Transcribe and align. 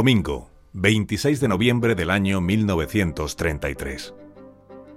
Domingo, 0.00 0.48
26 0.72 1.40
de 1.40 1.48
noviembre 1.48 1.94
del 1.94 2.08
año 2.08 2.40
1933. 2.40 4.14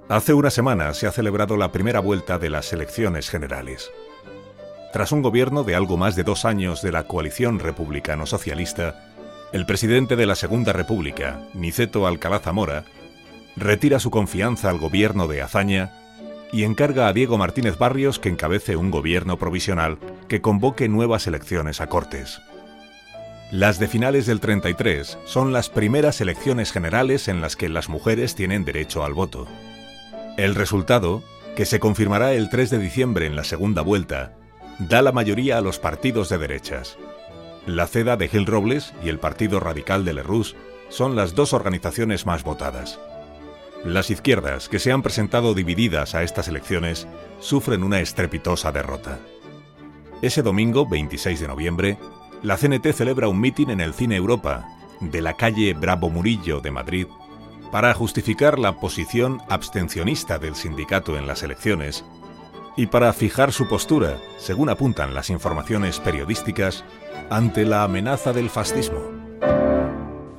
Hace 0.07 0.33
una 0.33 0.49
semana 0.49 0.93
se 0.93 1.07
ha 1.07 1.11
celebrado 1.11 1.57
la 1.57 1.73
primera 1.73 1.99
vuelta 1.99 2.39
de 2.39 2.49
las 2.49 2.71
elecciones 2.71 3.29
generales. 3.29 3.91
Tras 4.93 5.11
un 5.11 5.21
gobierno 5.21 5.65
de 5.65 5.75
algo 5.75 5.97
más 5.97 6.15
de 6.15 6.23
dos 6.23 6.45
años 6.45 6.81
de 6.81 6.93
la 6.93 7.03
coalición 7.05 7.59
republicano-socialista, 7.59 9.11
el 9.51 9.65
presidente 9.65 10.15
de 10.15 10.25
la 10.25 10.35
Segunda 10.35 10.71
República, 10.71 11.49
Niceto 11.53 12.07
Alcalá 12.07 12.39
Zamora, 12.39 12.85
retira 13.57 13.99
su 13.99 14.09
confianza 14.09 14.69
al 14.69 14.77
gobierno 14.77 15.27
de 15.27 15.41
Azaña 15.41 15.91
y 16.53 16.63
encarga 16.63 17.09
a 17.09 17.13
Diego 17.13 17.37
Martínez 17.37 17.77
Barrios 17.77 18.19
que 18.19 18.29
encabece 18.29 18.77
un 18.77 18.89
gobierno 18.89 19.37
provisional 19.37 19.97
que 20.29 20.39
convoque 20.39 20.87
nuevas 20.87 21.27
elecciones 21.27 21.81
a 21.81 21.87
Cortes. 21.87 22.39
Las 23.53 23.77
de 23.77 23.87
finales 23.87 24.25
del 24.25 24.39
33 24.39 25.19
son 25.25 25.53
las 25.53 25.69
primeras 25.69 26.19
elecciones 26.21 26.71
generales 26.71 27.27
en 27.27 27.39
las 27.39 27.55
que 27.55 27.69
las 27.69 27.87
mujeres 27.87 28.33
tienen 28.33 28.65
derecho 28.65 29.03
al 29.03 29.13
voto. 29.13 29.47
El 30.37 30.55
resultado, 30.55 31.21
que 31.55 31.67
se 31.67 31.79
confirmará 31.79 32.33
el 32.33 32.49
3 32.49 32.71
de 32.71 32.79
diciembre 32.79 33.27
en 33.27 33.35
la 33.35 33.43
segunda 33.43 33.83
vuelta, 33.83 34.33
da 34.79 35.03
la 35.03 35.11
mayoría 35.11 35.59
a 35.59 35.61
los 35.61 35.77
partidos 35.77 36.29
de 36.29 36.39
derechas. 36.39 36.97
La 37.67 37.85
CEDA 37.85 38.17
de 38.17 38.27
Gil 38.27 38.47
Robles 38.47 38.91
y 39.03 39.09
el 39.09 39.19
Partido 39.19 39.59
Radical 39.59 40.03
de 40.03 40.13
Lerroux 40.13 40.55
son 40.89 41.15
las 41.15 41.35
dos 41.35 41.53
organizaciones 41.53 42.25
más 42.25 42.41
votadas. 42.41 42.99
Las 43.85 44.09
izquierdas, 44.09 44.67
que 44.67 44.79
se 44.79 44.91
han 44.91 45.03
presentado 45.03 45.53
divididas 45.53 46.15
a 46.15 46.23
estas 46.23 46.47
elecciones, 46.47 47.07
sufren 47.39 47.83
una 47.83 47.99
estrepitosa 47.99 48.71
derrota. 48.71 49.19
Ese 50.23 50.41
domingo, 50.41 50.87
26 50.87 51.39
de 51.39 51.47
noviembre, 51.47 51.97
la 52.43 52.57
CNT 52.57 52.91
celebra 52.91 53.29
un 53.29 53.39
mitin 53.39 53.69
en 53.69 53.79
el 53.79 53.93
Cine 53.93 54.17
Europa, 54.17 54.65
de 54.99 55.21
la 55.21 55.33
calle 55.33 55.73
Bravo 55.73 56.09
Murillo 56.09 56.59
de 56.59 56.71
Madrid, 56.71 57.07
para 57.71 57.93
justificar 57.93 58.59
la 58.59 58.73
posición 58.73 59.39
abstencionista 59.49 60.39
del 60.39 60.55
sindicato 60.55 61.17
en 61.17 61.25
las 61.25 61.41
elecciones 61.41 62.05
y 62.75 62.87
para 62.87 63.13
fijar 63.13 63.53
su 63.53 63.69
postura, 63.69 64.17
según 64.35 64.69
apuntan 64.69 65.13
las 65.13 65.29
informaciones 65.29 66.01
periodísticas, 66.01 66.83
ante 67.29 67.65
la 67.65 67.83
amenaza 67.83 68.33
del 68.33 68.49
fascismo. 68.49 68.99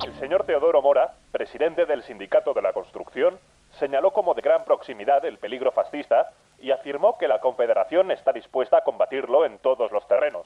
El 0.05 0.13
señor 0.19 0.43
Teodoro 0.45 0.83
Mora, 0.83 1.15
presidente 1.31 1.87
del 1.87 2.03
Sindicato 2.03 2.53
de 2.53 2.61
la 2.61 2.71
Construcción, 2.73 3.39
señaló 3.79 4.11
como 4.11 4.35
de 4.35 4.43
gran 4.43 4.63
proximidad 4.63 5.25
el 5.25 5.39
peligro 5.39 5.71
fascista 5.71 6.33
y 6.59 6.69
afirmó 6.69 7.17
que 7.17 7.27
la 7.27 7.39
Confederación 7.39 8.11
está 8.11 8.31
dispuesta 8.31 8.77
a 8.77 8.83
combatirlo 8.83 9.43
en 9.43 9.57
todos 9.57 9.91
los 9.91 10.07
terrenos. 10.07 10.45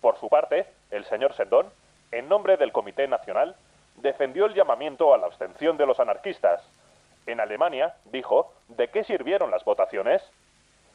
Por 0.00 0.16
su 0.18 0.28
parte, 0.28 0.66
el 0.90 1.04
señor 1.04 1.34
Sendón, 1.34 1.66
en 2.12 2.28
nombre 2.28 2.56
del 2.56 2.72
Comité 2.72 3.06
Nacional, 3.06 3.56
defendió 3.96 4.46
el 4.46 4.54
llamamiento 4.54 5.12
a 5.12 5.18
la 5.18 5.26
abstención 5.26 5.76
de 5.76 5.86
los 5.86 6.00
anarquistas. 6.00 6.62
En 7.26 7.40
Alemania, 7.40 7.94
dijo, 8.06 8.52
¿de 8.68 8.88
qué 8.88 9.04
sirvieron 9.04 9.50
las 9.50 9.64
votaciones? 9.64 10.22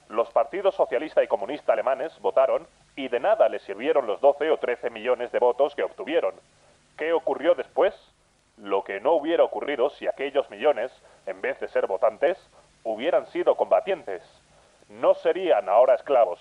Los 0.09 0.29
partidos 0.31 0.75
socialista 0.75 1.23
y 1.23 1.27
comunista 1.27 1.73
alemanes 1.73 2.19
votaron 2.19 2.67
y 2.95 3.07
de 3.07 3.19
nada 3.19 3.49
les 3.49 3.61
sirvieron 3.63 4.07
los 4.07 4.21
12 4.21 4.51
o 4.51 4.57
13 4.57 4.89
millones 4.89 5.31
de 5.31 5.39
votos 5.39 5.75
que 5.75 5.83
obtuvieron. 5.83 6.33
¿Qué 6.97 7.13
ocurrió 7.13 7.55
después? 7.55 7.93
Lo 8.57 8.83
que 8.83 8.99
no 9.01 9.13
hubiera 9.13 9.43
ocurrido 9.43 9.89
si 9.89 10.07
aquellos 10.07 10.49
millones, 10.49 10.91
en 11.25 11.41
vez 11.41 11.59
de 11.59 11.67
ser 11.67 11.87
votantes, 11.87 12.37
hubieran 12.83 13.25
sido 13.27 13.55
combatientes. 13.55 14.23
No 14.89 15.13
serían 15.15 15.67
ahora 15.67 15.95
esclavos. 15.95 16.39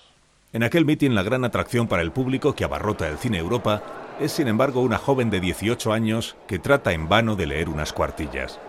En 0.54 0.62
aquel 0.62 0.84
mitin 0.84 1.16
la 1.16 1.24
gran 1.24 1.44
atracción 1.44 1.88
para 1.88 2.02
el 2.02 2.12
público 2.12 2.54
que 2.54 2.62
abarrota 2.62 3.08
el 3.08 3.18
cine 3.18 3.38
Europa 3.38 3.82
es 4.20 4.30
sin 4.30 4.46
embargo 4.46 4.82
una 4.82 4.98
joven 4.98 5.28
de 5.28 5.40
18 5.40 5.92
años 5.92 6.36
que 6.46 6.60
trata 6.60 6.92
en 6.92 7.08
vano 7.08 7.34
de 7.34 7.48
leer 7.48 7.68
unas 7.68 7.92
cuartillas. 7.92 8.60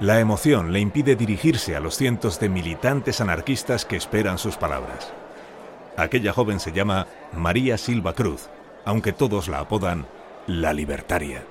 La 0.00 0.18
emoción 0.18 0.72
le 0.72 0.80
impide 0.80 1.14
dirigirse 1.14 1.76
a 1.76 1.80
los 1.80 1.96
cientos 1.96 2.40
de 2.40 2.48
militantes 2.48 3.20
anarquistas 3.20 3.84
que 3.84 3.94
esperan 3.94 4.36
sus 4.36 4.56
palabras. 4.56 5.12
Aquella 5.96 6.32
joven 6.32 6.58
se 6.58 6.72
llama 6.72 7.06
María 7.32 7.78
Silva 7.78 8.14
Cruz, 8.14 8.48
aunque 8.84 9.12
todos 9.12 9.46
la 9.46 9.60
apodan 9.60 10.08
la 10.48 10.72
libertaria. 10.72 11.44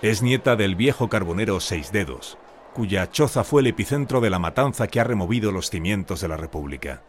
Es 0.00 0.22
nieta 0.22 0.56
del 0.56 0.76
viejo 0.76 1.10
carbonero 1.10 1.60
Seis 1.60 1.92
Dedos, 1.92 2.38
cuya 2.72 3.10
choza 3.10 3.44
fue 3.44 3.60
el 3.60 3.66
epicentro 3.66 4.22
de 4.22 4.30
la 4.30 4.38
matanza 4.38 4.86
que 4.86 4.98
ha 4.98 5.04
removido 5.04 5.52
los 5.52 5.68
cimientos 5.68 6.22
de 6.22 6.28
la 6.28 6.38
República. 6.38 7.02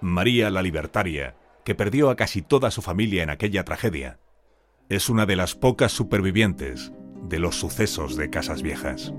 María 0.00 0.50
la 0.50 0.62
Libertaria, 0.62 1.36
que 1.64 1.74
perdió 1.74 2.10
a 2.10 2.16
casi 2.16 2.42
toda 2.42 2.70
su 2.70 2.82
familia 2.82 3.22
en 3.22 3.30
aquella 3.30 3.64
tragedia, 3.64 4.18
es 4.88 5.08
una 5.08 5.26
de 5.26 5.36
las 5.36 5.54
pocas 5.54 5.92
supervivientes 5.92 6.92
de 7.22 7.38
los 7.38 7.58
sucesos 7.58 8.16
de 8.16 8.30
Casas 8.30 8.62
Viejas. 8.62 9.12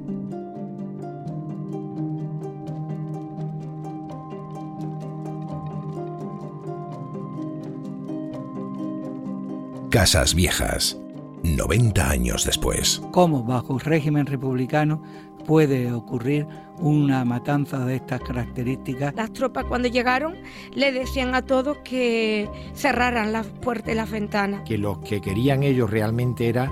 Casas 9.89 10.35
Viejas, 10.35 10.97
90 11.43 12.09
años 12.09 12.45
después. 12.45 13.01
¿Cómo 13.11 13.43
bajo 13.43 13.73
un 13.73 13.79
régimen 13.79 14.25
republicano 14.25 15.01
puede 15.47 15.91
ocurrir 15.93 16.45
una 16.79 17.25
matanza 17.25 17.83
de 17.85 17.95
estas 17.95 18.21
características. 18.21 19.15
Las 19.15 19.33
tropas 19.33 19.65
cuando 19.65 19.87
llegaron 19.87 20.35
le 20.75 20.91
decían 20.91 21.33
a 21.33 21.41
todos 21.41 21.77
que 21.77 22.47
cerraran 22.75 23.31
las 23.31 23.47
puertas 23.47 23.93
y 23.93 23.95
las 23.95 24.11
ventanas. 24.11 24.61
Que 24.63 24.77
lo 24.77 25.01
que 25.01 25.21
querían 25.21 25.63
ellos 25.63 25.89
realmente 25.89 26.49
era 26.49 26.69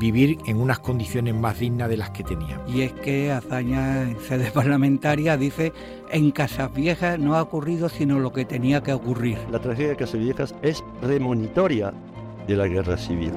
vivir 0.00 0.38
en 0.46 0.60
unas 0.60 0.80
condiciones 0.80 1.34
más 1.34 1.60
dignas 1.60 1.88
de 1.88 1.98
las 1.98 2.10
que 2.10 2.24
tenían. 2.24 2.60
Y 2.66 2.80
es 2.80 2.92
que 2.92 3.30
Azaña 3.30 4.02
en 4.02 4.18
sede 4.20 4.50
parlamentaria 4.54 5.36
dice 5.36 5.72
en 6.10 6.30
Casas 6.32 6.72
Viejas 6.74 7.18
no 7.18 7.36
ha 7.36 7.42
ocurrido 7.42 7.88
sino 7.88 8.18
lo 8.18 8.32
que 8.32 8.44
tenía 8.44 8.82
que 8.82 8.94
ocurrir. 8.94 9.38
La 9.52 9.60
tragedia 9.60 9.90
de 9.90 9.96
Casas 9.96 10.18
Viejas 10.18 10.54
es 10.62 10.82
premonitoria 11.00 11.92
de 12.48 12.56
la 12.56 12.66
guerra 12.66 12.96
civil. 12.96 13.32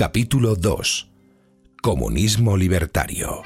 Capítulo 0.00 0.56
2. 0.56 1.10
Comunismo 1.82 2.56
libertario. 2.56 3.42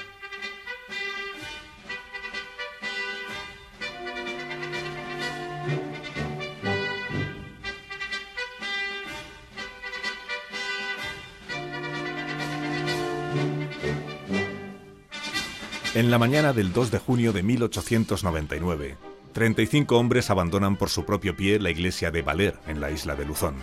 En 15.97 16.13
la 16.13 16.19
mañana 16.19 16.53
del 16.53 16.73
2 16.73 16.93
de 16.93 16.99
junio 17.01 17.33
de 17.33 17.43
1899, 17.43 18.97
35 19.33 19.99
hombres 19.99 20.31
abandonan 20.31 20.77
por 20.77 20.89
su 20.89 21.05
propio 21.05 21.35
pie 21.35 21.59
la 21.59 21.71
iglesia 21.71 22.13
de 22.13 22.23
Valer 22.23 22.61
en 22.69 22.81
la 22.81 22.93
isla 22.93 23.17
de 23.17 23.25
Luzón. 23.25 23.57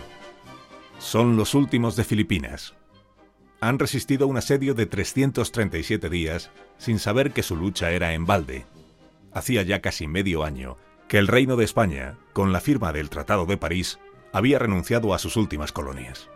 Son 0.98 1.38
los 1.38 1.54
últimos 1.54 1.96
de 1.96 2.04
Filipinas. 2.04 2.74
Han 3.62 3.78
resistido 3.78 4.26
un 4.26 4.36
asedio 4.36 4.74
de 4.74 4.86
337 4.86 6.10
días 6.10 6.50
sin 6.78 6.98
saber 6.98 7.30
que 7.30 7.44
su 7.44 7.54
lucha 7.54 7.92
era 7.92 8.12
en 8.12 8.26
balde. 8.26 8.66
Hacía 9.32 9.62
ya 9.62 9.80
casi 9.80 10.08
medio 10.08 10.42
año 10.42 10.76
que 11.06 11.18
el 11.18 11.28
Reino 11.28 11.54
de 11.54 11.64
España, 11.64 12.18
con 12.32 12.52
la 12.52 12.58
firma 12.58 12.92
del 12.92 13.08
Tratado 13.08 13.46
de 13.46 13.56
París, 13.56 14.00
había 14.32 14.58
renunciado 14.58 15.14
a 15.14 15.20
sus 15.20 15.36
últimas 15.36 15.70
colonias. 15.70 16.28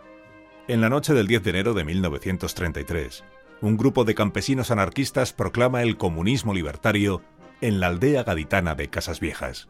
En 0.69 0.79
la 0.79 0.87
noche 0.87 1.13
del 1.13 1.27
10 1.27 1.43
de 1.43 1.49
enero 1.49 1.73
de 1.73 1.83
1933, 1.83 3.25
un 3.59 3.75
grupo 3.75 4.05
de 4.05 4.15
campesinos 4.15 4.71
anarquistas 4.71 5.33
proclama 5.33 5.81
el 5.83 5.97
comunismo 5.97 6.53
libertario 6.53 7.21
en 7.59 7.81
la 7.81 7.87
aldea 7.87 8.23
gaditana 8.23 8.73
de 8.73 8.89
Casas 8.89 9.19
Viejas. 9.19 9.67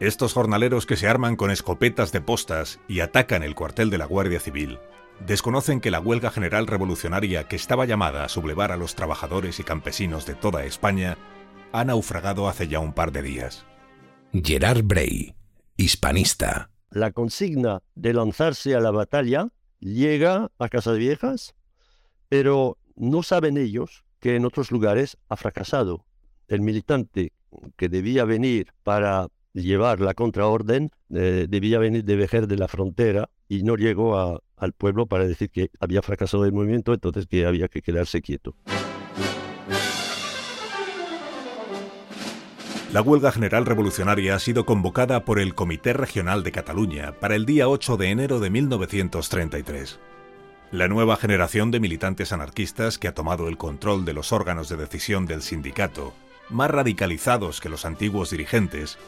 Estos 0.00 0.32
jornaleros 0.32 0.86
que 0.86 0.96
se 0.96 1.06
arman 1.06 1.36
con 1.36 1.52
escopetas 1.52 2.10
de 2.10 2.22
postas 2.22 2.80
y 2.88 3.00
atacan 3.00 3.44
el 3.44 3.54
cuartel 3.54 3.88
de 3.88 3.98
la 3.98 4.06
Guardia 4.06 4.40
Civil 4.40 4.80
desconocen 5.26 5.80
que 5.80 5.90
la 5.90 6.00
huelga 6.00 6.30
general 6.30 6.66
revolucionaria 6.66 7.48
que 7.48 7.56
estaba 7.56 7.86
llamada 7.86 8.24
a 8.24 8.28
sublevar 8.28 8.72
a 8.72 8.76
los 8.76 8.94
trabajadores 8.94 9.60
y 9.60 9.64
campesinos 9.64 10.26
de 10.26 10.34
toda 10.34 10.64
España 10.64 11.16
ha 11.72 11.84
naufragado 11.84 12.48
hace 12.48 12.68
ya 12.68 12.80
un 12.80 12.92
par 12.92 13.12
de 13.12 13.22
días. 13.22 13.64
Gerard 14.32 14.82
Bray, 14.84 15.34
hispanista. 15.76 16.70
La 16.90 17.12
consigna 17.12 17.82
de 17.94 18.12
lanzarse 18.12 18.74
a 18.74 18.80
la 18.80 18.90
batalla 18.90 19.48
llega 19.80 20.50
a 20.58 20.68
Casas 20.68 20.98
Viejas, 20.98 21.54
pero 22.28 22.78
no 22.96 23.22
saben 23.22 23.56
ellos 23.56 24.04
que 24.20 24.36
en 24.36 24.44
otros 24.44 24.70
lugares 24.70 25.16
ha 25.28 25.36
fracasado. 25.36 26.04
El 26.48 26.60
militante 26.60 27.32
que 27.76 27.88
debía 27.88 28.24
venir 28.24 28.72
para 28.82 29.28
llevar 29.52 30.00
la 30.00 30.14
contraorden 30.14 30.90
eh, 31.10 31.46
debía 31.48 31.78
venir 31.78 32.04
de 32.04 32.16
Vejer 32.16 32.46
de 32.46 32.56
la 32.56 32.68
Frontera 32.68 33.28
y 33.52 33.64
no 33.64 33.76
llegó 33.76 34.40
al 34.56 34.72
pueblo 34.72 35.04
para 35.04 35.26
decir 35.26 35.50
que 35.50 35.68
había 35.78 36.00
fracasado 36.00 36.46
el 36.46 36.54
movimiento, 36.54 36.94
entonces 36.94 37.26
que 37.26 37.44
había 37.44 37.68
que 37.68 37.82
quedarse 37.82 38.22
quieto. 38.22 38.56
La 42.94 43.02
huelga 43.02 43.30
general 43.30 43.66
revolucionaria 43.66 44.36
ha 44.36 44.38
sido 44.38 44.64
convocada 44.64 45.26
por 45.26 45.38
el 45.38 45.54
Comité 45.54 45.92
Regional 45.92 46.42
de 46.44 46.52
Cataluña 46.52 47.12
para 47.20 47.34
el 47.36 47.44
día 47.44 47.68
8 47.68 47.98
de 47.98 48.08
enero 48.08 48.40
de 48.40 48.48
1933. 48.48 50.00
La 50.70 50.88
nueva 50.88 51.16
generación 51.16 51.70
de 51.70 51.80
militantes 51.80 52.32
anarquistas 52.32 52.96
que 52.96 53.08
ha 53.08 53.14
tomado 53.14 53.48
el 53.48 53.58
control 53.58 54.06
de 54.06 54.14
los 54.14 54.32
órganos 54.32 54.70
de 54.70 54.78
decisión 54.78 55.26
del 55.26 55.42
sindicato, 55.42 56.14
más 56.48 56.70
radicalizados 56.70 57.60
que 57.60 57.68
los 57.68 57.84
antiguos 57.84 58.30
dirigentes, 58.30 58.98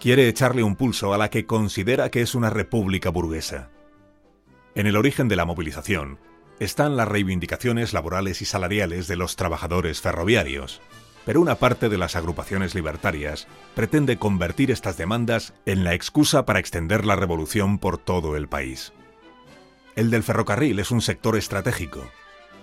quiere 0.00 0.26
echarle 0.26 0.62
un 0.62 0.74
pulso 0.74 1.12
a 1.12 1.18
la 1.18 1.28
que 1.28 1.44
considera 1.44 2.08
que 2.08 2.22
es 2.22 2.34
una 2.34 2.48
república 2.48 3.10
burguesa. 3.10 3.68
En 4.74 4.86
el 4.86 4.96
origen 4.96 5.26
de 5.26 5.36
la 5.36 5.44
movilización 5.44 6.18
están 6.60 6.96
las 6.96 7.08
reivindicaciones 7.08 7.92
laborales 7.92 8.40
y 8.40 8.44
salariales 8.44 9.08
de 9.08 9.16
los 9.16 9.34
trabajadores 9.34 10.00
ferroviarios, 10.00 10.80
pero 11.24 11.40
una 11.40 11.56
parte 11.56 11.88
de 11.88 11.98
las 11.98 12.14
agrupaciones 12.14 12.74
libertarias 12.74 13.48
pretende 13.74 14.18
convertir 14.18 14.70
estas 14.70 14.96
demandas 14.96 15.54
en 15.66 15.82
la 15.82 15.94
excusa 15.94 16.46
para 16.46 16.60
extender 16.60 17.04
la 17.04 17.16
revolución 17.16 17.78
por 17.78 17.98
todo 17.98 18.36
el 18.36 18.48
país. 18.48 18.92
El 19.96 20.10
del 20.10 20.22
ferrocarril 20.22 20.78
es 20.78 20.92
un 20.92 21.00
sector 21.00 21.36
estratégico. 21.36 22.08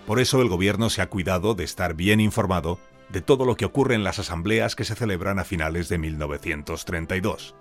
Por 0.05 0.19
eso 0.19 0.41
el 0.41 0.47
gobierno 0.47 0.89
se 0.89 1.01
ha 1.01 1.09
cuidado 1.09 1.55
de 1.55 1.65
estar 1.65 1.93
bien 1.93 2.21
informado 2.21 2.79
de 3.09 3.21
todo 3.21 3.43
lo 3.45 3.57
que 3.57 3.65
ocurre 3.65 3.95
en 3.95 4.03
las 4.03 4.19
asambleas 4.19 4.75
que 4.75 4.85
se 4.85 4.95
celebran 4.95 5.39
a 5.39 5.43
finales 5.43 5.89
de 5.89 5.97
1932. 5.97 7.55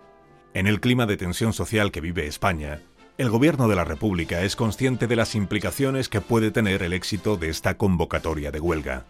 En 0.55 0.67
el 0.67 0.81
clima 0.81 1.07
de 1.07 1.17
tensión 1.17 1.53
social 1.53 1.91
que 1.91 2.01
vive 2.01 2.27
España, 2.27 2.83
el 3.19 3.31
gobierno 3.31 3.69
de 3.69 3.77
la 3.77 3.85
República 3.85 4.43
es 4.43 4.57
consciente 4.57 5.07
de 5.07 5.17
las 5.17 5.35
implicaciones 5.35 6.09
que 6.09 6.21
puede 6.21 6.51
tener 6.51 6.83
el 6.83 6.93
éxito 6.93 7.37
de 7.37 7.49
esta 7.49 7.77
convocatoria 7.77 8.51
de 8.51 8.61
huelga. 8.61 9.07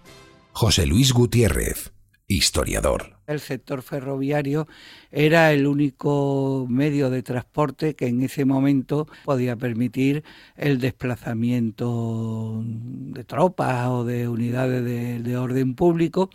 José 0.53 0.87
Luis 0.87 1.13
Gutiérrez, 1.13 1.93
historiador. 2.29 3.17
El 3.27 3.41
sector 3.41 3.83
ferroviario 3.83 4.69
era 5.11 5.53
el 5.53 5.67
único 5.67 6.67
medio 6.69 7.11
de 7.11 7.23
transporte 7.23 7.95
que 7.95 8.07
en 8.07 8.23
ese 8.23 8.45
momento 8.45 9.09
podía 9.25 9.57
permitir 9.57 10.23
el 10.57 10.79
desplazamiento 10.79 12.63
de 12.65 13.25
tropas 13.25 13.89
o 13.89 14.05
de 14.05 14.29
unidades 14.29 14.85
de, 15.25 15.37
orden 15.37 15.75
público. 15.75 16.31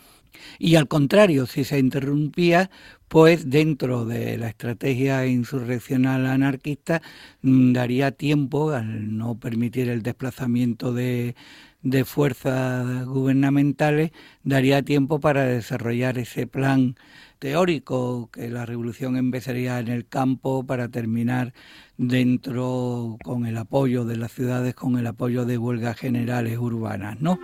Y 0.59 0.75
al 0.75 0.87
contrario, 0.87 1.45
si 1.45 1.63
se 1.63 1.79
interrumpía, 1.79 2.69
pues 3.07 3.49
dentro 3.49 4.05
de 4.05 4.37
la 4.37 4.47
estrategia 4.47 5.25
insurreccional 5.27 6.25
anarquista 6.25 7.01
mm, 7.41 7.73
daría 7.73 8.11
tiempo, 8.11 8.71
al 8.71 9.17
no 9.17 9.39
permitir 9.39 9.89
el 9.89 10.01
desplazamiento 10.01 10.93
de, 10.93 11.35
de 11.81 12.05
fuerzas 12.05 13.05
gubernamentales 13.05 14.11
daría 14.43 14.83
tiempo 14.83 15.19
para 15.19 15.45
desarrollar 15.45 16.17
ese 16.17 16.47
plan 16.47 16.95
teórico 17.39 18.29
que 18.31 18.49
la 18.49 18.65
revolución 18.65 19.17
empezaría 19.17 19.79
en 19.79 19.87
el 19.87 20.07
campo 20.07 20.63
para 20.63 20.89
terminar 20.89 21.53
dentro 21.97 23.17
con 23.23 23.45
el 23.45 23.57
apoyo 23.57 24.05
de 24.05 24.17
las 24.17 24.31
ciudades, 24.31 24.75
con 24.75 24.97
el 24.97 25.07
apoyo 25.07 25.45
de 25.45 25.57
huelgas 25.57 25.97
generales 25.97 26.57
urbanas, 26.59 27.19
¿no? 27.19 27.39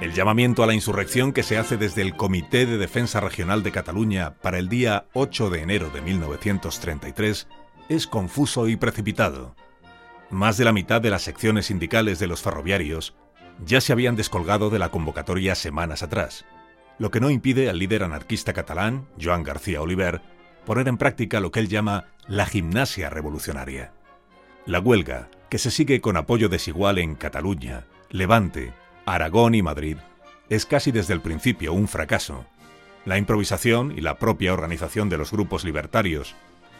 El 0.00 0.12
llamamiento 0.12 0.62
a 0.62 0.66
la 0.66 0.74
insurrección 0.74 1.32
que 1.32 1.42
se 1.42 1.58
hace 1.58 1.76
desde 1.76 2.02
el 2.02 2.16
Comité 2.16 2.66
de 2.66 2.78
Defensa 2.78 3.20
Regional 3.20 3.62
de 3.62 3.72
Cataluña 3.72 4.34
para 4.34 4.58
el 4.58 4.68
día 4.68 5.06
8 5.12 5.50
de 5.50 5.62
enero 5.62 5.90
de 5.90 6.00
1933 6.00 7.48
es 7.88 8.06
confuso 8.06 8.68
y 8.68 8.76
precipitado. 8.76 9.56
Más 10.30 10.56
de 10.56 10.64
la 10.64 10.72
mitad 10.72 11.00
de 11.00 11.10
las 11.10 11.22
secciones 11.22 11.66
sindicales 11.66 12.18
de 12.18 12.26
los 12.26 12.42
ferroviarios 12.42 13.14
ya 13.64 13.80
se 13.80 13.92
habían 13.92 14.14
descolgado 14.14 14.70
de 14.70 14.78
la 14.78 14.90
convocatoria 14.90 15.54
semanas 15.54 16.02
atrás, 16.02 16.44
lo 16.98 17.10
que 17.10 17.20
no 17.20 17.30
impide 17.30 17.68
al 17.68 17.78
líder 17.78 18.02
anarquista 18.02 18.52
catalán, 18.52 19.08
Joan 19.20 19.42
García 19.42 19.80
Oliver, 19.82 20.20
poner 20.64 20.86
en 20.88 20.98
práctica 20.98 21.40
lo 21.40 21.50
que 21.50 21.60
él 21.60 21.68
llama 21.68 22.06
la 22.26 22.46
gimnasia 22.46 23.10
revolucionaria. 23.10 23.92
La 24.66 24.80
huelga, 24.80 25.28
que 25.48 25.58
se 25.58 25.70
sigue 25.70 26.00
con 26.00 26.16
apoyo 26.16 26.48
desigual 26.48 26.98
en 26.98 27.14
Cataluña, 27.14 27.86
Levante, 28.10 28.72
Aragón 29.04 29.54
y 29.54 29.62
Madrid, 29.62 29.98
es 30.48 30.64
casi 30.64 30.92
desde 30.92 31.12
el 31.12 31.20
principio 31.20 31.74
un 31.74 31.88
fracaso. 31.88 32.46
La 33.04 33.18
improvisación 33.18 33.92
y 33.96 34.00
la 34.00 34.18
propia 34.18 34.54
organización 34.54 35.10
de 35.10 35.18
los 35.18 35.30
grupos 35.30 35.64
libertarios, 35.64 36.34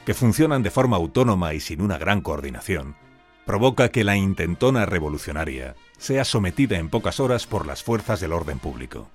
que 0.06 0.14
funcionan 0.14 0.62
de 0.62 0.70
forma 0.70 0.96
autónoma 0.96 1.52
y 1.52 1.60
sin 1.60 1.82
una 1.82 1.98
gran 1.98 2.22
coordinación, 2.22 2.96
provoca 3.44 3.90
que 3.90 4.04
la 4.04 4.16
intentona 4.16 4.86
revolucionaria 4.86 5.74
sea 5.98 6.24
sometida 6.24 6.78
en 6.78 6.88
pocas 6.88 7.20
horas 7.20 7.46
por 7.46 7.66
las 7.66 7.82
fuerzas 7.82 8.20
del 8.20 8.32
orden 8.32 8.58
público. 8.58 9.10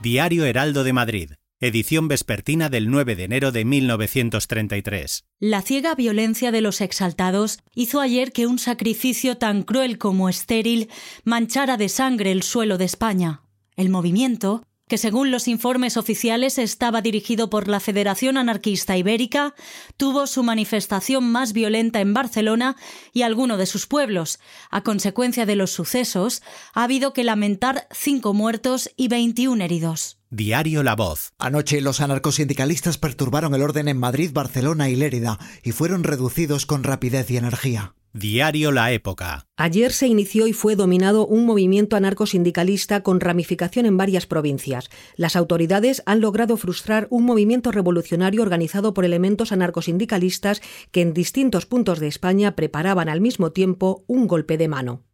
Diario 0.00 0.44
Heraldo 0.44 0.82
de 0.82 0.92
Madrid, 0.92 1.32
edición 1.60 2.06
vespertina 2.06 2.68
del 2.68 2.90
9 2.90 3.16
de 3.16 3.24
enero 3.24 3.50
de 3.50 3.64
1933. 3.64 5.24
La 5.40 5.62
ciega 5.62 5.94
violencia 5.94 6.52
de 6.52 6.60
los 6.60 6.80
exaltados 6.80 7.58
hizo 7.74 8.00
ayer 8.00 8.32
que 8.32 8.46
un 8.46 8.58
sacrificio 8.58 9.38
tan 9.38 9.64
cruel 9.64 9.98
como 9.98 10.28
estéril 10.28 10.88
manchara 11.24 11.76
de 11.76 11.88
sangre 11.88 12.30
el 12.30 12.42
suelo 12.42 12.78
de 12.78 12.84
España. 12.84 13.42
El 13.76 13.90
movimiento, 13.90 14.62
que 14.86 14.98
según 14.98 15.30
los 15.32 15.48
informes 15.48 15.96
oficiales 15.96 16.58
estaba 16.58 17.02
dirigido 17.02 17.50
por 17.50 17.66
la 17.66 17.80
Federación 17.80 18.36
Anarquista 18.36 18.96
Ibérica, 18.96 19.54
tuvo 19.96 20.26
su 20.26 20.44
manifestación 20.44 21.30
más 21.30 21.52
violenta 21.52 22.00
en 22.00 22.14
Barcelona 22.14 22.76
y 23.12 23.22
alguno 23.22 23.56
de 23.56 23.66
sus 23.66 23.86
pueblos. 23.86 24.38
A 24.70 24.82
consecuencia 24.82 25.44
de 25.44 25.56
los 25.56 25.72
sucesos, 25.72 26.42
ha 26.72 26.84
habido 26.84 27.12
que 27.12 27.24
lamentar 27.24 27.88
cinco 27.90 28.32
muertos 28.32 28.90
y 28.96 29.08
21 29.08 29.62
heridos. 29.64 30.17
Diario 30.30 30.82
La 30.82 30.94
Voz. 30.94 31.32
Anoche 31.38 31.80
los 31.80 32.02
anarcosindicalistas 32.02 32.98
perturbaron 32.98 33.54
el 33.54 33.62
orden 33.62 33.88
en 33.88 33.98
Madrid, 33.98 34.30
Barcelona 34.34 34.90
y 34.90 34.94
Lérida 34.94 35.38
y 35.62 35.72
fueron 35.72 36.04
reducidos 36.04 36.66
con 36.66 36.84
rapidez 36.84 37.30
y 37.30 37.38
energía. 37.38 37.94
Diario 38.12 38.72
La 38.72 38.92
Época. 38.92 39.46
Ayer 39.56 39.92
se 39.92 40.06
inició 40.06 40.46
y 40.46 40.52
fue 40.52 40.76
dominado 40.76 41.26
un 41.26 41.46
movimiento 41.46 41.96
anarcosindicalista 41.96 43.02
con 43.02 43.20
ramificación 43.20 43.86
en 43.86 43.96
varias 43.96 44.26
provincias. 44.26 44.90
Las 45.16 45.36
autoridades 45.36 46.02
han 46.04 46.20
logrado 46.20 46.56
frustrar 46.56 47.06
un 47.10 47.24
movimiento 47.24 47.70
revolucionario 47.70 48.42
organizado 48.42 48.92
por 48.92 49.04
elementos 49.04 49.52
anarcosindicalistas 49.52 50.60
que 50.90 51.00
en 51.02 51.14
distintos 51.14 51.64
puntos 51.64 52.00
de 52.00 52.08
España 52.08 52.54
preparaban 52.54 53.08
al 53.08 53.20
mismo 53.20 53.52
tiempo 53.52 54.04
un 54.06 54.26
golpe 54.26 54.58
de 54.58 54.68
mano. 54.68 55.04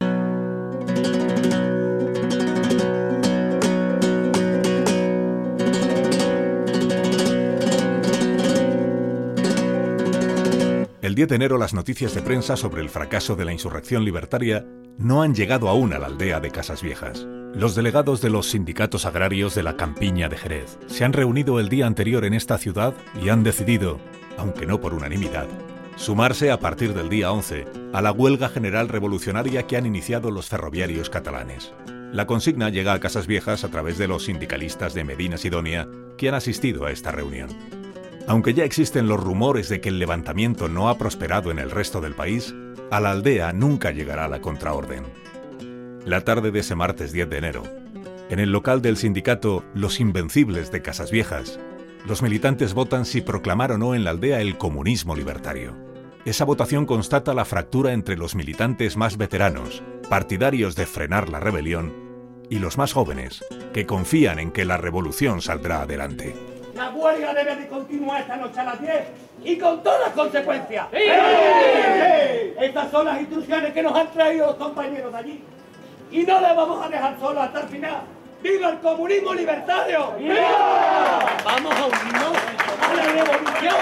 El 11.14 11.16
10 11.18 11.28
de 11.28 11.36
enero 11.36 11.58
las 11.58 11.74
noticias 11.74 12.12
de 12.12 12.22
prensa 12.22 12.56
sobre 12.56 12.82
el 12.82 12.90
fracaso 12.90 13.36
de 13.36 13.44
la 13.44 13.52
insurrección 13.52 14.04
libertaria 14.04 14.66
no 14.98 15.22
han 15.22 15.32
llegado 15.32 15.68
aún 15.68 15.92
a 15.92 16.00
la 16.00 16.06
aldea 16.06 16.40
de 16.40 16.50
Casas 16.50 16.82
Viejas. 16.82 17.24
Los 17.54 17.76
delegados 17.76 18.20
de 18.20 18.30
los 18.30 18.50
sindicatos 18.50 19.06
agrarios 19.06 19.54
de 19.54 19.62
la 19.62 19.76
campiña 19.76 20.28
de 20.28 20.36
Jerez 20.36 20.76
se 20.88 21.04
han 21.04 21.12
reunido 21.12 21.60
el 21.60 21.68
día 21.68 21.86
anterior 21.86 22.24
en 22.24 22.34
esta 22.34 22.58
ciudad 22.58 22.94
y 23.22 23.28
han 23.28 23.44
decidido, 23.44 24.00
aunque 24.38 24.66
no 24.66 24.80
por 24.80 24.92
unanimidad, 24.92 25.46
sumarse 25.94 26.50
a 26.50 26.58
partir 26.58 26.94
del 26.94 27.08
día 27.08 27.30
11 27.30 27.64
a 27.92 28.02
la 28.02 28.10
huelga 28.10 28.48
general 28.48 28.88
revolucionaria 28.88 29.68
que 29.68 29.76
han 29.76 29.86
iniciado 29.86 30.32
los 30.32 30.48
ferroviarios 30.48 31.10
catalanes. 31.10 31.72
La 32.10 32.26
consigna 32.26 32.70
llega 32.70 32.92
a 32.92 32.98
Casas 32.98 33.28
Viejas 33.28 33.62
a 33.62 33.68
través 33.68 33.98
de 33.98 34.08
los 34.08 34.24
sindicalistas 34.24 34.94
de 34.94 35.04
Medina 35.04 35.36
Sidonia 35.36 35.88
que 36.18 36.28
han 36.28 36.34
asistido 36.34 36.86
a 36.86 36.90
esta 36.90 37.12
reunión. 37.12 37.83
Aunque 38.26 38.54
ya 38.54 38.64
existen 38.64 39.06
los 39.06 39.22
rumores 39.22 39.68
de 39.68 39.80
que 39.80 39.90
el 39.90 39.98
levantamiento 39.98 40.68
no 40.68 40.88
ha 40.88 40.96
prosperado 40.96 41.50
en 41.50 41.58
el 41.58 41.70
resto 41.70 42.00
del 42.00 42.14
país, 42.14 42.54
a 42.90 43.00
la 43.00 43.10
aldea 43.10 43.52
nunca 43.52 43.90
llegará 43.90 44.28
la 44.28 44.40
contraorden. 44.40 45.04
La 46.06 46.22
tarde 46.22 46.50
de 46.50 46.60
ese 46.60 46.74
martes 46.74 47.12
10 47.12 47.28
de 47.28 47.38
enero, 47.38 47.62
en 48.30 48.38
el 48.38 48.50
local 48.50 48.80
del 48.80 48.96
sindicato 48.96 49.64
Los 49.74 50.00
Invencibles 50.00 50.72
de 50.72 50.80
Casas 50.80 51.10
Viejas, 51.10 51.60
los 52.06 52.22
militantes 52.22 52.72
votan 52.72 53.04
si 53.04 53.20
proclamar 53.20 53.72
o 53.72 53.78
no 53.78 53.94
en 53.94 54.04
la 54.04 54.10
aldea 54.10 54.40
el 54.40 54.56
comunismo 54.56 55.14
libertario. 55.14 55.74
Esa 56.24 56.46
votación 56.46 56.86
constata 56.86 57.34
la 57.34 57.44
fractura 57.44 57.92
entre 57.92 58.16
los 58.16 58.34
militantes 58.34 58.96
más 58.96 59.18
veteranos, 59.18 59.82
partidarios 60.08 60.74
de 60.76 60.86
frenar 60.86 61.28
la 61.28 61.40
rebelión, 61.40 61.92
y 62.48 62.58
los 62.58 62.78
más 62.78 62.92
jóvenes, 62.92 63.44
que 63.74 63.86
confían 63.86 64.38
en 64.38 64.50
que 64.50 64.64
la 64.64 64.78
revolución 64.78 65.42
saldrá 65.42 65.82
adelante. 65.82 66.53
La 66.74 66.90
huelga 66.90 67.32
debe 67.34 67.56
de 67.56 67.68
continuar 67.68 68.22
esta 68.22 68.36
noche 68.36 68.60
a 68.60 68.64
las 68.64 68.80
10 68.80 68.92
y 69.44 69.56
con 69.58 69.82
todas 69.82 70.00
las 70.00 70.10
consecuencias. 70.10 70.86
Estas 70.92 72.90
son 72.90 73.06
las 73.06 73.20
instrucciones 73.20 73.72
que 73.72 73.82
nos 73.82 73.94
han 73.94 74.10
traído 74.10 74.46
los 74.48 74.56
compañeros 74.56 75.12
de 75.12 75.18
allí. 75.18 75.44
Y 76.10 76.22
no 76.24 76.40
les 76.40 76.56
vamos 76.56 76.84
a 76.84 76.88
dejar 76.88 77.18
solos 77.20 77.44
hasta 77.44 77.60
el 77.60 77.68
final. 77.68 78.02
¡Viva 78.42 78.70
el 78.70 78.78
comunismo 78.80 79.34
libertario! 79.34 80.12
¡Viva! 80.18 81.38
¡Vamos 81.44 81.74
a 81.74 81.86
unirnos 81.86 82.36
a 82.82 82.94
la 82.94 83.02
revolución! 83.04 83.74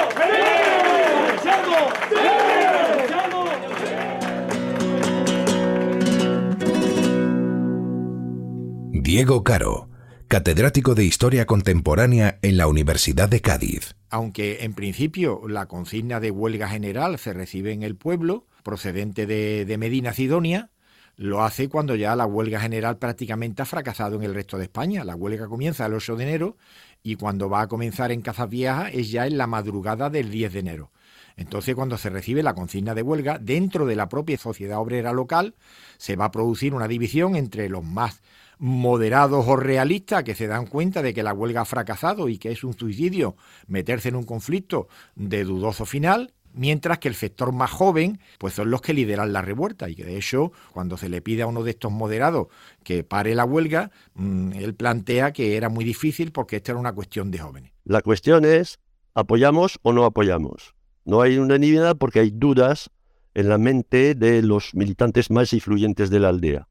Diego 8.93 9.43
Caro, 9.43 9.89
catedrático 10.33 10.95
de 10.95 11.05
Historia 11.05 11.45
Contemporánea 11.45 12.39
en 12.41 12.57
la 12.57 12.67
Universidad 12.67 13.29
de 13.29 13.43
Cádiz. 13.43 13.97
Aunque 14.09 14.65
en 14.65 14.73
principio 14.73 15.43
la 15.47 15.67
consigna 15.67 16.21
de 16.21 16.31
huelga 16.31 16.69
general 16.69 17.19
se 17.19 17.35
recibe 17.35 17.73
en 17.73 17.83
el 17.83 17.97
pueblo, 17.97 18.47
procedente 18.63 19.27
de, 19.27 19.67
de 19.67 19.77
Medina 19.77 20.15
Sidonia, 20.15 20.71
lo 21.17 21.45
hace 21.45 21.69
cuando 21.69 21.97
ya 21.97 22.17
la 22.17 22.25
huelga 22.25 22.61
general 22.61 22.97
prácticamente 22.97 23.61
ha 23.61 23.67
fracasado 23.67 24.17
en 24.17 24.23
el 24.23 24.33
resto 24.33 24.57
de 24.57 24.65
España. 24.65 25.05
La 25.05 25.17
huelga 25.17 25.49
comienza 25.49 25.85
el 25.85 25.93
8 25.93 26.17
de 26.17 26.25
enero 26.25 26.57
y 27.03 27.17
cuando 27.17 27.51
va 27.51 27.61
a 27.61 27.69
comenzar 27.69 28.11
en 28.11 28.23
Viejas 28.49 28.91
es 28.95 29.11
ya 29.11 29.27
en 29.27 29.37
la 29.37 29.47
madrugada 29.47 30.09
del 30.09 30.31
10 30.31 30.51
de 30.55 30.59
enero. 30.61 30.93
Entonces, 31.37 31.75
cuando 31.75 31.99
se 31.99 32.09
recibe 32.09 32.43
la 32.43 32.55
consigna 32.55 32.95
de 32.95 33.03
huelga, 33.03 33.39
dentro 33.39 33.85
de 33.85 33.97
la 33.97 34.09
propia 34.09 34.39
sociedad 34.39 34.79
obrera 34.79 35.13
local 35.13 35.55
se 35.99 36.17
va 36.17 36.27
a 36.27 36.31
producir 36.31 36.73
una 36.73 36.89
división 36.89 37.37
entre 37.37 37.69
los 37.69 37.85
más 37.85 38.23
moderados 38.63 39.45
o 39.49 39.57
realistas 39.57 40.23
que 40.23 40.37
se 40.37 40.47
dan 40.47 40.67
cuenta 40.67 41.03
de 41.03 41.13
que 41.13 41.25
la 41.25 41.35
huelga 41.35 41.63
ha 41.63 41.65
fracasado 41.65 42.29
y 42.29 42.39
que 42.39 42.53
es 42.53 42.63
un 42.63 42.79
suicidio 42.79 43.35
meterse 43.67 44.09
en 44.09 44.15
un 44.15 44.23
conflicto 44.23 44.87
de 45.17 45.43
dudoso 45.43 45.85
final 45.85 46.33
mientras 46.55 47.01
que 47.01 47.09
el 47.09 47.17
sector 47.17 47.53
más 47.53 47.73
joven 47.73 48.21
pues 48.39 48.55
son 48.55 48.71
los 48.71 48.81
que 48.81 48.95
lideran 48.95 49.33
la 49.33 49.43
revuelta 49.43 49.89
y 49.89 49.97
que 49.97 50.05
de 50.05 50.17
hecho 50.17 50.53
cuando 50.73 50.97
se 50.97 51.09
le 51.09 51.21
pide 51.21 51.43
a 51.43 51.49
uno 51.49 51.65
de 51.65 51.73
estos 51.73 51.91
moderados 51.91 52.47
que 52.85 53.03
pare 53.03 53.35
la 53.35 53.45
huelga, 53.45 53.91
mm, 54.15 54.53
él 54.53 54.77
plantea 54.77 55.33
que 55.33 55.57
era 55.57 55.69
muy 55.69 55.85
difícil 55.85 56.31
porque 56.31 56.55
esta 56.55 56.71
era 56.71 56.79
una 56.79 56.93
cuestión 56.93 57.33
de 57.33 57.39
jóvenes. 57.41 57.73
La 57.83 58.01
cuestión 58.01 58.45
es, 58.45 58.79
¿apoyamos 59.13 59.81
o 59.83 59.93
no 59.93 60.05
apoyamos? 60.05 60.77
No 61.05 61.21
hay 61.21 61.37
unanimidad 61.37 61.97
porque 61.97 62.21
hay 62.21 62.31
dudas 62.31 62.91
en 63.35 63.49
la 63.49 63.59
mente 63.59 64.15
de 64.15 64.41
los 64.41 64.73
militantes 64.77 65.33
más 65.33 65.53
influyentes 65.53 66.11
de 66.11 66.21
la 66.21 66.29
aldea. 66.29 66.69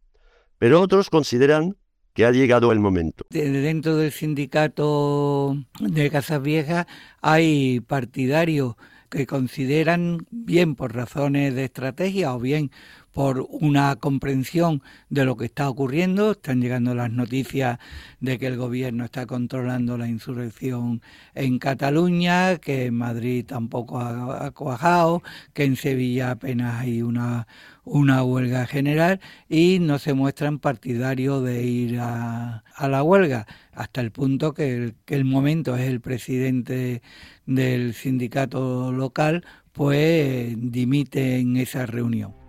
Pero 0.58 0.80
otros 0.80 1.10
consideran 1.10 1.76
que 2.14 2.26
ha 2.26 2.32
llegado 2.32 2.72
el 2.72 2.80
momento. 2.80 3.26
Dentro 3.30 3.96
del 3.96 4.12
sindicato 4.12 5.58
de 5.80 6.10
Casas 6.10 6.42
Viejas 6.42 6.88
hay 7.22 7.80
partidarios 7.82 8.76
que 9.10 9.28
consideran, 9.28 10.26
bien 10.32 10.76
por 10.76 10.96
razones 10.96 11.54
de 11.54 11.66
estrategia 11.66 12.34
o 12.34 12.40
bien 12.40 12.72
por 13.12 13.46
una 13.50 13.96
comprensión 13.98 14.82
de 15.10 15.26
lo 15.26 15.36
que 15.38 15.46
está 15.46 15.70
ocurriendo. 15.70 16.32
Están 16.32 16.62
llegando 16.62 16.96
las 16.96 17.12
noticias 17.12 17.80
de 18.20 18.38
que 18.40 18.48
el 18.48 18.58
gobierno 18.58 19.06
está 19.06 19.26
controlando 19.26 19.98
la 19.98 20.08
insurrección 20.08 21.02
en 21.36 21.60
Cataluña, 21.60 22.58
que 22.58 22.86
en 22.86 22.96
Madrid 22.96 23.46
tampoco 23.46 24.00
ha, 24.00 24.52
cuajado, 24.52 25.22
que 25.54 25.66
en 25.66 25.76
Sevilla 25.76 26.32
apenas 26.32 26.82
hay 26.82 27.02
una, 27.02 27.48
una 27.84 28.24
huelga 28.24 28.66
general 28.66 29.20
y 29.50 29.80
no 29.80 30.00
se 30.00 30.14
muestran 30.14 30.60
partidarios 30.60 31.44
de 31.44 31.64
ir 31.64 32.00
a, 32.00 32.64
la 32.80 33.04
huelga, 33.04 33.46
hasta 33.74 34.02
el 34.02 34.12
punto 34.12 34.54
que 34.54 34.74
el, 34.74 34.96
que 35.06 35.16
el 35.16 35.26
momento 35.26 35.76
es 35.76 35.88
el 35.88 36.02
presidente 36.02 37.02
del 37.46 37.94
sindicato 37.94 38.92
local, 38.92 39.46
pues 39.72 40.56
dimite 40.58 41.40
en 41.40 41.58
esa 41.58 41.86
reunión. 41.86 42.41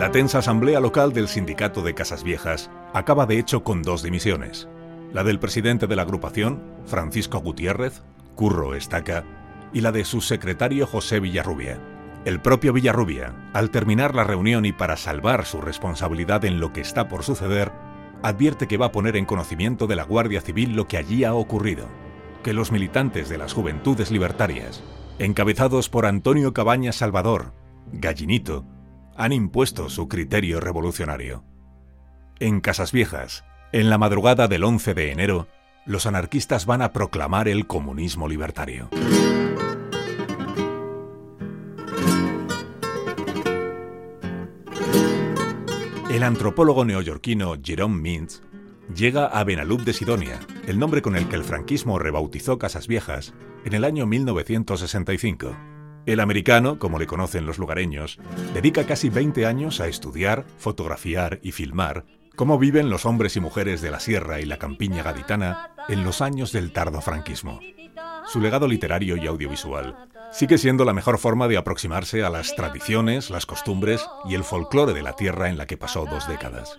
La 0.00 0.10
tensa 0.10 0.38
asamblea 0.38 0.80
local 0.80 1.12
del 1.12 1.28
sindicato 1.28 1.82
de 1.82 1.92
Casas 1.92 2.24
Viejas 2.24 2.70
acaba 2.94 3.26
de 3.26 3.38
hecho 3.38 3.62
con 3.62 3.82
dos 3.82 4.02
dimisiones. 4.02 4.66
La 5.12 5.24
del 5.24 5.38
presidente 5.38 5.86
de 5.86 5.94
la 5.94 6.00
agrupación, 6.00 6.62
Francisco 6.86 7.38
Gutiérrez, 7.40 8.00
Curro 8.34 8.74
Estaca, 8.74 9.24
y 9.74 9.82
la 9.82 9.92
de 9.92 10.06
su 10.06 10.22
secretario 10.22 10.86
José 10.86 11.20
Villarrubia. 11.20 11.78
El 12.24 12.40
propio 12.40 12.72
Villarrubia, 12.72 13.50
al 13.52 13.70
terminar 13.70 14.14
la 14.14 14.24
reunión 14.24 14.64
y 14.64 14.72
para 14.72 14.96
salvar 14.96 15.44
su 15.44 15.60
responsabilidad 15.60 16.46
en 16.46 16.60
lo 16.60 16.72
que 16.72 16.80
está 16.80 17.06
por 17.06 17.22
suceder, 17.22 17.70
advierte 18.22 18.66
que 18.66 18.78
va 18.78 18.86
a 18.86 18.92
poner 18.92 19.16
en 19.18 19.26
conocimiento 19.26 19.86
de 19.86 19.96
la 19.96 20.04
Guardia 20.04 20.40
Civil 20.40 20.76
lo 20.76 20.88
que 20.88 20.96
allí 20.96 21.24
ha 21.24 21.34
ocurrido, 21.34 21.88
que 22.42 22.54
los 22.54 22.72
militantes 22.72 23.28
de 23.28 23.36
las 23.36 23.52
Juventudes 23.52 24.10
Libertarias, 24.10 24.82
encabezados 25.18 25.90
por 25.90 26.06
Antonio 26.06 26.54
Cabañas 26.54 26.96
Salvador, 26.96 27.52
Gallinito, 27.92 28.64
han 29.20 29.32
impuesto 29.32 29.90
su 29.90 30.08
criterio 30.08 30.60
revolucionario. 30.60 31.44
En 32.38 32.62
Casas 32.62 32.90
Viejas, 32.90 33.44
en 33.70 33.90
la 33.90 33.98
madrugada 33.98 34.48
del 34.48 34.64
11 34.64 34.94
de 34.94 35.12
enero, 35.12 35.46
los 35.84 36.06
anarquistas 36.06 36.64
van 36.64 36.80
a 36.80 36.94
proclamar 36.94 37.46
el 37.46 37.66
comunismo 37.66 38.28
libertario. 38.28 38.88
El 46.10 46.22
antropólogo 46.22 46.86
neoyorquino 46.86 47.56
Jerome 47.62 48.00
Mintz 48.00 48.40
llega 48.94 49.26
a 49.26 49.44
Benalup 49.44 49.82
de 49.82 49.92
Sidonia, 49.92 50.40
el 50.66 50.78
nombre 50.78 51.02
con 51.02 51.14
el 51.14 51.28
que 51.28 51.36
el 51.36 51.44
franquismo 51.44 51.98
rebautizó 51.98 52.58
Casas 52.58 52.88
Viejas, 52.88 53.34
en 53.66 53.74
el 53.74 53.84
año 53.84 54.06
1965. 54.06 55.54
El 56.06 56.20
americano, 56.20 56.78
como 56.78 56.98
le 56.98 57.06
conocen 57.06 57.46
los 57.46 57.58
lugareños, 57.58 58.18
dedica 58.54 58.84
casi 58.86 59.10
20 59.10 59.46
años 59.46 59.80
a 59.80 59.86
estudiar, 59.86 60.44
fotografiar 60.58 61.40
y 61.42 61.52
filmar 61.52 62.04
cómo 62.40 62.58
viven 62.58 62.88
los 62.88 63.04
hombres 63.04 63.36
y 63.36 63.40
mujeres 63.40 63.82
de 63.82 63.90
la 63.90 64.00
sierra 64.00 64.40
y 64.40 64.46
la 64.46 64.58
campiña 64.58 65.02
gaditana 65.02 65.72
en 65.88 66.04
los 66.04 66.22
años 66.22 66.52
del 66.52 66.72
tardo 66.72 67.02
franquismo. 67.02 67.60
Su 68.26 68.40
legado 68.40 68.66
literario 68.66 69.16
y 69.16 69.26
audiovisual 69.26 70.08
sigue 70.32 70.56
siendo 70.56 70.86
la 70.86 70.94
mejor 70.94 71.18
forma 71.18 71.48
de 71.48 71.58
aproximarse 71.58 72.24
a 72.24 72.30
las 72.30 72.54
tradiciones, 72.54 73.28
las 73.28 73.44
costumbres 73.44 74.02
y 74.24 74.34
el 74.36 74.44
folclore 74.44 74.94
de 74.94 75.02
la 75.02 75.14
tierra 75.14 75.50
en 75.50 75.58
la 75.58 75.66
que 75.66 75.76
pasó 75.76 76.06
dos 76.06 76.28
décadas. 76.28 76.78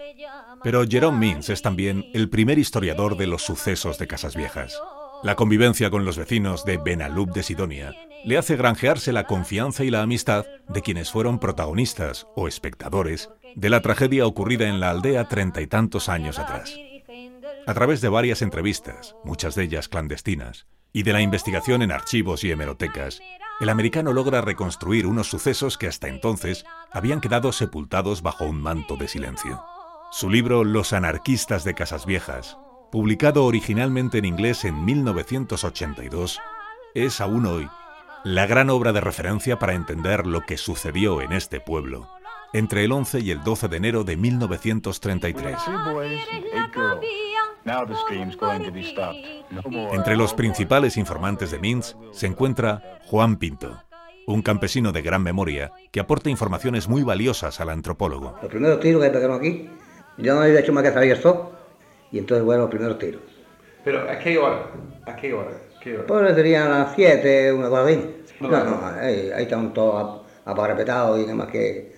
Pero 0.64 0.84
Jerome 0.88 1.20
Mintz 1.20 1.50
es 1.50 1.62
también 1.62 2.06
el 2.14 2.30
primer 2.30 2.58
historiador 2.58 3.18
de 3.18 3.28
los 3.28 3.44
sucesos 3.44 4.00
de 4.00 4.08
Casas 4.08 4.36
Viejas. 4.36 4.82
La 5.24 5.36
convivencia 5.36 5.92
con 5.92 6.04
los 6.04 6.18
vecinos 6.18 6.66
de 6.66 6.78
Benalup 6.78 7.32
de 7.32 7.44
Sidonia 7.44 7.94
le 8.26 8.40
hace 8.40 8.56
granjearse 8.56 9.12
la 9.12 9.28
confianza 9.28 9.84
y 9.84 9.92
la 9.92 10.02
amistad 10.02 10.46
de 10.68 10.82
quienes 10.82 11.12
fueron 11.12 11.38
protagonistas 11.38 12.26
o 12.36 12.48
espectadores 12.48 13.30
de 13.56 13.70
la 13.70 13.82
tragedia 13.82 14.26
ocurrida 14.26 14.68
en 14.68 14.80
la 14.80 14.90
aldea 14.90 15.28
treinta 15.28 15.62
y 15.62 15.68
tantos 15.68 16.10
años 16.10 16.40
atrás. 16.40 16.76
A 17.68 17.74
través 17.76 18.02
de 18.02 18.10
varias 18.10 18.42
entrevistas, 18.42 19.16
muchas 19.24 19.54
de 19.54 19.64
ellas 19.64 19.88
clandestinas, 19.88 20.66
y 20.92 21.04
de 21.04 21.14
la 21.14 21.22
investigación 21.22 21.84
en 21.84 21.92
archivos 21.92 22.44
y 22.44 22.52
hemerotecas, 22.52 23.22
el 23.60 23.70
americano 23.70 24.14
logra 24.14 24.42
reconstruir 24.42 25.06
unos 25.06 25.28
sucesos 25.30 25.78
que 25.78 25.88
hasta 25.88 26.08
entonces 26.08 26.66
habían 26.92 27.22
quedado 27.22 27.52
sepultados 27.52 28.24
bajo 28.24 28.46
un 28.46 28.60
manto 28.60 28.96
de 28.96 29.08
silencio. 29.08 29.64
Su 30.12 30.32
libro 30.32 30.64
Los 30.64 30.94
anarquistas 30.94 31.64
de 31.64 31.76
Casas 31.76 32.08
Viejas, 32.08 32.58
publicado 32.92 33.46
originalmente 33.46 34.18
en 34.18 34.26
inglés 34.26 34.66
en 34.66 34.84
1982, 34.84 36.40
es 36.94 37.22
aún 37.22 37.46
hoy 37.46 37.68
la 38.24 38.46
gran 38.46 38.70
obra 38.70 38.92
de 38.92 39.02
referencia 39.02 39.58
para 39.58 39.74
entender 39.74 40.28
lo 40.28 40.42
que 40.42 40.58
sucedió 40.58 41.22
en 41.22 41.32
este 41.32 41.60
pueblo 41.60 42.08
entre 42.54 42.84
el 42.84 42.92
11 42.92 43.20
y 43.22 43.32
el 43.32 43.44
12 43.44 43.68
de 43.70 43.78
enero 43.78 44.04
de 44.04 44.18
1933. 44.18 45.58
Entre 49.94 50.18
los 50.18 50.34
principales 50.34 50.98
informantes 50.98 51.52
de 51.52 51.60
Mintz 51.60 51.96
se 52.12 52.28
encuentra 52.28 53.00
Juan 53.06 53.38
Pinto, 53.38 53.82
un 54.28 54.42
campesino 54.42 54.92
de 54.92 55.02
gran 55.02 55.24
memoria 55.24 55.72
que 55.92 56.00
aporta 56.00 56.30
informaciones 56.30 56.88
muy 56.90 57.04
valiosas 57.04 57.60
al 57.62 57.70
antropólogo. 57.70 58.38
Los 58.42 58.52
primeros 58.52 58.80
tiros 58.80 59.02
que 59.02 59.10
pegaron 59.10 59.38
aquí, 59.38 59.70
yo 60.18 60.36
no 60.36 60.42
había 60.42 60.60
hecho 60.60 60.74
más 60.74 60.84
que 60.84 60.92
sabía 60.92 61.14
esto, 61.14 61.54
y 62.12 62.20
entonces 62.20 62.46
bueno, 62.46 62.64
los 62.64 62.70
primeros 62.70 63.00
tiros. 63.00 63.22
¿Pero 63.84 64.10
a 64.10 64.20
qué 64.20 64.38
hora? 64.38 64.68
¿A 65.06 65.16
qué 65.16 65.34
hora? 65.34 65.52
¿Qué 65.82 65.96
hora? 65.96 66.08
Pues 66.08 66.36
serían 66.36 66.70
las 66.70 66.96
7, 66.96 67.54
una 67.54 67.70
cosa 67.70 67.86
así. 67.86 68.16
No, 68.40 68.50
no, 68.50 68.86
ahí, 68.86 69.32
ahí 69.34 69.44
están 69.44 69.74
todos 69.74 70.22
aparapetados 70.46 71.20
y 71.20 71.24
nada 71.24 71.36
más 71.36 71.48
que 71.48 71.96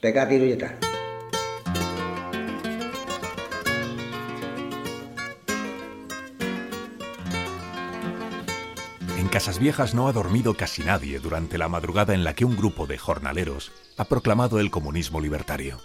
pegar 0.00 0.28
tiro 0.28 0.44
y 0.44 0.48
ya 0.50 0.54
está. 0.54 0.74
En 9.18 9.28
Casas 9.28 9.58
Viejas 9.58 9.94
no 9.94 10.08
ha 10.08 10.12
dormido 10.12 10.54
casi 10.54 10.82
nadie 10.82 11.18
durante 11.18 11.58
la 11.58 11.68
madrugada 11.68 12.14
en 12.14 12.24
la 12.24 12.34
que 12.34 12.46
un 12.46 12.56
grupo 12.56 12.86
de 12.86 12.96
jornaleros 12.96 13.72
ha 13.98 14.04
proclamado 14.06 14.58
el 14.58 14.70
comunismo 14.70 15.20
libertario. 15.20 15.78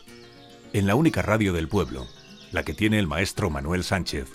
En 0.71 0.87
la 0.87 0.95
única 0.95 1.21
radio 1.21 1.51
del 1.51 1.67
pueblo, 1.67 2.05
la 2.53 2.63
que 2.63 2.73
tiene 2.73 2.99
el 2.99 3.07
maestro 3.07 3.49
Manuel 3.49 3.83
Sánchez, 3.83 4.29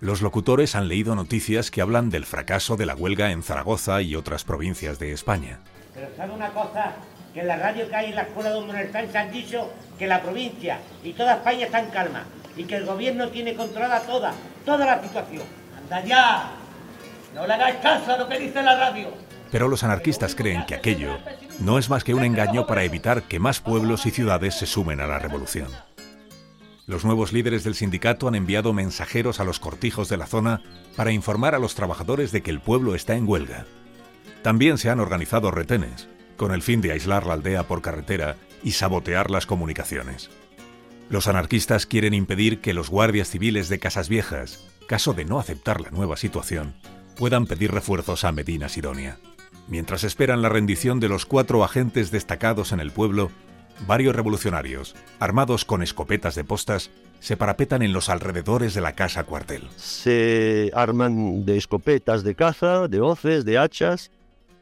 los 0.00 0.22
locutores 0.22 0.74
han 0.74 0.88
leído 0.88 1.14
noticias 1.14 1.70
que 1.70 1.80
hablan 1.80 2.10
del 2.10 2.26
fracaso 2.26 2.76
de 2.76 2.84
la 2.84 2.96
huelga 2.96 3.30
en 3.30 3.44
Zaragoza 3.44 4.02
y 4.02 4.16
otras 4.16 4.44
provincias 4.44 4.98
de 4.98 5.12
España. 5.12 5.60
Pero 5.94 6.08
¿sabe 6.16 6.32
una 6.32 6.50
cosa? 6.50 6.94
Que 7.32 7.40
en 7.40 7.46
la 7.46 7.56
radio 7.56 7.88
que 7.88 7.94
hay 7.94 8.06
en 8.10 8.16
la 8.16 8.22
escuela 8.22 8.50
de 8.50 8.60
Manuel 8.60 8.90
Sánchez 8.90 9.14
han 9.14 9.30
dicho 9.30 9.70
que 9.98 10.08
la 10.08 10.20
provincia 10.20 10.80
y 11.04 11.12
toda 11.12 11.34
España 11.34 11.66
está 11.66 11.78
en 11.78 11.90
calma 11.90 12.24
y 12.56 12.64
que 12.64 12.76
el 12.76 12.86
gobierno 12.86 13.28
tiene 13.28 13.54
controlada 13.54 14.00
toda, 14.00 14.32
toda 14.64 14.84
la 14.84 15.00
situación. 15.00 15.44
¡Anda 15.78 16.04
ya! 16.04 16.50
No 17.34 17.46
le 17.46 17.54
hagáis 17.54 17.76
caso 17.76 18.12
a 18.12 18.18
lo 18.18 18.28
que 18.28 18.38
dice 18.38 18.62
la 18.62 18.76
radio. 18.76 19.08
Pero 19.52 19.68
los 19.68 19.84
anarquistas 19.84 20.34
creen 20.34 20.64
que 20.66 20.74
aquello 20.74 21.18
no 21.60 21.78
es 21.78 21.88
más 21.88 22.02
que 22.02 22.14
un 22.14 22.24
engaño 22.24 22.66
para 22.66 22.82
evitar 22.82 23.22
que 23.22 23.38
más 23.38 23.60
pueblos 23.60 24.06
y 24.06 24.10
ciudades 24.10 24.54
se 24.54 24.66
sumen 24.66 25.00
a 25.00 25.06
la 25.06 25.18
revolución. 25.18 25.68
Los 26.90 27.04
nuevos 27.04 27.32
líderes 27.32 27.62
del 27.62 27.76
sindicato 27.76 28.26
han 28.26 28.34
enviado 28.34 28.72
mensajeros 28.72 29.38
a 29.38 29.44
los 29.44 29.60
cortijos 29.60 30.08
de 30.08 30.16
la 30.16 30.26
zona 30.26 30.60
para 30.96 31.12
informar 31.12 31.54
a 31.54 31.60
los 31.60 31.76
trabajadores 31.76 32.32
de 32.32 32.42
que 32.42 32.50
el 32.50 32.58
pueblo 32.58 32.96
está 32.96 33.14
en 33.14 33.28
huelga. 33.28 33.64
También 34.42 34.76
se 34.76 34.90
han 34.90 34.98
organizado 34.98 35.52
retenes, 35.52 36.08
con 36.36 36.52
el 36.52 36.62
fin 36.62 36.80
de 36.80 36.90
aislar 36.90 37.26
la 37.26 37.34
aldea 37.34 37.68
por 37.68 37.80
carretera 37.80 38.38
y 38.64 38.72
sabotear 38.72 39.30
las 39.30 39.46
comunicaciones. 39.46 40.30
Los 41.08 41.28
anarquistas 41.28 41.86
quieren 41.86 42.12
impedir 42.12 42.60
que 42.60 42.74
los 42.74 42.90
guardias 42.90 43.30
civiles 43.30 43.68
de 43.68 43.78
Casas 43.78 44.08
Viejas, 44.08 44.58
caso 44.88 45.12
de 45.12 45.24
no 45.24 45.38
aceptar 45.38 45.80
la 45.80 45.90
nueva 45.90 46.16
situación, 46.16 46.74
puedan 47.14 47.46
pedir 47.46 47.70
refuerzos 47.70 48.24
a 48.24 48.32
Medina 48.32 48.68
Sidonia. 48.68 49.20
Mientras 49.68 50.02
esperan 50.02 50.42
la 50.42 50.48
rendición 50.48 50.98
de 50.98 51.08
los 51.08 51.24
cuatro 51.24 51.62
agentes 51.62 52.10
destacados 52.10 52.72
en 52.72 52.80
el 52.80 52.90
pueblo, 52.90 53.30
varios 53.86 54.14
revolucionarios, 54.14 54.94
armados 55.18 55.64
con 55.64 55.82
escopetas 55.82 56.34
de 56.34 56.44
postas, 56.44 56.90
se 57.20 57.36
parapetan 57.36 57.82
en 57.82 57.92
los 57.92 58.08
alrededores 58.08 58.74
de 58.74 58.80
la 58.80 58.94
casa 58.94 59.24
cuartel. 59.24 59.68
Se 59.76 60.70
arman 60.74 61.44
de 61.44 61.56
escopetas 61.56 62.24
de 62.24 62.34
caza, 62.34 62.88
de 62.88 63.00
hoces, 63.00 63.44
de 63.44 63.58
hachas, 63.58 64.10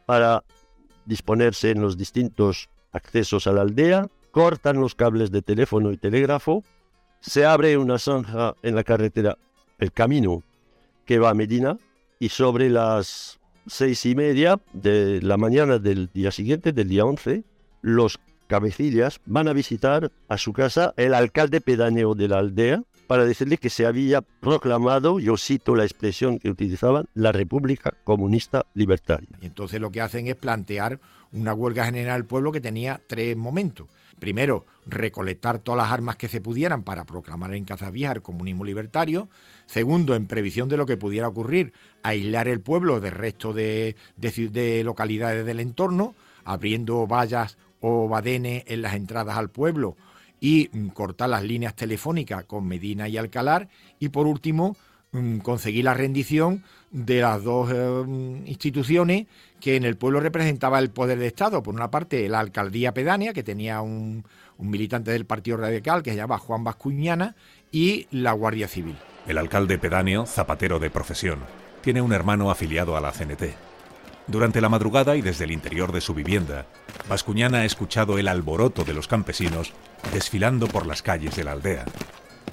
para 0.06 0.44
disponerse 1.06 1.70
en 1.70 1.80
los 1.80 1.96
distintos 1.96 2.68
accesos 2.92 3.46
a 3.46 3.52
la 3.52 3.62
aldea, 3.62 4.08
cortan 4.30 4.80
los 4.80 4.94
cables 4.94 5.30
de 5.30 5.42
teléfono 5.42 5.92
y 5.92 5.96
telégrafo, 5.96 6.64
se 7.20 7.44
abre 7.44 7.76
una 7.76 7.98
zanja 7.98 8.54
en 8.62 8.74
la 8.74 8.84
carretera, 8.84 9.38
el 9.78 9.92
camino 9.92 10.42
que 11.04 11.18
va 11.18 11.30
a 11.30 11.34
Medina, 11.34 11.76
y 12.18 12.28
sobre 12.30 12.68
las 12.68 13.38
seis 13.66 14.04
y 14.06 14.14
media 14.14 14.60
de 14.72 15.20
la 15.22 15.36
mañana 15.36 15.78
del 15.78 16.10
día 16.12 16.30
siguiente, 16.30 16.72
del 16.72 16.88
día 16.88 17.04
11, 17.04 17.44
los 17.82 18.18
cabecillas 18.48 19.20
van 19.26 19.46
a 19.46 19.52
visitar 19.52 20.10
a 20.28 20.38
su 20.38 20.52
casa 20.52 20.94
el 20.96 21.14
alcalde 21.14 21.60
pedáneo 21.60 22.14
de 22.14 22.28
la 22.28 22.38
aldea 22.38 22.82
para 23.06 23.24
decirle 23.24 23.56
que 23.56 23.70
se 23.70 23.86
había 23.86 24.20
proclamado, 24.20 25.18
yo 25.20 25.36
cito 25.36 25.74
la 25.76 25.84
expresión 25.84 26.38
que 26.38 26.50
utilizaban, 26.50 27.06
la 27.14 27.32
República 27.32 27.94
Comunista 28.04 28.66
Libertaria. 28.74 29.30
Y 29.40 29.46
entonces 29.46 29.80
lo 29.80 29.90
que 29.90 30.00
hacen 30.00 30.26
es 30.26 30.36
plantear 30.36 31.00
una 31.32 31.54
huelga 31.54 31.86
general 31.86 32.20
del 32.20 32.26
pueblo 32.26 32.52
que 32.52 32.60
tenía 32.60 33.00
tres 33.06 33.36
momentos. 33.36 33.86
Primero, 34.18 34.66
recolectar 34.84 35.60
todas 35.60 35.78
las 35.84 35.92
armas 35.92 36.16
que 36.16 36.28
se 36.28 36.40
pudieran 36.40 36.82
para 36.82 37.04
proclamar 37.04 37.54
en 37.54 37.66
Vieja 37.92 38.12
el 38.12 38.22
comunismo 38.22 38.64
libertario. 38.64 39.28
Segundo, 39.66 40.14
en 40.14 40.26
previsión 40.26 40.68
de 40.68 40.76
lo 40.76 40.86
que 40.86 40.96
pudiera 40.96 41.28
ocurrir, 41.28 41.72
aislar 42.02 42.48
el 42.48 42.60
pueblo 42.60 43.00
del 43.00 43.12
resto 43.12 43.52
de, 43.52 43.96
de 44.16 44.82
localidades 44.84 45.46
del 45.46 45.60
entorno, 45.60 46.14
abriendo 46.44 47.06
vallas 47.06 47.58
o 47.80 48.08
badenes 48.08 48.64
en 48.66 48.82
las 48.82 48.94
entradas 48.94 49.36
al 49.36 49.50
pueblo 49.50 49.96
y 50.40 50.70
mm, 50.72 50.88
cortar 50.88 51.30
las 51.30 51.42
líneas 51.42 51.74
telefónicas 51.74 52.44
con 52.44 52.66
Medina 52.66 53.08
y 53.08 53.16
Alcalar 53.16 53.68
y 53.98 54.08
por 54.08 54.26
último 54.26 54.76
mm, 55.12 55.38
conseguir 55.38 55.84
la 55.84 55.94
rendición 55.94 56.64
de 56.90 57.20
las 57.20 57.42
dos 57.42 57.70
eh, 57.72 58.04
mm, 58.06 58.46
instituciones 58.46 59.26
que 59.60 59.76
en 59.76 59.84
el 59.84 59.96
pueblo 59.96 60.20
representaba 60.20 60.78
el 60.78 60.90
poder 60.90 61.18
de 61.18 61.26
Estado. 61.26 61.62
Por 61.62 61.74
una 61.74 61.90
parte, 61.90 62.28
la 62.28 62.40
alcaldía 62.40 62.94
pedánea, 62.94 63.32
que 63.32 63.42
tenía 63.42 63.80
un, 63.80 64.24
militante 64.58 65.10
del 65.10 65.24
Partido 65.24 65.56
Radical 65.56 66.02
que 66.02 66.10
se 66.10 66.16
llama 66.16 66.38
Juan 66.38 66.64
Bascuñana, 66.64 67.34
y 67.70 68.06
la 68.10 68.32
Guardia 68.32 68.66
Civil. 68.66 68.96
El 69.26 69.38
alcalde 69.38 69.78
pedáneo, 69.78 70.26
zapatero 70.26 70.78
de 70.78 70.90
profesión, 70.90 71.40
tiene 71.82 72.00
un 72.00 72.12
hermano 72.12 72.50
afiliado 72.50 72.96
a 72.96 73.00
la 73.00 73.12
CNT. 73.12 73.67
Durante 74.28 74.60
la 74.60 74.68
madrugada 74.68 75.16
y 75.16 75.22
desde 75.22 75.44
el 75.44 75.52
interior 75.52 75.90
de 75.90 76.02
su 76.02 76.12
vivienda, 76.12 76.66
Bascuñana 77.08 77.58
ha 77.58 77.64
escuchado 77.64 78.18
el 78.18 78.28
alboroto 78.28 78.84
de 78.84 78.92
los 78.92 79.08
campesinos 79.08 79.72
desfilando 80.12 80.66
por 80.66 80.86
las 80.86 81.02
calles 81.02 81.34
de 81.34 81.44
la 81.44 81.52
aldea. 81.52 81.86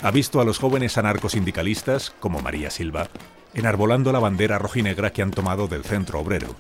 Ha 0.02 0.12
visto 0.12 0.40
a 0.40 0.46
los 0.46 0.58
jóvenes 0.58 0.98
anarcosindicalistas, 0.98 2.14
como 2.22 2.42
María 2.42 2.70
Silva, 2.70 3.10
enarbolando 3.54 4.14
la 4.14 4.20
bandera 4.20 4.58
rojinegra 4.58 5.12
que 5.12 5.22
han 5.22 5.32
tomado 5.32 5.68
del 5.68 5.84
centro 5.84 6.22
obrero, 6.22 6.56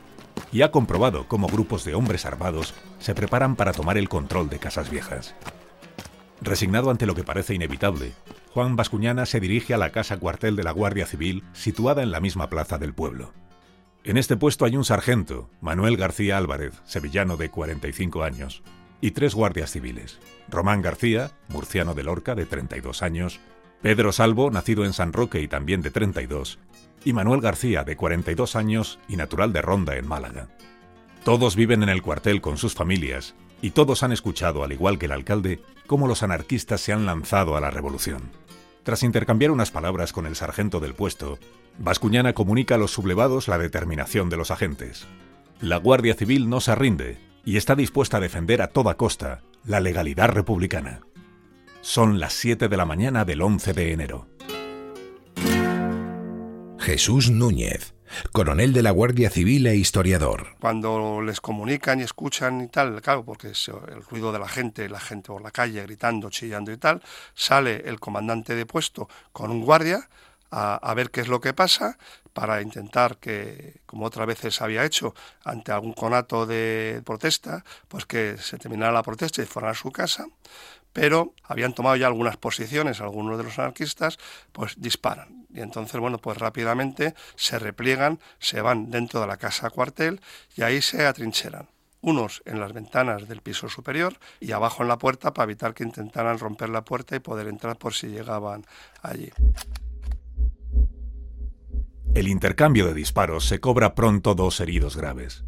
y 0.51 0.63
ha 0.63 0.71
comprobado 0.71 1.30
cómo 1.30 1.47
grupos 1.47 1.86
de 1.86 1.95
hombres 1.95 2.25
armados 2.25 2.73
se 2.99 3.15
preparan 3.15 3.56
para 3.56 3.71
tomar 3.71 3.97
el 3.97 4.10
control 4.10 4.49
de 4.49 4.60
Casas 4.60 4.89
Viejas. 4.89 5.34
Resignado 6.41 6.91
ante 6.91 7.06
lo 7.06 7.15
que 7.15 7.23
parece 7.23 7.54
inevitable, 7.54 8.12
Juan 8.54 8.75
Bascuñana 8.75 9.25
se 9.25 9.39
dirige 9.39 9.73
a 9.73 9.78
la 9.78 9.91
casa 9.91 10.17
cuartel 10.17 10.58
de 10.58 10.63
la 10.63 10.71
Guardia 10.71 11.06
Civil 11.06 11.43
situada 11.54 12.04
en 12.04 12.12
la 12.12 12.19
misma 12.19 12.49
plaza 12.49 12.78
del 12.78 12.93
pueblo. 12.93 13.34
En 14.06 14.18
este 14.18 14.38
puesto 14.38 14.65
hay 14.65 14.78
un 14.78 14.86
sargento, 14.86 15.50
Manuel 15.62 15.98
García 15.98 16.38
Álvarez, 16.38 16.80
sevillano 16.86 17.38
de 17.38 17.50
45 17.50 18.22
años, 18.22 18.62
y 19.02 19.12
tres 19.12 19.34
guardias 19.34 19.72
civiles. 19.72 20.20
Román 20.48 20.84
García, 20.84 21.32
murciano 21.48 21.96
de 21.96 22.04
Lorca, 22.04 22.36
de 22.36 22.46
32 22.46 23.02
años, 23.02 23.39
Pedro 23.82 24.12
Salvo, 24.12 24.52
nacido 24.52 24.86
en 24.86 24.94
San 24.94 25.12
Roque 25.12 25.41
y 25.41 25.48
también 25.48 25.82
de 25.82 25.89
32, 25.89 26.60
y 27.04 27.13
Manuel 27.13 27.41
García, 27.41 27.84
de 27.84 27.96
42 27.96 28.56
años 28.56 29.00
y 29.08 29.15
natural 29.15 29.52
de 29.54 29.63
Ronda, 29.63 29.96
en 29.96 30.08
Málaga. 30.08 30.50
Todos 31.24 31.56
viven 31.56 31.82
en 31.82 31.89
el 31.89 32.04
cuartel 32.04 32.41
con 32.41 32.58
sus 32.58 32.76
familias, 32.76 33.34
y 33.63 33.72
todos 33.72 34.04
han 34.04 34.12
escuchado, 34.12 34.63
al 34.63 34.72
igual 34.72 35.00
que 35.00 35.08
el 35.08 35.13
alcalde, 35.13 35.63
cómo 35.88 36.08
los 36.08 36.22
anarquistas 36.22 36.80
se 36.80 36.94
han 36.94 37.08
lanzado 37.08 37.58
a 37.58 37.60
la 37.60 37.72
revolución. 37.72 38.22
Tras 38.84 39.02
intercambiar 39.02 39.50
unas 39.50 39.72
palabras 39.72 40.13
con 40.13 40.28
el 40.28 40.36
sargento 40.36 40.80
del 40.80 40.94
puesto, 40.94 41.39
Bascuñana 41.77 42.33
comunica 42.33 42.75
a 42.75 42.77
los 42.77 42.91
sublevados 42.91 43.47
la 43.47 43.57
determinación 43.57 44.29
de 44.29 44.38
los 44.38 44.49
agentes. 44.49 45.07
La 45.59 45.77
Guardia 45.77 46.15
Civil 46.15 46.49
no 46.49 46.61
se 46.61 46.73
rinde 46.73 47.17
y 47.43 47.57
está 47.57 47.75
dispuesta 47.75 48.17
a 48.17 48.21
defender 48.21 48.61
a 48.61 48.67
toda 48.67 48.95
costa 48.95 49.41
la 49.65 49.79
legalidad 49.79 50.29
republicana. 50.29 51.01
Son 51.81 52.19
las 52.19 52.33
7 52.33 52.69
de 52.69 52.77
la 52.77 52.85
mañana 52.85 53.25
del 53.25 53.41
11 53.41 53.73
de 53.73 53.91
enero. 53.91 54.27
Jesús 56.79 57.29
Núñez, 57.29 57.93
coronel 58.31 58.71
de 58.71 58.83
la 58.83 58.91
Guardia 58.91 59.29
Civil 59.29 59.67
e 59.67 59.75
historiador. 59.75 60.55
Cuando 60.59 61.21
les 61.21 61.41
comunican 61.41 61.99
y 61.99 62.03
escuchan 62.03 62.61
y 62.61 62.67
tal, 62.67 63.01
claro, 63.01 63.25
porque 63.25 63.49
es 63.49 63.67
el 63.67 64.01
ruido 64.03 64.31
de 64.31 64.39
la 64.39 64.47
gente, 64.47 64.88
la 64.88 64.99
gente 64.99 65.27
por 65.27 65.41
la 65.41 65.51
calle 65.51 65.81
gritando, 65.83 66.29
chillando 66.29 66.71
y 66.71 66.77
tal, 66.77 67.01
sale 67.33 67.83
el 67.85 67.99
comandante 67.99 68.55
de 68.55 68.65
puesto 68.65 69.09
con 69.31 69.51
un 69.51 69.61
guardia 69.61 70.07
a, 70.51 70.93
ver 70.93 71.12
qué 71.12 71.21
es 71.21 71.27
lo 71.27 71.41
que 71.41 71.53
pasa 71.53 71.97
para 72.34 72.62
intentar 72.62 73.17
que, 73.17 73.81
como 73.86 74.05
otras 74.05 74.27
veces 74.27 74.62
había 74.62 74.86
hecho, 74.86 75.13
ante 75.43 75.71
algún 75.71 75.93
conato 75.93 76.45
de 76.45 77.01
protesta, 77.05 77.63
pues 77.88 78.05
que 78.05 78.38
se 78.38 78.58
terminara 78.58 78.91
la 78.91 79.03
protesta 79.03 79.41
y 79.41 79.45
fueran 79.45 79.71
a 79.71 79.75
su 79.75 79.91
casa, 79.91 80.25
pero 80.93 81.34
habían 81.43 81.73
tomado 81.73 81.95
ya 81.95 82.08
algunas 82.08 82.38
posiciones, 82.38 83.01
algunos 83.01 83.38
de 83.38 83.43
los 83.43 83.60
anarquistas, 83.60 84.17
pues 84.51 84.75
disparan. 84.77 85.45
Y 85.53 85.62
entonces, 85.62 85.99
bueno, 85.99 86.17
pues 86.17 86.38
rápidamente 86.38 87.15
se 87.36 87.60
repliegan, 87.60 88.19
se 88.39 88.62
van 88.62 88.91
dentro 88.91 89.21
de 89.21 89.27
la 89.27 89.38
casa 89.38 89.69
cuartel 89.69 90.21
y 90.55 90.63
ahí 90.63 90.81
se 90.81 91.05
atrincheran 91.05 91.67
unos 92.05 92.43
en 92.45 92.60
las 92.60 92.71
ventanas 92.71 93.27
del 93.27 93.41
piso 93.41 93.67
superior 93.67 94.19
y 94.39 94.51
abajo 94.51 94.84
en 94.84 94.89
la 94.89 94.99
puerta 94.99 95.34
para 95.34 95.45
evitar 95.45 95.73
que 95.73 95.84
intentaran 95.84 96.38
romper 96.38 96.69
la 96.69 96.86
puerta 96.86 97.15
y 97.15 97.19
poder 97.19 97.47
entrar 97.47 97.77
por 97.77 97.95
si 97.95 98.08
llegaban 98.08 98.63
allí. 99.01 99.31
El 102.15 102.30
intercambio 102.30 102.88
de 102.88 102.93
disparos 102.93 103.43
se 103.45 103.60
cobra 103.60 103.93
pronto 103.93 104.36
dos 104.36 104.62
heridos 104.62 104.95
graves. 104.95 105.43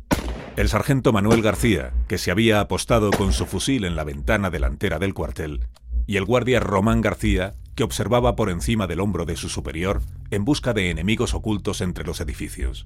El 0.57 0.67
sargento 0.67 1.13
Manuel 1.13 1.41
García, 1.41 1.93
que 2.09 2.17
se 2.17 2.29
había 2.29 2.59
apostado 2.59 3.09
con 3.11 3.31
su 3.31 3.45
fusil 3.45 3.85
en 3.85 3.95
la 3.95 4.03
ventana 4.03 4.49
delantera 4.49 4.99
del 4.99 5.13
cuartel, 5.13 5.69
y 6.07 6.17
el 6.17 6.25
guardia 6.25 6.59
Román 6.59 6.99
García, 6.99 7.53
que 7.73 7.85
observaba 7.85 8.35
por 8.35 8.49
encima 8.49 8.85
del 8.85 8.99
hombro 8.99 9.23
de 9.23 9.37
su 9.37 9.47
superior 9.47 10.01
en 10.29 10.43
busca 10.43 10.73
de 10.73 10.89
enemigos 10.89 11.33
ocultos 11.33 11.79
entre 11.79 12.03
los 12.03 12.19
edificios. 12.19 12.85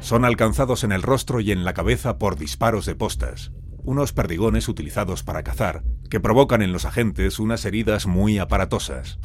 Son 0.00 0.26
alcanzados 0.26 0.84
en 0.84 0.92
el 0.92 1.00
rostro 1.00 1.40
y 1.40 1.50
en 1.50 1.64
la 1.64 1.72
cabeza 1.72 2.18
por 2.18 2.36
disparos 2.36 2.84
de 2.84 2.94
postas, 2.94 3.52
unos 3.84 4.12
perdigones 4.12 4.68
utilizados 4.68 5.22
para 5.22 5.42
cazar, 5.42 5.82
que 6.10 6.20
provocan 6.20 6.60
en 6.60 6.72
los 6.72 6.84
agentes 6.84 7.38
unas 7.38 7.64
heridas 7.64 8.06
muy 8.06 8.36
aparatosas. 8.36 9.18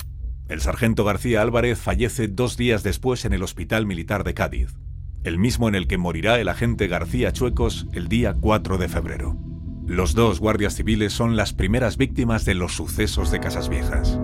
El 0.50 0.62
sargento 0.62 1.06
García 1.06 1.44
Álvarez 1.44 1.78
fallece 1.78 2.28
dos 2.28 2.58
días 2.58 2.82
después 2.82 3.24
en 3.24 3.34
el 3.34 3.44
Hospital 3.44 3.86
Militar 3.86 4.24
de 4.24 4.34
Cádiz, 4.34 4.74
el 5.24 5.38
mismo 5.38 5.70
en 5.70 5.76
el 5.76 5.88
que 5.88 6.00
morirá 6.00 6.40
el 6.40 6.50
agente 6.50 6.88
García 6.88 7.32
Chuecos 7.32 7.86
el 7.94 8.08
día 8.08 8.34
4 8.34 8.80
de 8.80 8.90
febrero. 8.90 9.38
Los 9.86 10.16
dos 10.16 10.40
guardias 10.40 10.76
civiles 10.76 11.14
son 11.14 11.36
las 11.36 11.54
primeras 11.54 11.98
víctimas 11.98 12.46
de 12.46 12.56
los 12.56 12.74
sucesos 12.74 13.30
de 13.30 13.40
Casas 13.40 13.70
Viejas. 13.70 14.20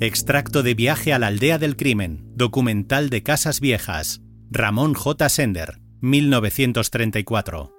Extracto 0.00 0.64
de 0.64 0.74
Viaje 0.74 1.12
a 1.12 1.20
la 1.20 1.28
aldea 1.28 1.58
del 1.58 1.76
crimen, 1.76 2.32
documental 2.34 3.08
de 3.08 3.22
Casas 3.22 3.60
Viejas, 3.60 4.20
Ramón 4.50 4.94
J. 4.94 5.28
Sender, 5.28 5.80
1934. 6.00 7.75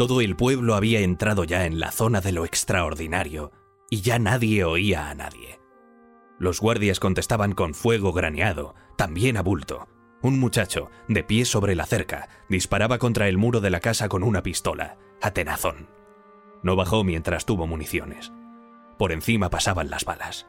Todo 0.00 0.22
el 0.22 0.34
pueblo 0.34 0.76
había 0.76 1.00
entrado 1.00 1.44
ya 1.44 1.66
en 1.66 1.78
la 1.78 1.92
zona 1.92 2.22
de 2.22 2.32
lo 2.32 2.46
extraordinario 2.46 3.52
y 3.90 4.00
ya 4.00 4.18
nadie 4.18 4.64
oía 4.64 5.10
a 5.10 5.14
nadie. 5.14 5.60
Los 6.38 6.58
guardias 6.58 6.98
contestaban 6.98 7.52
con 7.52 7.74
fuego 7.74 8.14
graneado, 8.14 8.74
también 8.96 9.36
a 9.36 9.42
bulto. 9.42 9.88
Un 10.22 10.40
muchacho, 10.40 10.90
de 11.06 11.22
pie 11.22 11.44
sobre 11.44 11.74
la 11.74 11.84
cerca, 11.84 12.30
disparaba 12.48 12.96
contra 12.96 13.28
el 13.28 13.36
muro 13.36 13.60
de 13.60 13.68
la 13.68 13.80
casa 13.80 14.08
con 14.08 14.22
una 14.22 14.42
pistola, 14.42 14.96
a 15.20 15.32
tenazón. 15.32 15.90
No 16.62 16.76
bajó 16.76 17.04
mientras 17.04 17.44
tuvo 17.44 17.66
municiones. 17.66 18.32
Por 18.96 19.12
encima 19.12 19.50
pasaban 19.50 19.90
las 19.90 20.06
balas. 20.06 20.46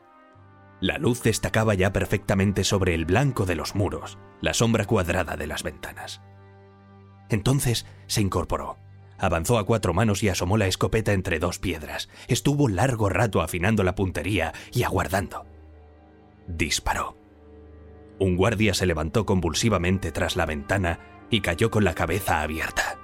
La 0.80 0.98
luz 0.98 1.24
destacaba 1.24 1.74
ya 1.74 1.92
perfectamente 1.92 2.64
sobre 2.64 2.96
el 2.96 3.04
blanco 3.04 3.46
de 3.46 3.56
los 3.56 3.76
muros, 3.76 4.18
la 4.40 4.54
sombra 4.54 4.86
cuadrada 4.86 5.36
de 5.36 5.48
las 5.48 5.64
ventanas. 5.64 6.22
Entonces 7.28 7.86
se 8.08 8.22
incorporó. 8.22 8.78
Avanzó 9.22 9.60
a 9.60 9.66
cuatro 9.68 9.94
manos 9.94 10.24
y 10.24 10.30
asomó 10.30 10.58
la 10.58 10.66
escopeta 10.66 11.14
entre 11.14 11.38
dos 11.38 11.60
piedras. 11.60 12.10
Estuvo 12.28 12.68
largo 12.68 13.08
rato 13.08 13.42
afinando 13.42 13.84
la 13.84 13.94
puntería 13.94 14.52
y 14.74 14.82
aguardando. 14.82 15.46
Disparó. 16.48 17.16
Un 18.18 18.36
guardia 18.36 18.74
se 18.74 18.88
levantó 18.88 19.28
convulsivamente 19.28 20.12
tras 20.12 20.36
la 20.36 20.48
ventana 20.48 21.00
y 21.30 21.42
cayó 21.42 21.70
con 21.70 21.84
la 21.84 21.94
cabeza 21.94 22.42
abierta. 22.42 22.98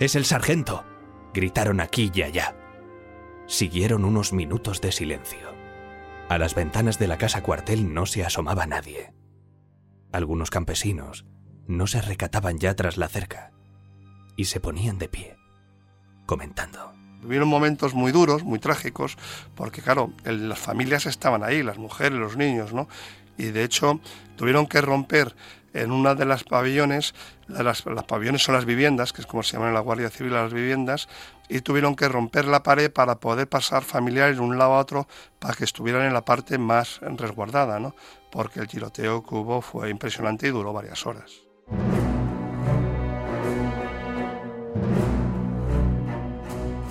¡Es 0.00 0.16
el 0.16 0.24
sargento! 0.24 0.84
gritaron 1.32 1.80
aquí 1.80 2.10
y 2.12 2.22
allá. 2.22 2.56
Siguieron 3.46 4.04
unos 4.04 4.32
minutos 4.32 4.80
de 4.80 4.90
silencio. 4.90 5.54
A 6.28 6.38
las 6.38 6.56
ventanas 6.56 6.98
de 6.98 7.06
la 7.06 7.18
casa 7.18 7.44
cuartel 7.44 7.94
no 7.94 8.06
se 8.06 8.24
asomaba 8.24 8.66
nadie. 8.66 9.14
Algunos 10.10 10.50
campesinos 10.50 11.24
no 11.68 11.86
se 11.86 12.02
recataban 12.02 12.58
ya 12.58 12.74
tras 12.74 12.96
la 12.96 13.06
cerca 13.06 13.52
y 14.36 14.44
se 14.44 14.60
ponían 14.60 14.98
de 14.98 15.08
pie, 15.08 15.35
comentando. 16.26 16.92
Tuvieron 17.22 17.48
momentos 17.48 17.94
muy 17.94 18.12
duros, 18.12 18.44
muy 18.44 18.58
trágicos, 18.58 19.16
porque 19.54 19.82
claro, 19.82 20.12
las 20.24 20.58
familias 20.58 21.06
estaban 21.06 21.42
ahí, 21.42 21.62
las 21.62 21.78
mujeres, 21.78 22.18
los 22.18 22.36
niños, 22.36 22.72
¿no? 22.72 22.88
Y 23.38 23.46
de 23.46 23.64
hecho 23.64 24.00
tuvieron 24.36 24.66
que 24.66 24.80
romper 24.80 25.34
en 25.72 25.90
una 25.92 26.14
de 26.14 26.24
las 26.24 26.44
pabellones, 26.44 27.14
las, 27.48 27.84
las 27.84 28.04
pabellones 28.04 28.42
son 28.42 28.54
las 28.54 28.64
viviendas, 28.64 29.12
que 29.12 29.20
es 29.20 29.26
como 29.26 29.42
se 29.42 29.54
llaman 29.54 29.68
en 29.68 29.74
la 29.74 29.80
Guardia 29.80 30.08
Civil 30.08 30.32
las 30.32 30.52
viviendas, 30.52 31.08
y 31.48 31.60
tuvieron 31.60 31.96
que 31.96 32.08
romper 32.08 32.46
la 32.46 32.62
pared 32.62 32.90
para 32.90 33.20
poder 33.20 33.48
pasar 33.48 33.82
familiares 33.82 34.36
de 34.36 34.42
un 34.42 34.58
lado 34.58 34.74
a 34.74 34.78
otro 34.78 35.06
para 35.38 35.54
que 35.54 35.64
estuvieran 35.64 36.06
en 36.06 36.14
la 36.14 36.24
parte 36.24 36.58
más 36.58 37.00
resguardada, 37.00 37.78
¿no? 37.78 37.94
porque 38.36 38.60
el 38.60 38.68
tiroteo 38.68 39.22
que 39.22 39.34
hubo 39.34 39.62
fue 39.62 39.90
impresionante 39.90 40.48
y 40.48 40.50
duró 40.50 40.72
varias 40.72 41.06
horas. 41.06 41.32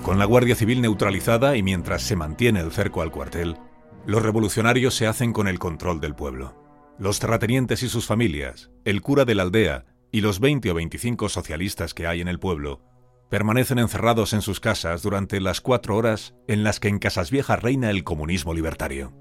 Con 0.05 0.19
la 0.19 0.25
Guardia 0.25 0.53
Civil 0.53 0.83
neutralizada 0.83 1.57
y 1.57 1.63
mientras 1.63 2.03
se 2.03 2.15
mantiene 2.15 2.59
el 2.59 2.71
cerco 2.71 3.01
al 3.01 3.09
cuartel, 3.09 3.57
los 4.05 4.21
revolucionarios 4.21 4.93
se 4.93 5.07
hacen 5.07 5.33
con 5.33 5.47
el 5.47 5.57
control 5.57 5.99
del 5.99 6.13
pueblo. 6.13 6.53
Los 6.99 7.19
terratenientes 7.19 7.81
y 7.81 7.89
sus 7.89 8.05
familias, 8.05 8.69
el 8.83 9.01
cura 9.01 9.25
de 9.25 9.33
la 9.33 9.41
aldea 9.41 9.85
y 10.11 10.21
los 10.21 10.39
20 10.39 10.69
o 10.69 10.75
25 10.75 11.27
socialistas 11.27 11.95
que 11.95 12.05
hay 12.05 12.21
en 12.21 12.27
el 12.27 12.37
pueblo 12.37 12.83
permanecen 13.31 13.79
encerrados 13.79 14.33
en 14.33 14.43
sus 14.43 14.59
casas 14.59 15.01
durante 15.01 15.41
las 15.41 15.59
cuatro 15.59 15.97
horas 15.97 16.35
en 16.47 16.63
las 16.63 16.79
que 16.79 16.87
en 16.87 16.99
Casas 16.99 17.31
Viejas 17.31 17.63
reina 17.63 17.89
el 17.89 18.03
comunismo 18.03 18.53
libertario. 18.53 19.11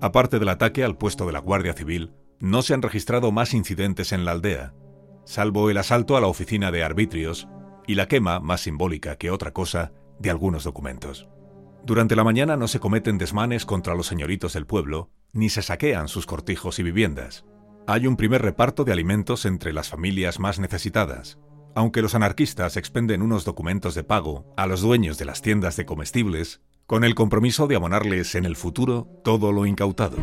Aparte 0.00 0.38
del 0.38 0.50
ataque 0.50 0.84
al 0.84 0.96
puesto 0.96 1.26
de 1.26 1.32
la 1.32 1.40
Guardia 1.40 1.72
Civil, 1.72 2.12
no 2.38 2.62
se 2.62 2.74
han 2.74 2.82
registrado 2.82 3.32
más 3.32 3.54
incidentes 3.54 4.12
en 4.12 4.24
la 4.24 4.30
aldea, 4.30 4.72
salvo 5.24 5.68
el 5.68 5.78
asalto 5.78 6.16
a 6.16 6.20
la 6.20 6.28
oficina 6.28 6.70
de 6.70 6.84
arbitrios 6.84 7.48
y 7.88 7.96
la 7.96 8.06
quema, 8.06 8.38
más 8.38 8.60
simbólica 8.60 9.16
que 9.16 9.32
otra 9.32 9.52
cosa, 9.52 9.90
de 10.18 10.30
algunos 10.30 10.64
documentos. 10.64 11.28
Durante 11.84 12.16
la 12.16 12.24
mañana 12.24 12.56
no 12.56 12.68
se 12.68 12.80
cometen 12.80 13.18
desmanes 13.18 13.64
contra 13.64 13.94
los 13.94 14.06
señoritos 14.06 14.52
del 14.52 14.66
pueblo, 14.66 15.10
ni 15.32 15.48
se 15.48 15.62
saquean 15.62 16.08
sus 16.08 16.26
cortijos 16.26 16.78
y 16.78 16.82
viviendas. 16.82 17.44
Hay 17.86 18.06
un 18.06 18.16
primer 18.16 18.42
reparto 18.42 18.84
de 18.84 18.92
alimentos 18.92 19.46
entre 19.46 19.72
las 19.72 19.88
familias 19.88 20.38
más 20.38 20.58
necesitadas, 20.58 21.38
aunque 21.74 22.02
los 22.02 22.14
anarquistas 22.14 22.76
expenden 22.76 23.22
unos 23.22 23.44
documentos 23.44 23.94
de 23.94 24.04
pago 24.04 24.52
a 24.56 24.66
los 24.66 24.80
dueños 24.80 25.16
de 25.16 25.24
las 25.24 25.42
tiendas 25.42 25.76
de 25.76 25.86
comestibles 25.86 26.60
con 26.86 27.04
el 27.04 27.14
compromiso 27.14 27.66
de 27.66 27.76
abonarles 27.76 28.34
en 28.34 28.44
el 28.44 28.56
futuro 28.56 29.08
todo 29.22 29.52
lo 29.52 29.66
incautado. 29.66 30.16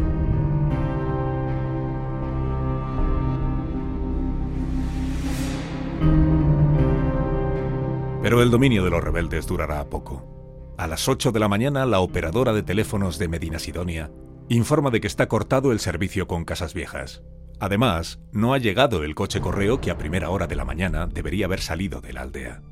Pero 8.25 8.41
el 8.41 8.49
dominio 8.49 8.83
de 8.83 8.89
los 8.89 9.03
rebeldes 9.03 9.45
durará 9.45 9.87
poco. 9.87 10.73
A 10.79 10.87
las 10.87 11.07
8 11.07 11.31
de 11.31 11.39
la 11.39 11.47
mañana, 11.47 11.85
la 11.85 11.99
operadora 11.99 12.53
de 12.53 12.63
teléfonos 12.63 13.19
de 13.19 13.27
Medina 13.27 13.59
Sidonia 13.59 14.09
informa 14.49 14.89
de 14.89 14.99
que 14.99 15.05
está 15.05 15.27
cortado 15.27 15.71
el 15.71 15.79
servicio 15.79 16.25
con 16.25 16.43
Casas 16.43 16.73
Viejas. 16.73 17.21
Además, 17.59 18.19
no 18.31 18.55
ha 18.55 18.57
llegado 18.57 19.03
el 19.03 19.13
coche 19.13 19.41
correo 19.41 19.79
que 19.79 19.91
a 19.91 19.99
primera 19.99 20.31
hora 20.31 20.47
de 20.47 20.55
la 20.55 20.65
mañana 20.65 21.05
debería 21.05 21.45
haber 21.45 21.61
salido 21.61 22.01
de 22.01 22.13
la 22.13 22.23
aldea. 22.23 22.63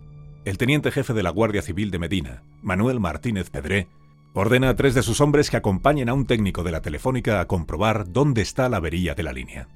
El 0.44 0.58
teniente 0.58 0.90
jefe 0.90 1.14
de 1.14 1.22
la 1.22 1.30
Guardia 1.30 1.62
Civil 1.62 1.92
de 1.92 2.00
Medina, 2.00 2.42
Manuel 2.64 3.00
Martínez 3.00 3.52
Pedré, 3.52 3.90
ordena 4.34 4.70
a 4.70 4.76
tres 4.76 4.96
de 4.96 5.04
sus 5.04 5.22
hombres 5.22 5.52
que 5.52 5.58
acompañen 5.58 6.10
a 6.10 6.16
un 6.16 6.26
técnico 6.26 6.64
de 6.64 6.72
la 6.72 6.82
telefónica 6.82 7.40
a 7.40 7.46
comprobar 7.46 8.12
dónde 8.12 8.42
está 8.42 8.70
la 8.70 8.78
avería 8.78 9.14
de 9.14 9.22
la 9.22 9.34
línea. 9.34 9.68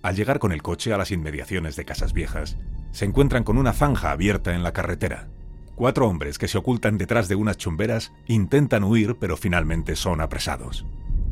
Al 0.00 0.16
llegar 0.16 0.38
con 0.38 0.52
el 0.52 0.62
coche 0.62 0.94
a 0.94 0.96
las 0.96 1.10
inmediaciones 1.10 1.76
de 1.76 1.84
Casas 1.84 2.14
Viejas, 2.14 2.56
se 2.90 3.04
encuentran 3.04 3.44
con 3.44 3.58
una 3.58 3.72
zanja 3.72 4.10
abierta 4.10 4.54
en 4.54 4.62
la 4.62 4.72
carretera. 4.72 5.28
Cuatro 5.74 6.08
hombres 6.08 6.38
que 6.38 6.48
se 6.48 6.58
ocultan 6.58 6.98
detrás 6.98 7.28
de 7.28 7.36
unas 7.36 7.56
chumberas 7.56 8.12
intentan 8.26 8.84
huir 8.84 9.16
pero 9.20 9.36
finalmente 9.36 9.94
son 9.96 10.20
apresados. 10.20 10.86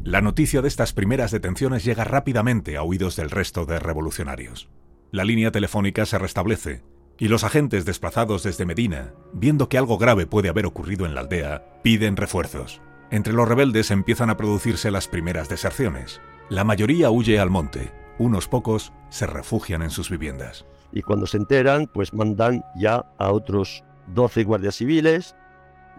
La 0.05 0.21
noticia 0.21 0.63
de 0.63 0.69
estas 0.69 0.93
primeras 0.93 1.33
detenciones 1.33 1.85
llega 1.85 2.05
rápidamente 2.05 2.77
a 2.77 2.83
oídos 2.85 3.17
del 3.17 3.31
resto 3.31 3.67
de 3.67 3.81
revolucionarios. 3.81 4.71
La 5.11 5.25
línea 5.25 5.51
telefónica 5.51 6.07
se 6.07 6.19
restablece 6.19 6.85
y 7.19 7.29
los 7.29 7.45
agentes 7.45 7.85
desplazados 7.85 8.43
desde 8.43 8.67
Medina, 8.67 9.15
viendo 9.33 9.69
que 9.69 9.79
algo 9.79 9.99
grave 9.99 10.27
puede 10.27 10.49
haber 10.49 10.67
ocurrido 10.67 11.07
en 11.07 11.15
la 11.15 11.23
aldea, 11.23 11.81
piden 11.83 12.17
refuerzos. 12.17 12.81
Entre 13.11 13.33
los 13.33 13.49
rebeldes 13.49 13.91
empiezan 13.91 14.31
a 14.31 14.37
producirse 14.37 14.91
las 14.91 15.09
primeras 15.09 15.49
deserciones. 15.49 16.21
La 16.49 16.65
mayoría 16.65 17.11
huye 17.11 17.41
al 17.41 17.51
monte, 17.51 17.93
unos 18.19 18.49
pocos 18.49 18.93
se 19.11 19.27
refugian 19.27 19.83
en 19.83 19.91
sus 19.91 20.11
viviendas. 20.11 20.67
Y 20.93 21.03
cuando 21.03 21.27
se 21.27 21.37
enteran, 21.37 21.89
pues 21.93 22.15
mandan 22.15 22.65
ya 22.77 23.05
a 23.19 23.33
otros 23.33 23.85
12 24.09 24.45
guardias 24.45 24.77
civiles, 24.77 25.35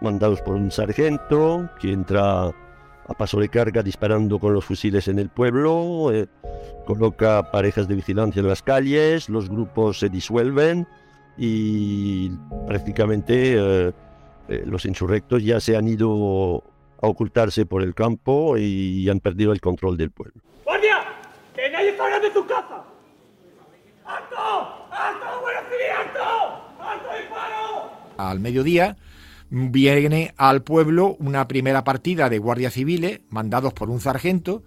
mandados 0.02 0.42
por 0.42 0.56
un 0.56 0.72
sargento, 0.72 1.70
que 1.80 1.92
entra 1.92 2.48
a 3.08 3.14
paso 3.14 3.40
de 3.40 3.50
carga 3.50 3.84
disparando 3.84 4.40
con 4.40 4.54
los 4.54 4.66
fusiles 4.66 5.08
en 5.08 5.20
el 5.20 5.30
pueblo, 5.30 6.12
eh, 6.14 6.28
coloca 6.86 7.52
parejas 7.52 7.88
de 7.88 7.96
vigilancia 7.96 8.42
en 8.42 8.48
las 8.48 8.62
calles, 8.62 9.30
los 9.30 9.50
grupos 9.50 10.00
se 10.00 10.10
disuelven 10.10 10.88
y 11.38 12.30
prácticamente 12.68 13.56
eh, 13.58 13.94
eh, 14.50 14.64
los 14.66 14.86
insurrectos 14.86 15.44
ya 15.44 15.60
se 15.60 15.78
han 15.78 15.88
ido 15.88 16.64
a 17.02 17.08
ocultarse 17.08 17.66
por 17.66 17.82
el 17.82 17.94
campo 17.94 18.58
y 18.58 19.08
han 19.10 19.20
perdido 19.20 19.52
el 19.54 19.62
control 19.62 19.98
del 19.98 20.12
pueblo. 20.12 20.42
¡Guardia! 20.66 20.98
¡Que 21.56 21.70
nadie 21.70 21.96
salga 21.96 22.20
de 22.20 22.30
tu 22.32 22.46
casa! 22.46 22.84
¡Alto! 24.08 24.88
¡Alto, 24.92 25.42
guardia 25.42 25.64
civil, 25.70 25.92
alto! 26.00 26.82
¡Alto 26.82 27.10
disparo! 27.20 27.92
Al 28.18 28.40
mediodía 28.40 28.98
viene 29.50 30.34
al 30.38 30.64
pueblo 30.64 31.16
una 31.20 31.48
primera 31.48 31.84
partida 31.84 32.30
de 32.30 32.40
guardias 32.40 32.74
civiles 32.74 33.22
mandados 33.30 33.74
por 33.74 33.90
un 33.90 34.00
sargento 34.00 34.64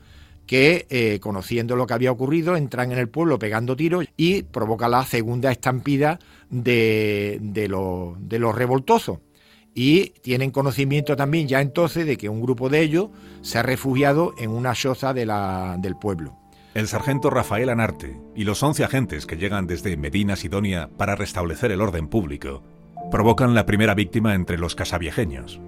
que, 0.51 0.87
eh, 0.91 1.21
conociendo 1.21 1.77
lo 1.77 1.87
que 1.87 1.95
había 1.95 2.11
ocurrido, 2.11 2.57
entran 2.57 2.91
en 2.91 2.99
el 2.99 3.09
pueblo 3.09 3.39
pegando 3.39 3.77
tiros 3.77 4.07
y 4.17 4.43
provoca 4.43 4.89
la 4.89 5.05
segunda 5.05 5.53
estampida 5.53 6.19
de, 6.49 7.39
de, 7.41 7.69
los 7.69 8.55
revoltosos. 8.55 9.21
Y 9.75 10.11
tienen 10.23 10.51
conocimiento 10.51 11.15
también 11.15 11.47
ya 11.47 11.61
entonces 11.61 12.05
de 12.05 12.17
que 12.17 12.29
un 12.29 12.43
grupo 12.43 12.69
de 12.69 12.81
ellos 12.81 13.11
se 13.43 13.59
ha 13.59 13.63
refugiado 13.63 14.35
en 14.39 14.51
una 14.51 14.73
choza 14.73 15.15
del 15.15 15.97
pueblo. 16.01 16.40
El 16.73 16.87
sargento 16.87 17.31
Rafael 17.31 17.69
Anarte 17.69 18.21
y 18.37 18.45
los 18.45 18.63
11 18.63 18.85
agentes 18.85 19.27
que 19.27 19.37
llegan 19.37 19.67
desde 19.67 19.97
Medina 19.97 20.37
Sidonia 20.37 20.89
para 20.97 21.17
restablecer 21.17 21.73
el 21.73 21.81
orden 21.81 22.07
público 22.07 22.63
provocan 23.11 23.55
la 23.55 23.67
primera 23.67 23.95
víctima 23.97 24.37
entre 24.37 24.57
los 24.57 24.77
casaviejeños. 24.77 25.61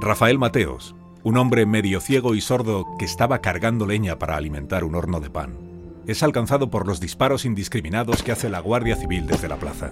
Rafael 0.00 0.38
Mateos, 0.38 0.94
un 1.24 1.36
hombre 1.36 1.66
medio 1.66 2.00
ciego 2.00 2.34
y 2.34 2.40
sordo 2.40 2.86
que 2.98 3.04
estaba 3.04 3.42
cargando 3.42 3.86
leña 3.86 4.18
para 4.18 4.36
alimentar 4.36 4.82
un 4.84 4.94
horno 4.94 5.20
de 5.20 5.28
pan. 5.28 5.58
es 6.06 6.22
alcanzado 6.22 6.70
por 6.70 6.86
los 6.86 7.00
disparos 7.00 7.44
indiscriminados 7.44 8.22
que 8.22 8.32
hace 8.32 8.48
la 8.48 8.60
Guardia 8.60 8.96
Civil 8.96 9.26
desde 9.26 9.48
la 9.48 9.56
plaza. 9.56 9.90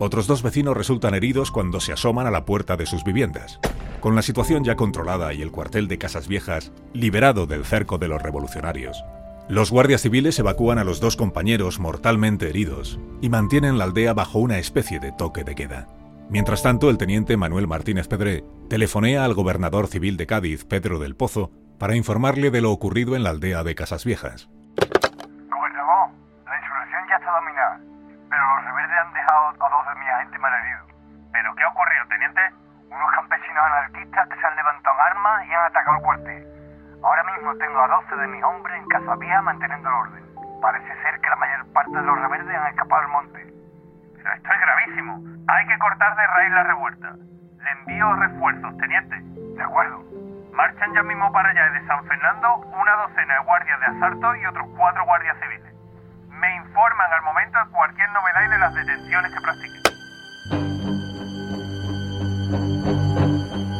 Otros 0.00 0.26
dos 0.26 0.42
vecinos 0.42 0.76
resultan 0.76 1.14
heridos 1.14 1.52
cuando 1.52 1.78
se 1.78 1.92
asoman 1.92 2.26
a 2.26 2.30
la 2.30 2.46
puerta 2.46 2.76
de 2.76 2.86
sus 2.86 3.04
viviendas. 3.04 3.60
Con 4.00 4.16
la 4.16 4.22
situación 4.22 4.64
ya 4.64 4.74
controlada 4.74 5.34
y 5.34 5.42
el 5.42 5.52
cuartel 5.52 5.86
de 5.86 5.98
Casas 5.98 6.26
Viejas 6.26 6.72
liberado 6.94 7.46
del 7.46 7.66
cerco 7.66 7.98
de 7.98 8.08
los 8.08 8.22
revolucionarios, 8.22 9.04
los 9.50 9.72
guardias 9.72 10.02
civiles 10.02 10.38
evacúan 10.38 10.78
a 10.78 10.84
los 10.84 11.00
dos 11.00 11.16
compañeros 11.16 11.80
mortalmente 11.80 12.48
heridos 12.48 13.00
y 13.20 13.30
mantienen 13.30 13.78
la 13.78 13.84
aldea 13.84 14.14
bajo 14.14 14.38
una 14.38 14.58
especie 14.58 15.00
de 15.00 15.10
toque 15.10 15.42
de 15.42 15.56
queda. 15.56 15.88
Mientras 16.28 16.62
tanto, 16.62 16.88
el 16.88 16.98
teniente 16.98 17.36
Manuel 17.36 17.66
Martínez 17.66 18.06
Pedré 18.06 18.44
telefonea 18.68 19.24
al 19.24 19.34
gobernador 19.34 19.88
civil 19.88 20.16
de 20.16 20.28
Cádiz, 20.28 20.64
Pedro 20.64 21.00
del 21.00 21.16
Pozo, 21.16 21.50
para 21.80 21.96
informarle 21.96 22.52
de 22.52 22.60
lo 22.60 22.70
ocurrido 22.70 23.16
en 23.16 23.24
la 23.24 23.30
aldea 23.30 23.64
de 23.64 23.74
Casas 23.74 24.04
Viejas. 24.04 24.48
Gobernador, 25.50 26.10
la 26.46 26.56
insurrección 26.56 27.02
ya 27.10 27.16
está 27.16 27.32
dominada, 27.32 27.80
pero 28.30 28.42
los 28.54 28.64
rebeldes 28.66 28.98
han 29.04 29.12
dejado 29.12 29.48
a 29.48 29.69
y 54.20 54.44
otros 54.44 54.66
cuatro 54.76 55.04
guardias 55.06 55.36
civiles. 55.40 55.72
Me 56.28 56.56
informan 56.56 57.12
al 57.12 57.22
momento 57.22 57.58
de 57.58 57.70
cualquier 57.72 58.10
novedad 58.10 58.44
y 58.46 58.50
de 58.50 58.58
las 58.58 58.74
detenciones 58.74 59.32
que 59.32 59.40
practiquen. 59.40 59.80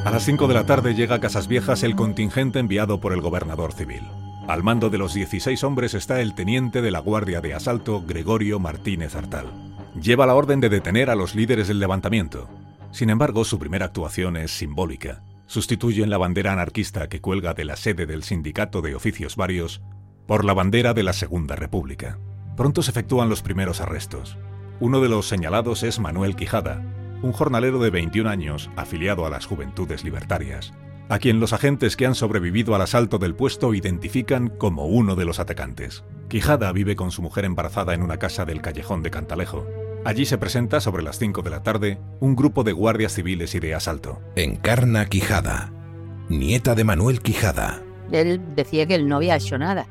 A 0.06 0.10
las 0.10 0.22
5 0.22 0.48
de 0.48 0.54
la 0.54 0.64
tarde 0.64 0.94
llega 0.94 1.16
a 1.16 1.20
Casas 1.20 1.46
Viejas 1.46 1.82
el 1.82 1.94
contingente 1.94 2.58
enviado 2.58 3.00
por 3.00 3.12
el 3.12 3.20
gobernador 3.20 3.72
civil. 3.72 4.08
Al 4.48 4.62
mando 4.62 4.88
de 4.88 4.96
los 4.96 5.12
16 5.12 5.62
hombres 5.62 5.92
está 5.92 6.20
el 6.20 6.34
teniente 6.34 6.80
de 6.80 6.90
la 6.90 7.00
Guardia 7.00 7.42
de 7.42 7.54
Asalto, 7.54 8.02
Gregorio 8.02 8.58
Martínez 8.58 9.14
Artal. 9.14 9.46
Lleva 9.94 10.26
la 10.26 10.34
orden 10.34 10.60
de 10.60 10.70
detener 10.70 11.10
a 11.10 11.14
los 11.14 11.34
líderes 11.34 11.68
del 11.68 11.80
levantamiento. 11.80 12.48
Sin 12.92 13.10
embargo, 13.10 13.44
su 13.44 13.58
primera 13.58 13.86
actuación 13.86 14.38
es 14.38 14.50
simbólica. 14.50 15.22
Sustituyen 15.46 16.08
la 16.08 16.18
bandera 16.18 16.52
anarquista 16.52 17.08
que 17.08 17.20
cuelga 17.20 17.52
de 17.52 17.66
la 17.66 17.76
sede 17.76 18.06
del 18.06 18.22
Sindicato 18.22 18.80
de 18.80 18.94
Oficios 18.94 19.36
Varios 19.36 19.82
por 20.30 20.44
la 20.44 20.54
bandera 20.54 20.94
de 20.94 21.02
la 21.02 21.12
Segunda 21.12 21.56
República. 21.56 22.16
Pronto 22.56 22.84
se 22.84 22.92
efectúan 22.92 23.28
los 23.28 23.42
primeros 23.42 23.80
arrestos. 23.80 24.38
Uno 24.78 25.00
de 25.00 25.08
los 25.08 25.26
señalados 25.26 25.82
es 25.82 25.98
Manuel 25.98 26.36
Quijada, 26.36 26.84
un 27.20 27.32
jornalero 27.32 27.80
de 27.80 27.90
21 27.90 28.30
años 28.30 28.70
afiliado 28.76 29.26
a 29.26 29.30
las 29.30 29.46
Juventudes 29.46 30.04
Libertarias, 30.04 30.72
a 31.08 31.18
quien 31.18 31.40
los 31.40 31.52
agentes 31.52 31.96
que 31.96 32.06
han 32.06 32.14
sobrevivido 32.14 32.76
al 32.76 32.82
asalto 32.82 33.18
del 33.18 33.34
puesto 33.34 33.74
identifican 33.74 34.50
como 34.50 34.86
uno 34.86 35.16
de 35.16 35.24
los 35.24 35.40
atacantes. 35.40 36.04
Quijada 36.28 36.70
vive 36.70 36.94
con 36.94 37.10
su 37.10 37.22
mujer 37.22 37.44
embarazada 37.44 37.92
en 37.94 38.02
una 38.04 38.18
casa 38.18 38.44
del 38.44 38.62
callejón 38.62 39.02
de 39.02 39.10
Cantalejo. 39.10 39.66
Allí 40.04 40.26
se 40.26 40.38
presenta 40.38 40.78
sobre 40.78 41.02
las 41.02 41.18
5 41.18 41.42
de 41.42 41.50
la 41.50 41.64
tarde 41.64 41.98
un 42.20 42.36
grupo 42.36 42.62
de 42.62 42.70
guardias 42.70 43.14
civiles 43.14 43.56
y 43.56 43.58
de 43.58 43.74
asalto. 43.74 44.20
Encarna 44.36 45.06
Quijada, 45.06 45.72
nieta 46.28 46.76
de 46.76 46.84
Manuel 46.84 47.20
Quijada. 47.20 47.82
Él 48.12 48.40
decía 48.54 48.86
que 48.86 48.94
él 48.94 49.08
no 49.08 49.16
había 49.16 49.34
hecho 49.34 49.58
nada. 49.58 49.88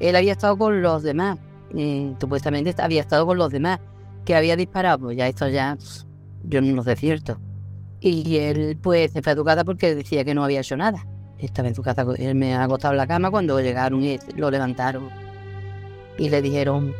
Él 0.00 0.16
había 0.16 0.32
estado 0.32 0.56
con 0.56 0.82
los 0.82 1.02
demás. 1.02 1.38
eh, 1.76 2.14
supuestamente 2.20 2.74
había 2.78 3.00
estado 3.00 3.26
con 3.26 3.38
los 3.38 3.50
demás. 3.50 3.80
Que 4.24 4.34
había 4.34 4.56
disparado. 4.56 4.98
Pues 5.00 5.16
ya 5.16 5.28
esto 5.28 5.48
ya 5.48 5.76
yo 6.44 6.60
no 6.60 6.74
lo 6.74 6.82
sé 6.82 6.96
cierto. 6.96 7.38
Y 8.00 8.36
él 8.36 8.78
pues 8.82 9.12
se 9.12 9.22
fue 9.22 9.32
a 9.32 9.36
su 9.36 9.44
casa 9.44 9.64
porque 9.64 9.94
decía 9.94 10.24
que 10.24 10.34
no 10.34 10.44
había 10.44 10.60
hecho 10.60 10.76
nada. 10.76 11.06
Estaba 11.38 11.68
en 11.68 11.74
su 11.74 11.82
casa, 11.82 12.06
él 12.18 12.34
me 12.34 12.54
ha 12.54 12.64
acostado 12.64 12.92
en 12.92 12.98
la 12.98 13.06
cama 13.06 13.30
cuando 13.30 13.60
llegaron 13.60 14.02
y 14.02 14.18
lo 14.36 14.50
levantaron. 14.50 15.08
Y 16.18 16.28
le 16.28 16.42
dijeron 16.42 16.94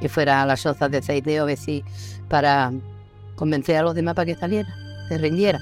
que 0.00 0.08
fuera 0.08 0.42
a 0.42 0.46
las 0.46 0.62
chozas 0.62 0.90
de 0.90 1.02
seis 1.02 1.22
de 1.22 1.56
si 1.56 1.84
para 2.28 2.72
convencer 3.36 3.76
a 3.76 3.82
los 3.82 3.94
demás 3.94 4.14
para 4.14 4.26
que 4.26 4.34
saliera, 4.34 4.68
se 5.08 5.18
rindiera. 5.18 5.58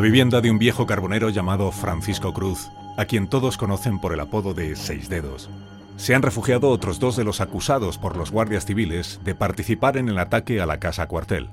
La 0.00 0.04
vivienda 0.04 0.40
de 0.40 0.50
un 0.50 0.58
viejo 0.58 0.86
carbonero 0.86 1.28
llamado 1.28 1.70
Francisco 1.70 2.32
Cruz, 2.32 2.70
a 2.96 3.04
quien 3.04 3.28
todos 3.28 3.58
conocen 3.58 4.00
por 4.00 4.14
el 4.14 4.20
apodo 4.20 4.54
de 4.54 4.74
Seis 4.74 5.10
Dedos, 5.10 5.50
se 5.98 6.14
han 6.14 6.22
refugiado 6.22 6.70
otros 6.70 6.98
dos 6.98 7.16
de 7.16 7.24
los 7.24 7.42
acusados 7.42 7.98
por 7.98 8.16
los 8.16 8.30
guardias 8.30 8.64
civiles 8.64 9.20
de 9.24 9.34
participar 9.34 9.98
en 9.98 10.08
el 10.08 10.18
ataque 10.18 10.62
a 10.62 10.64
la 10.64 10.80
casa 10.80 11.06
cuartel. 11.06 11.50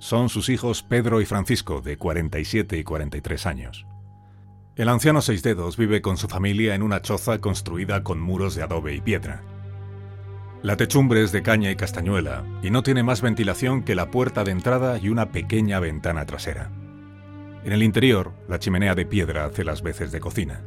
Son 0.00 0.28
sus 0.28 0.48
hijos 0.48 0.82
Pedro 0.82 1.20
y 1.20 1.24
Francisco, 1.24 1.82
de 1.82 1.96
47 1.96 2.78
y 2.78 2.82
43 2.82 3.46
años. 3.46 3.86
El 4.74 4.88
anciano 4.88 5.22
Seis 5.22 5.44
Dedos 5.44 5.76
vive 5.76 6.02
con 6.02 6.16
su 6.16 6.26
familia 6.26 6.74
en 6.74 6.82
una 6.82 7.00
choza 7.00 7.38
construida 7.38 8.02
con 8.02 8.18
muros 8.18 8.56
de 8.56 8.64
adobe 8.64 8.96
y 8.96 9.02
piedra. 9.02 9.44
La 10.64 10.76
techumbre 10.76 11.22
es 11.22 11.30
de 11.30 11.44
caña 11.44 11.70
y 11.70 11.76
castañuela 11.76 12.42
y 12.60 12.70
no 12.70 12.82
tiene 12.82 13.04
más 13.04 13.22
ventilación 13.22 13.84
que 13.84 13.94
la 13.94 14.10
puerta 14.10 14.42
de 14.42 14.50
entrada 14.50 14.98
y 14.98 15.10
una 15.10 15.30
pequeña 15.30 15.78
ventana 15.78 16.26
trasera. 16.26 16.72
En 17.64 17.72
el 17.72 17.82
interior, 17.82 18.32
la 18.46 18.58
chimenea 18.58 18.94
de 18.94 19.06
piedra 19.06 19.46
hace 19.46 19.64
las 19.64 19.82
veces 19.82 20.12
de 20.12 20.20
cocina. 20.20 20.62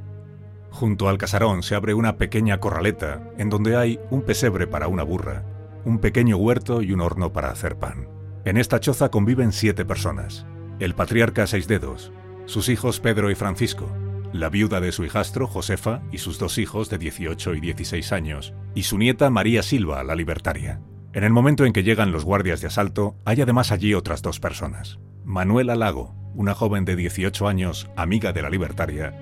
Junto 0.71 1.09
al 1.09 1.19
casarón 1.19 1.61
se 1.61 1.75
abre 1.75 1.93
una 1.93 2.17
pequeña 2.17 2.59
corraleta 2.59 3.31
en 3.37 3.49
donde 3.49 3.75
hay 3.75 3.99
un 4.09 4.23
pesebre 4.23 4.65
para 4.65 4.87
una 4.87 5.03
burra, 5.03 5.43
un 5.85 5.99
pequeño 5.99 6.37
huerto 6.37 6.81
y 6.81 6.91
un 6.93 7.01
horno 7.01 7.31
para 7.31 7.51
hacer 7.51 7.77
pan. 7.77 8.07
En 8.45 8.57
esta 8.57 8.79
choza 8.79 9.09
conviven 9.09 9.51
siete 9.51 9.85
personas. 9.85 10.47
El 10.79 10.95
patriarca 10.95 11.45
Seis 11.45 11.67
Dedos, 11.67 12.11
sus 12.45 12.67
hijos 12.67 12.99
Pedro 12.99 13.29
y 13.29 13.35
Francisco, 13.35 13.91
la 14.33 14.49
viuda 14.49 14.81
de 14.81 14.91
su 14.91 15.05
hijastro 15.05 15.47
Josefa 15.47 16.01
y 16.11 16.17
sus 16.17 16.39
dos 16.39 16.57
hijos 16.57 16.89
de 16.89 16.97
18 16.97 17.53
y 17.55 17.61
16 17.61 18.11
años, 18.11 18.53
y 18.73 18.83
su 18.83 18.97
nieta 18.97 19.29
María 19.29 19.61
Silva, 19.61 20.03
la 20.03 20.15
libertaria. 20.15 20.81
En 21.13 21.23
el 21.23 21.31
momento 21.31 21.65
en 21.65 21.73
que 21.73 21.83
llegan 21.83 22.11
los 22.11 22.25
guardias 22.25 22.61
de 22.61 22.67
asalto, 22.67 23.15
hay 23.25 23.41
además 23.41 23.71
allí 23.71 23.93
otras 23.93 24.21
dos 24.21 24.39
personas. 24.39 24.99
Manuela 25.23 25.75
Lago, 25.75 26.13
una 26.35 26.53
joven 26.53 26.85
de 26.85 26.95
18 26.95 27.47
años, 27.47 27.89
amiga 27.95 28.33
de 28.33 28.41
la 28.41 28.49
libertaria, 28.49 29.13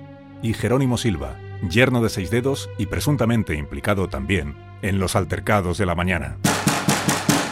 y 0.42 0.52
Jerónimo 0.52 0.98
Silva, 0.98 1.36
yerno 1.70 2.02
de 2.02 2.10
seis 2.10 2.30
dedos 2.30 2.68
y 2.76 2.86
presuntamente 2.86 3.54
implicado 3.54 4.08
también 4.08 4.56
en 4.82 4.98
los 4.98 5.16
altercados 5.16 5.78
de 5.78 5.86
la 5.86 5.94
mañana. 5.94 6.36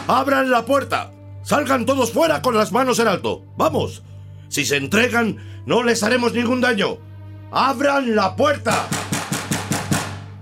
¡Abran 0.07 0.51
la 0.51 0.65
puerta! 0.65 1.11
¡Salgan 1.41 1.85
todos 1.85 2.11
fuera 2.11 2.41
con 2.41 2.55
las 2.55 2.71
manos 2.71 2.99
en 2.99 3.07
alto! 3.07 3.43
¡Vamos! 3.57 4.03
Si 4.49 4.65
se 4.65 4.77
entregan, 4.77 5.37
no 5.65 5.81
les 5.81 6.03
haremos 6.03 6.33
ningún 6.33 6.61
daño. 6.61 6.97
¡Abran 7.51 8.15
la 8.15 8.35
puerta! 8.35 8.87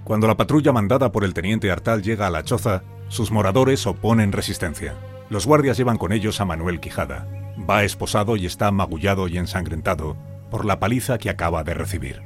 Cuando 0.04 0.28
la 0.28 0.36
patrulla 0.36 0.74
mandada 0.74 1.12
por 1.12 1.24
el 1.24 1.34
teniente 1.34 1.72
Artal 1.72 2.04
llega 2.04 2.28
a 2.28 2.30
la 2.30 2.44
choza, 2.44 2.84
sus 3.14 3.30
moradores 3.30 3.86
oponen 3.86 4.32
resistencia. 4.32 4.96
Los 5.30 5.46
guardias 5.46 5.78
llevan 5.78 5.98
con 5.98 6.12
ellos 6.12 6.42
a 6.42 6.46
Manuel 6.46 6.80
Quijada. 6.80 7.28
Va 7.70 7.84
esposado 7.84 8.36
y 8.38 8.48
está 8.48 8.72
magullado 8.72 9.28
y 9.28 9.38
ensangrentado 9.38 10.18
por 10.50 10.66
la 10.66 10.80
paliza 10.80 11.20
que 11.20 11.30
acaba 11.30 11.64
de 11.64 11.76
recibir. 11.76 12.24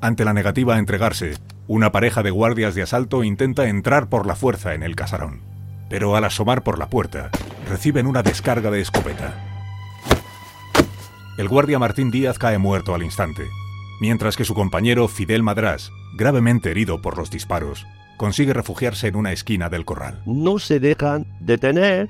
Ante 0.00 0.24
la 0.24 0.32
negativa 0.32 0.74
a 0.74 0.78
entregarse, 0.78 1.34
una 1.68 1.92
pareja 1.92 2.24
de 2.24 2.32
guardias 2.32 2.74
de 2.74 2.82
asalto 2.82 3.22
intenta 3.22 3.68
entrar 3.68 4.08
por 4.08 4.26
la 4.26 4.34
fuerza 4.34 4.74
en 4.74 4.82
el 4.82 4.96
casarón. 4.96 5.42
Pero 5.88 6.16
al 6.16 6.24
asomar 6.24 6.64
por 6.64 6.80
la 6.80 6.88
puerta, 6.88 7.30
reciben 7.68 8.08
una 8.08 8.24
descarga 8.24 8.72
de 8.72 8.80
escopeta. 8.80 9.40
El 11.38 11.48
guardia 11.48 11.78
Martín 11.78 12.10
Díaz 12.10 12.40
cae 12.40 12.58
muerto 12.58 12.92
al 12.92 13.04
instante, 13.04 13.44
mientras 14.00 14.36
que 14.36 14.44
su 14.44 14.54
compañero 14.54 15.06
Fidel 15.06 15.44
Madrás, 15.44 15.92
gravemente 16.16 16.72
herido 16.72 17.00
por 17.00 17.16
los 17.16 17.30
disparos, 17.30 17.86
consigue 18.16 18.52
refugiarse 18.52 19.08
en 19.08 19.16
una 19.16 19.32
esquina 19.32 19.68
del 19.68 19.84
corral. 19.84 20.22
No 20.26 20.58
se 20.58 20.80
dejan 20.80 21.26
detener 21.40 22.08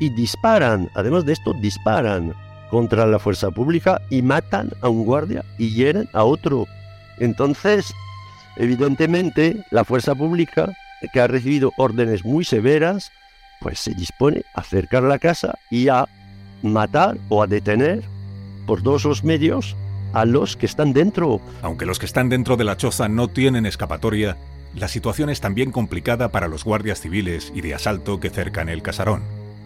y 0.00 0.10
disparan. 0.10 0.90
Además 0.94 1.24
de 1.24 1.32
esto, 1.32 1.52
disparan 1.60 2.34
contra 2.70 3.06
la 3.06 3.18
fuerza 3.18 3.50
pública 3.50 4.00
y 4.10 4.22
matan 4.22 4.70
a 4.82 4.88
un 4.88 5.04
guardia 5.04 5.44
y 5.58 5.74
hieren 5.74 6.08
a 6.12 6.24
otro. 6.24 6.66
Entonces, 7.18 7.92
evidentemente, 8.56 9.64
la 9.70 9.84
fuerza 9.84 10.14
pública, 10.14 10.72
que 11.12 11.20
ha 11.20 11.26
recibido 11.26 11.72
órdenes 11.76 12.24
muy 12.24 12.44
severas, 12.44 13.12
pues 13.60 13.78
se 13.78 13.94
dispone 13.94 14.42
a 14.54 14.60
acercar 14.60 15.02
la 15.02 15.18
casa 15.18 15.54
y 15.70 15.88
a 15.88 16.08
matar 16.62 17.16
o 17.28 17.42
a 17.42 17.46
detener 17.46 18.02
por 18.66 18.82
todos 18.82 19.04
los 19.04 19.22
medios 19.22 19.76
a 20.12 20.24
los 20.24 20.56
que 20.56 20.66
están 20.66 20.92
dentro. 20.92 21.40
Aunque 21.62 21.86
los 21.86 21.98
que 21.98 22.06
están 22.06 22.28
dentro 22.28 22.56
de 22.56 22.64
la 22.64 22.76
choza 22.76 23.08
no 23.08 23.28
tienen 23.28 23.66
escapatoria, 23.66 24.36
la 24.76 24.88
situación 24.88 25.30
es 25.30 25.40
también 25.40 25.70
complicada 25.70 26.30
para 26.30 26.48
los 26.48 26.64
guardias 26.64 27.00
civiles 27.00 27.52
y 27.54 27.60
de 27.60 27.74
asalto 27.74 28.18
que 28.18 28.30
cercan 28.30 28.68
el 28.68 28.82
casarón. 28.82 29.22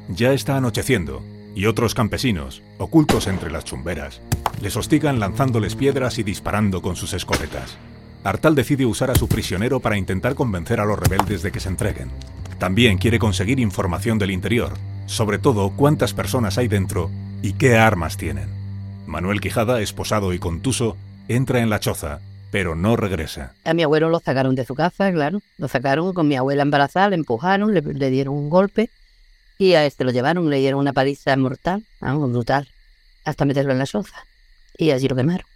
Ya 0.09 0.33
está 0.33 0.57
anocheciendo 0.57 1.23
y 1.55 1.67
otros 1.67 1.95
campesinos, 1.95 2.63
ocultos 2.79 3.27
entre 3.27 3.51
las 3.51 3.65
chumberas, 3.65 4.21
Les 4.61 4.77
hostigan 4.77 5.21
lanzándoles 5.21 5.77
piedras 5.77 6.19
y 6.19 6.25
disparando 6.25 6.83
con 6.83 6.97
sus 6.97 7.13
escopetas. 7.13 7.79
Artal 8.25 8.55
decide 8.55 8.87
usar 8.87 9.11
a 9.11 9.15
su 9.15 9.29
prisionero 9.29 9.81
para 9.81 9.97
intentar 9.97 10.35
convencer 10.35 10.81
a 10.81 10.85
los 10.85 10.99
rebeldes 10.99 11.43
de 11.43 11.53
que 11.53 11.61
se 11.61 11.69
entreguen. 11.69 12.11
También 12.59 12.99
quiere 12.99 13.21
conseguir 13.21 13.61
información 13.61 14.19
del 14.19 14.33
interior, 14.33 14.75
sobre 15.07 15.39
todo 15.39 15.71
cuántas 15.71 16.13
personas 16.13 16.59
hay 16.59 16.69
dentro 16.69 17.11
y 17.41 17.53
qué 17.53 17.77
armas 17.77 18.17
tienen. 18.17 18.49
Manuel 19.07 19.41
Quijada, 19.41 19.81
esposado 19.81 20.33
y 20.35 20.39
contuso, 20.39 20.97
entra 21.29 21.61
en 21.61 21.71
la 21.71 21.81
choza, 21.81 22.21
pero 22.51 22.75
no 22.75 22.97
regresa. 22.97 23.53
A 23.65 23.75
mi 23.75 23.83
abuelo 23.83 24.09
lo 24.09 24.21
sacaron 24.21 24.55
de 24.55 24.65
su 24.65 24.75
casa, 24.75 25.13
claro. 25.13 25.41
Lo 25.59 25.69
sacaron 25.69 26.13
con 26.15 26.29
mi 26.29 26.37
abuela 26.37 26.63
embarazada, 26.63 27.11
le 27.11 27.17
empujaron, 27.17 27.75
le, 27.75 28.11
dieron 28.11 28.35
un 28.35 28.49
golpe 28.49 28.91
y 29.59 29.75
a 29.75 29.85
este 29.85 30.05
lo 30.05 30.13
llevaron, 30.13 30.49
le 30.49 30.59
dieron 30.59 30.81
una 30.81 30.93
paliza 30.93 31.37
mortal, 31.37 31.85
brutal, 32.01 32.69
hasta 33.25 33.45
meterlo 33.45 33.73
en 33.73 33.79
la 33.79 33.87
choza. 33.87 34.25
Y 34.77 34.93
allí 34.93 35.09
lo 35.09 35.17
quemaron. 35.17 35.47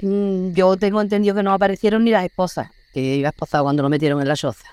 Mm, 0.00 0.52
Yo 0.52 0.76
tengo 0.76 1.00
entendido 1.00 1.34
que 1.34 1.42
no 1.42 1.52
aparecieron 1.52 2.04
ni 2.04 2.10
las 2.10 2.24
esposas, 2.24 2.70
que 2.92 3.00
iba 3.16 3.28
esposado 3.28 3.64
cuando 3.64 3.82
lo 3.82 3.88
metieron 3.88 4.20
en 4.20 4.28
la 4.28 4.36
choza. 4.36 4.66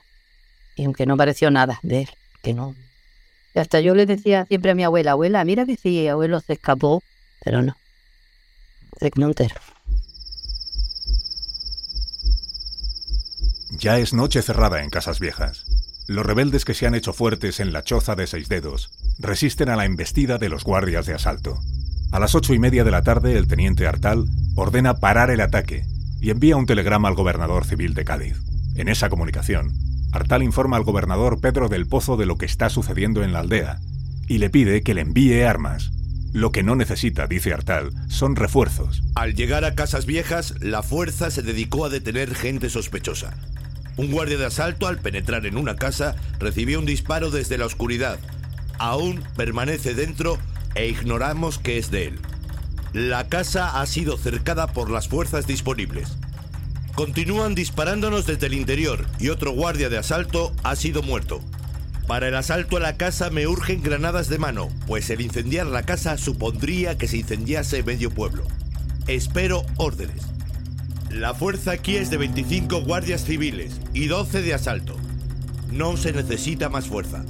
Y 0.75 0.85
aunque 0.85 1.05
no 1.05 1.15
apareció 1.15 1.51
nada 1.51 1.79
de 1.83 2.01
él, 2.01 2.09
que 2.41 2.53
no. 2.53 2.75
Y 3.53 3.59
hasta 3.59 3.79
yo 3.79 3.95
le 3.95 4.05
decía 4.05 4.45
siempre 4.45 4.71
a 4.71 4.75
mi 4.75 4.83
abuela, 4.83 5.11
abuela, 5.11 5.43
mira 5.43 5.65
que 5.65 5.75
sí, 5.75 6.07
abuelo 6.07 6.39
se 6.39 6.53
escapó, 6.53 7.03
pero 7.43 7.61
no. 7.61 7.75
Se 8.99 9.11
quedó 9.11 9.27
entero. 9.27 9.55
Ya 13.69 13.99
es 13.99 14.13
noche 14.13 14.41
cerrada 14.41 14.83
en 14.83 14.89
Casas 14.89 15.19
Viejas. 15.19 15.65
Los 16.07 16.25
rebeldes 16.25 16.63
que 16.63 16.73
se 16.73 16.87
han 16.87 16.95
hecho 16.95 17.11
fuertes 17.11 17.59
en 17.59 17.73
la 17.73 17.83
choza 17.83 18.15
de 18.15 18.27
seis 18.27 18.47
dedos 18.47 18.91
resisten 19.19 19.67
a 19.67 19.75
la 19.75 19.85
embestida 19.85 20.37
de 20.37 20.47
los 20.47 20.63
guardias 20.63 21.05
de 21.05 21.13
asalto. 21.13 21.59
A 22.11 22.19
las 22.19 22.33
ocho 22.33 22.53
y 22.53 22.59
media 22.59 22.85
de 22.85 22.91
la 22.91 23.01
tarde, 23.01 23.37
el 23.37 23.47
teniente 23.47 23.85
Artal 23.85 24.25
ordena 24.55 24.95
parar 24.95 25.31
el 25.31 25.41
ataque 25.41 25.85
y 26.21 26.29
envía 26.29 26.55
un 26.55 26.65
telegrama 26.65 27.09
al 27.09 27.15
gobernador 27.15 27.65
civil 27.65 27.93
de 27.93 28.05
Cádiz. 28.05 28.37
En 28.75 28.87
esa 28.87 29.09
comunicación, 29.09 29.73
Artal 30.13 30.43
informa 30.43 30.77
al 30.77 30.83
gobernador 30.83 31.41
Pedro 31.41 31.67
del 31.67 31.87
Pozo 31.87 32.15
de 32.15 32.25
lo 32.25 32.37
que 32.37 32.45
está 32.45 32.69
sucediendo 32.69 33.23
en 33.23 33.33
la 33.33 33.39
aldea 33.39 33.79
y 34.29 34.37
le 34.37 34.49
pide 34.49 34.81
que 34.81 34.93
le 34.93 35.01
envíe 35.01 35.43
armas. 35.43 35.91
Lo 36.31 36.51
que 36.51 36.63
no 36.63 36.75
necesita, 36.75 37.27
dice 37.27 37.53
Artal, 37.53 37.91
son 38.07 38.35
refuerzos. 38.35 39.03
Al 39.15 39.33
llegar 39.35 39.65
a 39.65 39.75
Casas 39.75 40.05
Viejas, 40.05 40.55
la 40.61 40.83
fuerza 40.83 41.31
se 41.31 41.41
dedicó 41.41 41.85
a 41.85 41.89
detener 41.89 42.33
gente 42.35 42.69
sospechosa. 42.69 43.35
Un 43.97 44.11
guardia 44.11 44.37
de 44.37 44.45
asalto, 44.45 44.87
al 44.87 44.99
penetrar 44.99 45.47
en 45.47 45.57
una 45.57 45.75
casa, 45.75 46.15
recibió 46.39 46.77
un 46.77 46.85
disparo 46.85 47.31
desde 47.31 47.57
la 47.57 47.65
oscuridad. 47.65 48.19
Aún 48.77 49.23
permanece 49.35 49.95
dentro 49.95 50.37
e 50.75 50.87
ignoramos 50.87 51.57
qué 51.57 51.79
es 51.79 51.89
de 51.89 52.05
él. 52.05 52.19
La 52.93 53.27
casa 53.27 53.81
ha 53.81 53.85
sido 53.87 54.17
cercada 54.17 54.67
por 54.67 54.91
las 54.91 55.07
fuerzas 55.07 55.47
disponibles. 55.47 56.15
Continúan 56.93 57.55
disparándonos 57.55 58.27
desde 58.27 58.47
el 58.47 58.53
interior 58.53 59.05
y 59.19 59.29
otro 59.29 59.51
guardia 59.51 59.89
de 59.89 59.97
asalto 59.97 60.53
ha 60.63 60.75
sido 60.75 61.01
muerto. 61.01 61.41
Para 62.07 62.27
el 62.27 62.35
asalto 62.35 62.77
a 62.77 62.79
la 62.79 62.97
casa 62.97 63.29
me 63.31 63.47
urgen 63.47 63.81
granadas 63.81 64.29
de 64.29 64.37
mano, 64.37 64.69
pues 64.85 65.09
el 65.09 65.21
incendiar 65.21 65.65
la 65.65 65.83
casa 65.83 66.17
supondría 66.17 66.97
que 66.97 67.07
se 67.07 67.17
incendiase 67.17 67.83
medio 67.83 68.11
pueblo. 68.11 68.45
Espero 69.07 69.65
órdenes. 69.75 70.36
La 71.11 71.33
fuerza 71.33 71.71
aquí 71.71 71.95
es 71.95 72.09
de 72.09 72.17
25 72.17 72.81
guardias 72.81 73.23
civiles 73.23 73.79
y 73.93 74.07
12 74.07 74.41
de 74.41 74.53
asalto. 74.53 74.97
No 75.71 75.95
se 75.95 76.11
necesita 76.11 76.69
más 76.69 76.87
fuerza. 76.87 77.23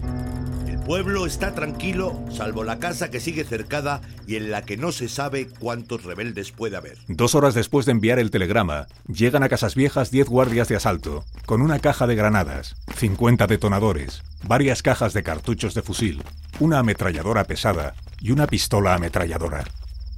El 0.67 0.79
pueblo 0.79 1.27
está 1.27 1.53
tranquilo, 1.53 2.19
salvo 2.31 2.63
la 2.63 2.79
casa 2.79 3.11
que 3.11 3.19
sigue 3.19 3.43
cercada 3.43 4.01
y 4.25 4.35
en 4.35 4.49
la 4.49 4.63
que 4.63 4.77
no 4.77 4.91
se 4.91 5.07
sabe 5.07 5.47
cuántos 5.59 6.03
rebeldes 6.03 6.51
puede 6.51 6.75
haber. 6.75 6.97
Dos 7.07 7.35
horas 7.35 7.53
después 7.53 7.85
de 7.85 7.91
enviar 7.91 8.17
el 8.19 8.31
telegrama, 8.31 8.87
llegan 9.07 9.43
a 9.43 9.49
Casas 9.49 9.75
Viejas 9.75 10.09
10 10.09 10.27
guardias 10.27 10.67
de 10.67 10.75
asalto, 10.75 11.23
con 11.45 11.61
una 11.61 11.79
caja 11.79 12.07
de 12.07 12.15
granadas, 12.15 12.75
50 12.95 13.45
detonadores, 13.45 14.23
varias 14.43 14.81
cajas 14.81 15.13
de 15.13 15.23
cartuchos 15.23 15.75
de 15.75 15.83
fusil, 15.83 16.23
una 16.59 16.79
ametralladora 16.79 17.43
pesada 17.43 17.93
y 18.19 18.31
una 18.31 18.47
pistola 18.47 18.95
ametralladora. 18.95 19.65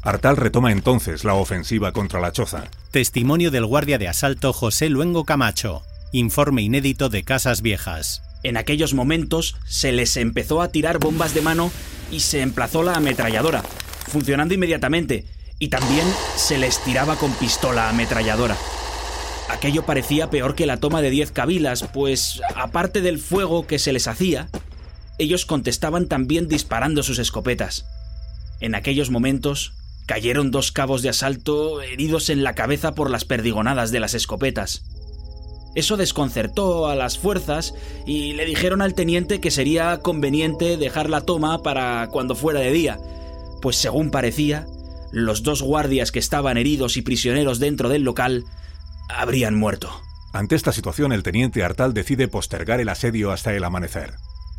Artal 0.01 0.37
retoma 0.37 0.71
entonces 0.71 1.25
la 1.25 1.33
ofensiva 1.33 1.91
contra 1.91 2.21
la 2.21 2.31
choza. 2.31 2.63
Testimonio 2.91 3.51
del 3.51 3.65
guardia 3.65 3.97
de 3.97 4.07
asalto 4.07 4.53
José 4.53 4.89
Luengo 4.89 5.25
Camacho. 5.25 5.83
Informe 6.13 6.61
inédito 6.61 7.09
de 7.09 7.23
Casas 7.23 7.61
Viejas. 7.61 8.23
En 8.43 8.55
aquellos 8.55 8.93
momentos 8.93 9.57
se 9.67 9.91
les 9.91 10.15
empezó 10.15 10.61
a 10.61 10.69
tirar 10.69 10.99
bombas 10.99 11.33
de 11.33 11.41
mano 11.41 11.69
y 12.11 12.21
se 12.21 12.41
emplazó 12.41 12.81
la 12.81 12.93
ametralladora, 12.93 13.61
funcionando 14.07 14.53
inmediatamente, 14.53 15.25
y 15.59 15.67
también 15.67 16.07
se 16.37 16.57
les 16.57 16.81
tiraba 16.81 17.17
con 17.17 17.33
pistola 17.33 17.89
ametralladora. 17.89 18.55
Aquello 19.49 19.85
parecía 19.85 20.29
peor 20.29 20.55
que 20.55 20.65
la 20.65 20.77
toma 20.77 21.01
de 21.01 21.09
10 21.09 21.31
cabilas, 21.31 21.83
pues 21.93 22.41
aparte 22.55 23.01
del 23.01 23.19
fuego 23.19 23.67
que 23.67 23.79
se 23.79 23.91
les 23.91 24.07
hacía, 24.07 24.47
ellos 25.17 25.45
contestaban 25.45 26.07
también 26.07 26.47
disparando 26.47 27.03
sus 27.03 27.19
escopetas. 27.19 27.85
En 28.61 28.73
aquellos 28.73 29.09
momentos 29.09 29.73
cayeron 30.09 30.49
dos 30.49 30.71
cabos 30.71 31.03
de 31.03 31.09
asalto 31.09 31.83
heridos 31.83 32.31
en 32.31 32.43
la 32.43 32.55
cabeza 32.55 32.93
por 32.93 33.11
las 33.11 33.25
perdigonadas 33.25 33.91
de 33.91 33.99
las 33.99 34.15
escopetas. 34.15 34.81
Eso 35.75 35.97
desconcertó 35.97 36.87
a 36.87 36.95
las 36.95 37.19
fuerzas 37.19 37.75
y 38.07 38.33
le 38.33 38.45
dijeron 38.45 38.81
al 38.81 38.95
teniente 38.95 39.39
que 39.39 39.51
sería 39.51 39.99
conveniente 39.99 40.77
dejar 40.77 41.11
la 41.11 41.21
toma 41.21 41.61
para 41.61 42.07
cuando 42.11 42.33
fuera 42.33 42.59
de 42.59 42.71
día, 42.71 42.97
pues 43.61 43.75
según 43.75 44.09
parecía, 44.09 44.65
los 45.11 45.43
dos 45.43 45.61
guardias 45.61 46.11
que 46.11 46.17
estaban 46.17 46.57
heridos 46.57 46.97
y 46.97 47.03
prisioneros 47.03 47.59
dentro 47.59 47.87
del 47.87 48.01
local 48.01 48.45
habrían 49.09 49.53
muerto. 49.53 49.91
Ante 50.33 50.55
esta 50.55 50.71
situación, 50.71 51.11
el 51.11 51.21
teniente 51.21 51.61
Artal 51.63 51.93
decide 51.93 52.27
postergar 52.27 52.79
el 52.79 52.89
asedio 52.89 53.31
hasta 53.31 53.53
el 53.53 53.63
amanecer. 53.63 54.15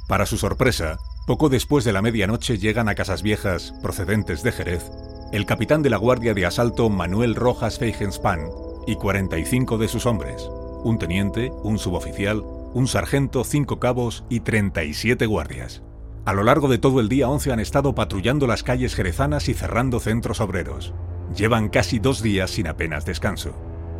Para 0.06 0.26
su 0.26 0.38
sorpresa, 0.38 0.98
poco 1.26 1.48
después 1.48 1.84
de 1.84 1.92
la 1.92 2.02
medianoche 2.02 2.58
llegan 2.58 2.88
a 2.88 2.94
Casas 2.94 3.24
Viejas, 3.24 3.74
procedentes 3.82 4.44
de 4.44 4.52
Jerez, 4.52 4.90
el 5.32 5.46
capitán 5.46 5.80
de 5.82 5.90
la 5.90 5.96
Guardia 5.96 6.34
de 6.34 6.44
Asalto 6.44 6.90
Manuel 6.90 7.36
Rojas 7.36 7.78
Feigenspan 7.78 8.48
y 8.86 8.96
45 8.96 9.78
de 9.78 9.86
sus 9.86 10.04
hombres, 10.04 10.50
un 10.82 10.98
teniente, 10.98 11.52
un 11.62 11.78
suboficial, 11.78 12.42
un 12.74 12.88
sargento, 12.88 13.44
cinco 13.44 13.78
cabos 13.78 14.24
y 14.28 14.40
37 14.40 15.26
guardias. 15.26 15.82
A 16.24 16.32
lo 16.32 16.42
largo 16.42 16.66
de 16.66 16.78
todo 16.78 16.98
el 16.98 17.08
día 17.08 17.28
11 17.28 17.52
han 17.52 17.60
estado 17.60 17.94
patrullando 17.94 18.48
las 18.48 18.64
calles 18.64 18.96
jerezanas 18.96 19.48
y 19.48 19.54
cerrando 19.54 20.00
centros 20.00 20.40
obreros. 20.40 20.94
Llevan 21.36 21.68
casi 21.68 22.00
dos 22.00 22.22
días 22.22 22.50
sin 22.50 22.66
apenas 22.66 23.04
descanso. 23.04 23.54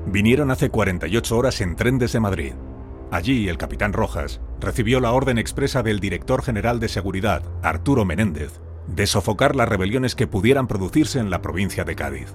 Vinieron 0.07 0.51
hace 0.51 0.69
48 0.69 1.37
horas 1.37 1.61
en 1.61 1.77
tren 1.77 1.99
desde 1.99 2.19
Madrid. 2.19 2.55
Allí 3.13 3.49
el 3.49 3.57
capitán 3.57 3.93
Rojas 3.93 4.41
recibió 4.61 4.99
la 4.99 5.13
orden 5.13 5.39
expresa 5.39 5.85
del 5.85 6.01
director 6.01 6.43
general 6.43 6.81
de 6.81 6.89
seguridad, 6.89 7.45
Arturo 7.63 8.05
Menéndez, 8.05 8.61
de 8.95 9.07
sofocar 9.07 9.57
las 9.57 9.69
rebeliones 9.69 10.15
que 10.15 10.27
pudieran 10.27 10.67
producirse 10.67 11.19
en 11.19 11.31
la 11.31 11.43
provincia 11.43 11.85
de 11.85 11.97
Cádiz. 11.97 12.35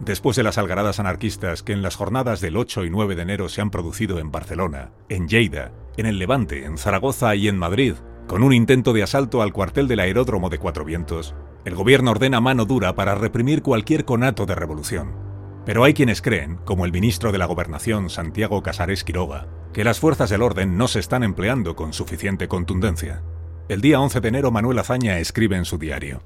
Después 0.00 0.36
de 0.36 0.42
las 0.42 0.58
algaradas 0.58 0.98
anarquistas 0.98 1.62
que 1.62 1.72
en 1.72 1.82
las 1.82 1.96
jornadas 1.96 2.40
del 2.40 2.56
8 2.56 2.84
y 2.84 2.90
9 2.90 3.14
de 3.14 3.22
enero 3.22 3.48
se 3.48 3.60
han 3.60 3.70
producido 3.70 4.18
en 4.18 4.32
Barcelona, 4.32 4.90
en 5.08 5.28
Lleida, 5.28 5.72
en 5.96 6.06
el 6.06 6.18
Levante, 6.18 6.64
en 6.64 6.78
Zaragoza 6.78 7.34
y 7.36 7.46
en 7.46 7.56
Madrid, 7.56 7.94
con 8.26 8.42
un 8.42 8.52
intento 8.52 8.92
de 8.92 9.02
asalto 9.02 9.42
al 9.42 9.52
cuartel 9.52 9.86
del 9.86 10.00
aeródromo 10.00 10.48
de 10.48 10.58
Cuatro 10.58 10.84
Vientos, 10.84 11.34
el 11.64 11.74
gobierno 11.74 12.10
ordena 12.10 12.40
mano 12.40 12.64
dura 12.64 12.94
para 12.94 13.14
reprimir 13.14 13.62
cualquier 13.62 14.04
conato 14.04 14.46
de 14.46 14.54
revolución. 14.54 15.12
Pero 15.64 15.84
hay 15.84 15.94
quienes 15.94 16.22
creen, 16.22 16.56
como 16.64 16.84
el 16.84 16.92
ministro 16.92 17.30
de 17.30 17.38
la 17.38 17.46
Gobernación 17.46 18.10
Santiago 18.10 18.62
Casares 18.62 19.04
Quiroga, 19.04 19.46
que 19.72 19.84
las 19.84 20.00
fuerzas 20.00 20.30
del 20.30 20.42
orden 20.42 20.76
no 20.76 20.88
se 20.88 20.98
están 20.98 21.22
empleando 21.22 21.76
con 21.76 21.92
suficiente 21.92 22.48
contundencia. 22.48 23.22
El 23.68 23.80
día 23.80 24.00
11 24.00 24.20
de 24.20 24.28
enero 24.28 24.50
Manuel 24.50 24.80
Azaña 24.80 25.20
escribe 25.20 25.56
en 25.56 25.64
su 25.64 25.78
diario. 25.78 26.20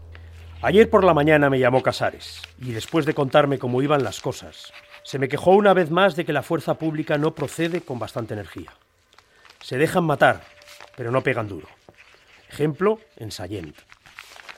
Ayer 0.62 0.89
por 0.89 1.05
la 1.05 1.12
mañana 1.12 1.51
me 1.51 1.59
llamó 1.59 1.82
Casares 1.82 2.41
y 2.59 2.72
después 2.72 3.05
de 3.05 3.12
contarme 3.12 3.59
cómo 3.59 3.82
iban 3.82 4.03
las 4.03 4.20
cosas, 4.20 4.72
se 5.03 5.18
me 5.18 5.28
quejó 5.28 5.51
una 5.51 5.74
vez 5.74 5.91
más 5.91 6.16
de 6.16 6.24
que 6.24 6.32
la 6.32 6.43
fuerza 6.43 6.74
pública 6.74 7.18
no 7.18 7.34
procede 7.34 7.82
con 7.82 7.99
bastante 7.99 8.32
energía. 8.32 8.72
Se 9.61 9.76
dejan 9.76 10.05
matar, 10.05 10.45
pero 10.97 11.11
no 11.11 11.20
pegan 11.20 11.47
duro. 11.47 11.68
Ejemplo, 12.49 13.01
en 13.16 13.30
Sallent. 13.30 13.76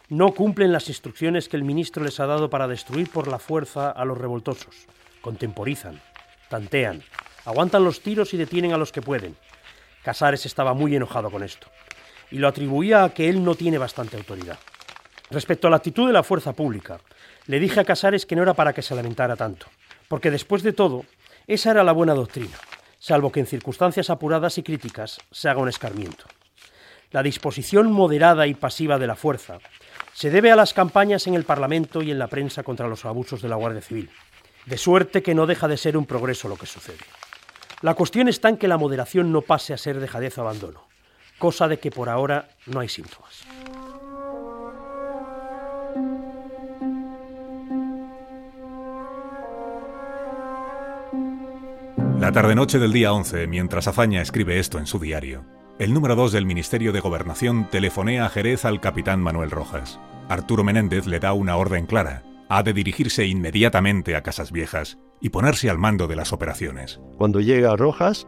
No 0.09 0.33
cumplen 0.33 0.73
las 0.73 0.89
instrucciones 0.89 1.49
que 1.49 1.57
el 1.57 1.65
ministro 1.65 2.05
les 2.05 2.21
ha 2.21 2.27
dado 2.27 2.49
para 2.49 2.69
destruir 2.69 3.11
por 3.11 3.27
la 3.27 3.41
fuerza 3.41 3.91
a 3.91 4.05
los 4.05 4.17
revoltosos. 4.17 4.87
Contemporizan, 5.21 6.01
tantean, 6.49 7.03
aguantan 7.45 7.83
los 7.83 8.01
tiros 8.01 8.33
y 8.35 8.37
detienen 8.37 8.73
a 8.73 8.79
los 8.79 8.93
que 8.93 9.03
pueden. 9.03 9.37
Casares 10.05 10.47
estaba 10.47 10.75
muy 10.75 10.95
enojado 10.95 11.29
con 11.29 11.43
esto 11.43 11.69
y 12.31 12.39
lo 12.39 12.49
atribuía 12.49 13.05
a 13.05 13.11
que 13.11 13.29
él 13.29 13.45
no 13.45 13.55
tiene 13.55 13.79
bastante 13.79 14.17
autoridad. 14.17 14.59
Respecto 15.31 15.67
a 15.67 15.71
la 15.71 15.77
actitud 15.77 16.07
de 16.07 16.13
la 16.13 16.23
fuerza 16.23 16.53
pública, 16.53 17.01
le 17.47 17.61
dije 17.61 17.81
a 17.81 17.85
Casares 17.85 18.27
que 18.27 18.37
no 18.37 18.43
era 18.43 18.55
para 18.55 18.73
que 18.73 18.83
se 18.83 18.95
lamentara 18.95 19.37
tanto, 19.37 19.67
porque 20.09 20.31
después 20.31 20.63
de 20.63 20.73
todo, 20.73 21.05
esa 21.47 21.71
era 21.71 21.85
la 21.85 21.93
buena 21.93 22.15
doctrina, 22.15 22.57
salvo 22.99 23.33
que 23.33 23.41
en 23.41 23.47
circunstancias 23.47 24.11
apuradas 24.11 24.59
y 24.59 24.63
críticas 24.63 25.19
se 25.31 25.49
haga 25.49 25.61
un 25.61 25.69
escarmiento. 25.69 26.25
La 27.11 27.23
disposición 27.23 27.91
moderada 27.91 28.47
y 28.47 28.55
pasiva 28.55 28.99
de 28.99 29.07
la 29.07 29.17
fuerza 29.17 29.59
Se 30.13 30.31
debe 30.31 30.51
a 30.51 30.57
las 30.57 30.75
campañas 30.75 31.27
en 31.27 31.35
el 31.35 31.45
Parlamento 31.45 32.03
y 32.03 32.11
en 32.11 32.19
la 32.19 32.27
prensa 32.27 32.63
contra 32.63 32.89
los 32.89 33.05
abusos 33.05 33.41
de 33.41 33.49
la 33.49 33.55
Guardia 33.55 33.81
Civil. 33.81 34.11
De 34.67 34.77
suerte 34.77 35.23
que 35.23 35.35
no 35.35 35.47
deja 35.47 35.69
de 35.69 35.77
ser 35.77 35.97
un 35.97 36.07
progreso 36.07 36.49
lo 36.49 36.57
que 36.57 36.67
sucede. 36.67 36.99
La 37.81 37.95
cuestión 37.95 38.29
está 38.29 38.49
en 38.49 38.57
que 38.57 38.67
la 38.67 38.77
moderación 38.77 39.31
no 39.31 39.43
pase 39.43 39.73
a 39.73 39.79
ser 39.79 40.01
dejadez 40.01 40.37
o 40.37 40.41
abandono, 40.43 40.88
cosa 41.39 41.69
de 41.69 41.79
que 41.79 41.91
por 41.91 42.09
ahora 42.09 42.49
no 42.67 42.81
hay 42.81 42.89
síntomas. 42.89 43.45
La 52.21 52.33
tarde-noche 52.33 52.79
del 52.79 52.93
día 52.93 53.13
11, 53.13 53.47
mientras 53.47 53.87
Azaña 53.87 54.21
escribe 54.21 54.59
esto 54.59 54.79
en 54.79 54.87
su 54.87 54.99
diario, 54.99 55.45
el 55.79 55.95
número 55.95 56.17
2 56.17 56.33
del 56.33 56.47
Ministerio 56.47 56.93
de 56.93 56.99
Gobernación 56.99 57.71
telefonea 57.71 58.27
a 58.27 58.29
Jerez 58.29 58.65
al 58.65 58.81
capitán 58.81 59.21
Manuel 59.21 59.53
Rojas. 59.53 60.01
Arturo 60.29 60.65
Menéndez 60.65 61.07
le 61.07 61.21
da 61.21 61.33
una 61.33 61.57
orden 61.57 61.87
clara. 61.87 62.25
Ha 62.49 62.65
de 62.65 62.73
dirigirse 62.73 63.27
inmediatamente 63.27 64.17
a 64.17 64.23
Casas 64.23 64.51
Viejas 64.51 64.99
y 65.21 65.29
ponerse 65.31 65.71
al 65.71 65.79
mando 65.79 66.09
de 66.09 66.17
las 66.17 66.33
operaciones. 66.33 67.01
Cuando 67.17 67.41
llega 67.41 67.71
a 67.73 67.77
Rojas, 67.77 68.27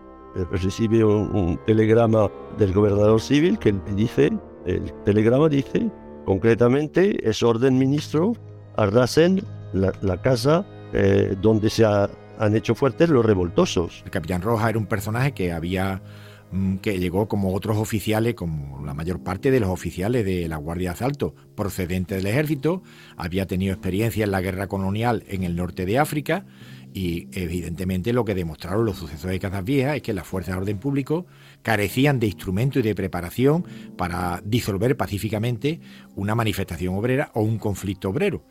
recibe 0.51 1.05
un, 1.05 1.59
telegrama 1.67 2.31
del 2.59 2.73
gobernador 2.73 3.21
civil 3.21 3.59
que 3.59 3.75
dice, 3.95 4.31
el 4.67 4.93
telegrama 5.05 5.49
dice, 5.49 5.91
concretamente, 6.25 7.29
es 7.29 7.43
orden 7.43 7.79
ministro, 7.79 8.35
arrasen 8.77 9.43
la, 9.73 9.93
la 10.03 10.21
casa 10.21 10.67
eh, 10.93 11.37
donde 11.41 11.71
se 11.71 11.85
ha 11.85 12.11
han 12.41 12.57
hecho 12.57 12.75
fuertes 12.75 13.11
los 13.11 13.25
revoltosos. 13.25 14.01
El 14.05 14.11
capitán 14.11 14.41
Roja 14.41 14.71
era 14.71 14.79
un 14.79 14.87
personaje 14.87 15.33
que 15.33 15.53
había 15.53 16.03
mm, 16.51 16.77
que 16.77 16.99
llegó 16.99 17.29
como 17.29 17.55
otros 17.55 17.77
oficiales, 17.77 18.35
como 18.35 18.85
la 18.85 18.95
mayor 18.95 19.23
parte 19.23 19.51
de 19.51 19.61
los 19.61 19.69
oficiales 19.69 20.25
de 20.25 20.49
la 20.49 20.57
Guardia 20.57 20.89
de 20.89 20.95
Asalto, 20.95 21.35
procedente 21.55 22.15
del 22.15 22.27
ejército, 22.27 22.83
había 23.19 23.47
tenido 23.47 23.75
experiencia 23.75 24.25
en 24.25 24.31
la 24.31 24.41
guerra 24.41 24.69
colonial 24.69 25.23
en 25.29 25.45
el 25.45 25.55
norte 25.55 25.85
de 25.85 25.99
África 25.99 26.47
y 26.93 27.29
evidentemente 27.33 28.13
lo 28.13 28.25
que 28.25 28.35
demostraron 28.35 28.85
los 28.85 28.99
sucesos 28.99 29.31
de 29.31 29.39
Casas 29.39 29.65
es 29.67 30.03
que 30.03 30.13
las 30.13 30.27
fuerzas 30.27 30.55
de 30.55 30.61
orden 30.61 30.79
público 30.79 31.27
carecían 31.63 32.19
de 32.19 32.27
instrumento 32.27 32.79
y 32.79 32.83
de 32.83 32.95
preparación 32.95 33.65
para 33.97 34.41
disolver 34.45 34.97
pacíficamente 34.97 35.81
una 36.17 36.35
manifestación 36.35 36.95
obrera 36.95 37.31
o 37.35 37.43
un 37.43 37.59
conflicto 37.59 38.11
obrero 38.11 38.45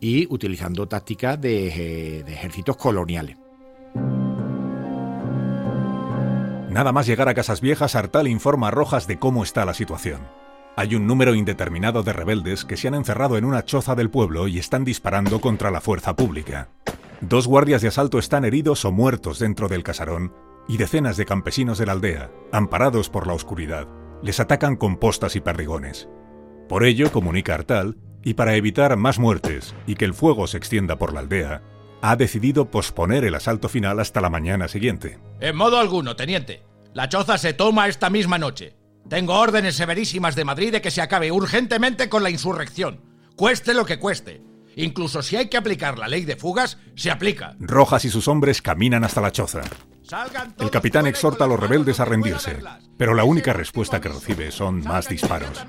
y 0.00 0.26
utilizando 0.32 0.88
tácticas 0.88 1.40
de, 1.40 2.20
ejércitos 2.20 2.76
coloniales. 2.76 3.36
Nada 6.70 6.90
más 6.90 7.06
llegar 7.06 7.28
a 7.28 7.34
Casas 7.34 7.60
Viejas, 7.60 7.94
Artal 7.94 8.26
informa 8.26 8.68
a 8.68 8.70
Rojas 8.72 9.06
de 9.06 9.18
cómo 9.18 9.44
está 9.44 9.64
la 9.64 9.74
situación. 9.74 10.22
Hay 10.76 10.96
un 10.96 11.06
número 11.06 11.36
indeterminado 11.36 12.02
de 12.02 12.12
rebeldes 12.12 12.64
que 12.64 12.76
se 12.76 12.88
han 12.88 12.94
encerrado 12.94 13.38
en 13.38 13.44
una 13.44 13.64
choza 13.64 13.94
del 13.94 14.10
pueblo 14.10 14.48
y 14.48 14.58
están 14.58 14.84
disparando 14.84 15.40
contra 15.40 15.70
la 15.70 15.80
fuerza 15.80 16.16
pública. 16.16 16.68
Dos 17.20 17.46
guardias 17.46 17.82
de 17.82 17.88
asalto 17.88 18.18
están 18.18 18.44
heridos 18.44 18.84
o 18.84 18.92
muertos 18.92 19.38
dentro 19.38 19.68
del 19.68 19.82
casarón 19.82 20.34
y 20.68 20.76
decenas 20.76 21.16
de 21.16 21.26
campesinos 21.26 21.78
de 21.78 21.86
la 21.86 21.92
aldea, 21.92 22.30
amparados 22.52 23.10
por 23.10 23.26
la 23.26 23.34
oscuridad, 23.34 23.86
les 24.22 24.40
atacan 24.40 24.76
con 24.76 24.96
postas 24.96 25.36
y 25.36 25.40
perdigones. 25.40 26.08
Por 26.68 26.84
ello, 26.84 27.12
comunica 27.12 27.54
Artal, 27.54 27.98
y 28.22 28.34
para 28.34 28.56
evitar 28.56 28.96
más 28.96 29.18
muertes 29.18 29.74
y 29.86 29.96
que 29.96 30.06
el 30.06 30.14
fuego 30.14 30.46
se 30.46 30.56
extienda 30.56 30.96
por 30.96 31.12
la 31.12 31.20
aldea, 31.20 31.62
ha 32.00 32.16
decidido 32.16 32.70
posponer 32.70 33.24
el 33.24 33.34
asalto 33.34 33.68
final 33.68 34.00
hasta 34.00 34.20
la 34.20 34.30
mañana 34.30 34.68
siguiente. 34.68 35.18
En 35.40 35.56
modo 35.56 35.78
alguno, 35.78 36.16
teniente. 36.16 36.62
La 36.94 37.08
choza 37.08 37.38
se 37.38 37.52
toma 37.52 37.88
esta 37.88 38.08
misma 38.08 38.38
noche. 38.38 38.76
Tengo 39.08 39.34
órdenes 39.34 39.74
severísimas 39.74 40.34
de 40.34 40.44
Madrid 40.44 40.72
de 40.72 40.80
que 40.80 40.90
se 40.90 41.02
acabe 41.02 41.30
urgentemente 41.30 42.08
con 42.08 42.22
la 42.22 42.30
insurrección, 42.30 43.00
cueste 43.36 43.74
lo 43.74 43.84
que 43.84 43.98
cueste. 43.98 44.42
Incluso 44.76 45.22
si 45.22 45.36
hay 45.36 45.48
que 45.48 45.56
aplicar 45.56 45.98
la 45.98 46.08
ley 46.08 46.24
de 46.24 46.36
fugas, 46.36 46.78
se 46.94 47.10
aplica. 47.10 47.56
Rojas 47.58 48.04
y 48.04 48.10
sus 48.10 48.28
hombres 48.28 48.62
caminan 48.62 49.04
hasta 49.04 49.20
la 49.20 49.32
choza. 49.32 49.62
El 50.58 50.70
capitán 50.70 51.06
exhorta 51.06 51.44
a 51.44 51.48
los 51.48 51.58
rebeldes 51.58 51.98
a 52.00 52.04
rendirse, 52.04 52.58
pero 52.96 53.14
la 53.14 53.24
única 53.24 53.52
respuesta 53.52 54.00
que 54.00 54.08
recibe 54.08 54.50
son 54.50 54.82
más 54.84 55.08
disparos. 55.08 55.64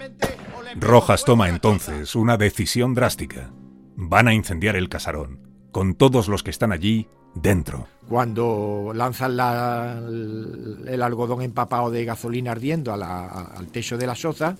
Rojas 0.75 1.23
toma 1.23 1.49
entonces 1.49 2.15
una 2.15 2.37
decisión 2.37 2.93
drástica. 2.93 3.51
Van 3.95 4.27
a 4.27 4.33
incendiar 4.33 4.75
el 4.75 4.89
casarón, 4.89 5.69
con 5.71 5.95
todos 5.95 6.27
los 6.27 6.43
que 6.43 6.51
están 6.51 6.73
allí 6.73 7.07
dentro. 7.33 7.87
Cuando 8.09 8.91
lanzan 8.93 9.31
el, 9.31 11.01
algodón 11.01 11.41
empapado 11.41 11.89
de 11.91 12.03
gasolina 12.03 12.51
ardiendo 12.51 12.93
al 12.93 13.67
techo 13.67 13.97
de 13.97 14.07
la 14.07 14.15
soza, 14.15 14.57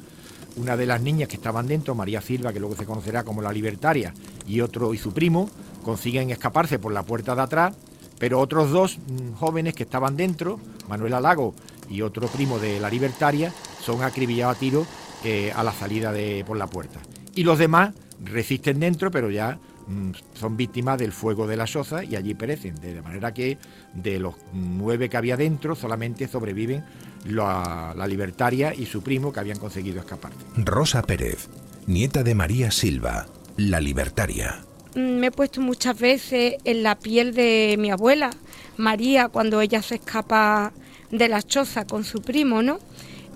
una 0.58 0.78
de 0.78 0.86
las 0.86 1.02
niñas 1.02 1.28
que 1.28 1.36
estaban 1.36 1.68
dentro, 1.68 1.96
María 1.96 2.22
Silva, 2.22 2.54
que 2.54 2.60
luego 2.60 2.76
se 2.76 2.86
conocerá 2.86 3.24
como 3.24 3.42
la 3.42 3.52
libertaria, 3.52 4.14
y 4.48 4.62
otro 4.62 4.94
y 4.94 4.98
su 4.98 5.14
primo, 5.14 5.50
consiguen 5.84 6.30
escaparse 6.30 6.80
por 6.80 6.94
la 6.94 7.04
puerta 7.04 7.36
de 7.36 7.42
atrás, 7.42 7.76
pero 8.20 8.40
otros 8.40 8.72
dos 8.72 8.98
mm, 8.98 9.34
jóvenes 9.34 9.74
que 9.74 9.84
estaban 9.84 10.16
dentro, 10.16 10.60
Manuela 10.88 11.20
Lago 11.20 11.54
y 11.90 12.02
otro 12.02 12.28
primo 12.28 12.60
de 12.60 12.80
la 12.80 12.90
libertaria, 12.90 13.54
son 13.82 14.04
acribillados 14.04 14.56
a 14.56 14.60
tiro 14.60 14.86
eh, 15.24 15.52
a 15.56 15.64
la 15.64 15.72
salida 15.72 16.12
de, 16.12 16.44
por 16.46 16.58
la 16.58 16.68
puerta. 16.68 17.00
Y 17.36 17.44
los 17.44 17.60
demás 17.60 17.94
resisten 18.24 18.80
dentro, 18.80 19.12
pero 19.12 19.30
ya 19.30 19.60
mm, 19.88 20.12
son 20.34 20.56
víctimas 20.56 20.98
del 20.98 21.12
fuego 21.12 21.48
de 21.48 21.58
la 21.58 21.68
soza 21.68 22.04
y 22.04 22.16
allí 22.16 22.34
perecen. 22.34 22.76
De 22.76 23.02
manera 23.02 23.34
que 23.34 23.58
de 23.94 24.20
los 24.20 24.36
nueve 24.54 25.10
que 25.10 25.18
había 25.18 25.38
dentro 25.38 25.76
solamente 25.76 26.28
sobreviven 26.28 26.84
la, 27.26 27.94
la 27.96 28.08
libertaria 28.08 28.74
y 28.74 28.86
su 28.86 29.02
primo 29.02 29.34
que 29.34 29.40
habían 29.40 29.60
conseguido 29.60 30.00
escapar. 30.00 30.32
Rosa 30.58 31.02
Pérez, 31.02 31.50
nieta 31.88 32.24
de 32.24 32.36
María 32.36 32.72
Silva, 32.72 33.28
la 33.58 33.80
libertaria. 33.80 34.64
Mm, 34.96 35.20
me 35.20 35.28
he 35.28 35.32
puesto 35.32 35.62
muchas 35.62 36.00
veces 36.00 36.56
en 36.64 36.84
la 36.84 36.96
piel 36.96 37.34
de 37.34 37.76
mi 37.78 37.92
abuela, 37.92 38.32
María, 38.78 39.28
cuando 39.30 39.62
ella 39.62 39.82
se 39.82 39.96
escapa 39.96 40.74
de 41.12 41.28
la 41.30 41.42
choza 41.42 41.86
con 41.86 42.04
su 42.04 42.22
primo, 42.22 42.62
¿no? 42.62 42.80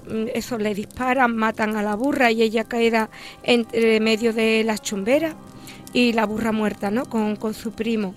Mm, 0.10 0.28
eso 0.34 0.58
le 0.58 0.74
disparan, 0.74 1.36
matan 1.36 1.76
a 1.76 1.84
la 1.84 1.96
burra 1.96 2.32
y 2.32 2.42
ella 2.42 2.64
queda 2.64 3.10
entre 3.44 4.00
medio 4.00 4.34
de 4.34 4.64
las 4.64 4.82
chumberas 4.82 5.36
y 5.94 6.14
la 6.14 6.26
burra 6.26 6.52
muerta, 6.52 6.92
¿no? 6.92 7.06
Con, 7.06 7.36
con 7.36 7.54
su 7.54 7.72
primo. 7.72 8.16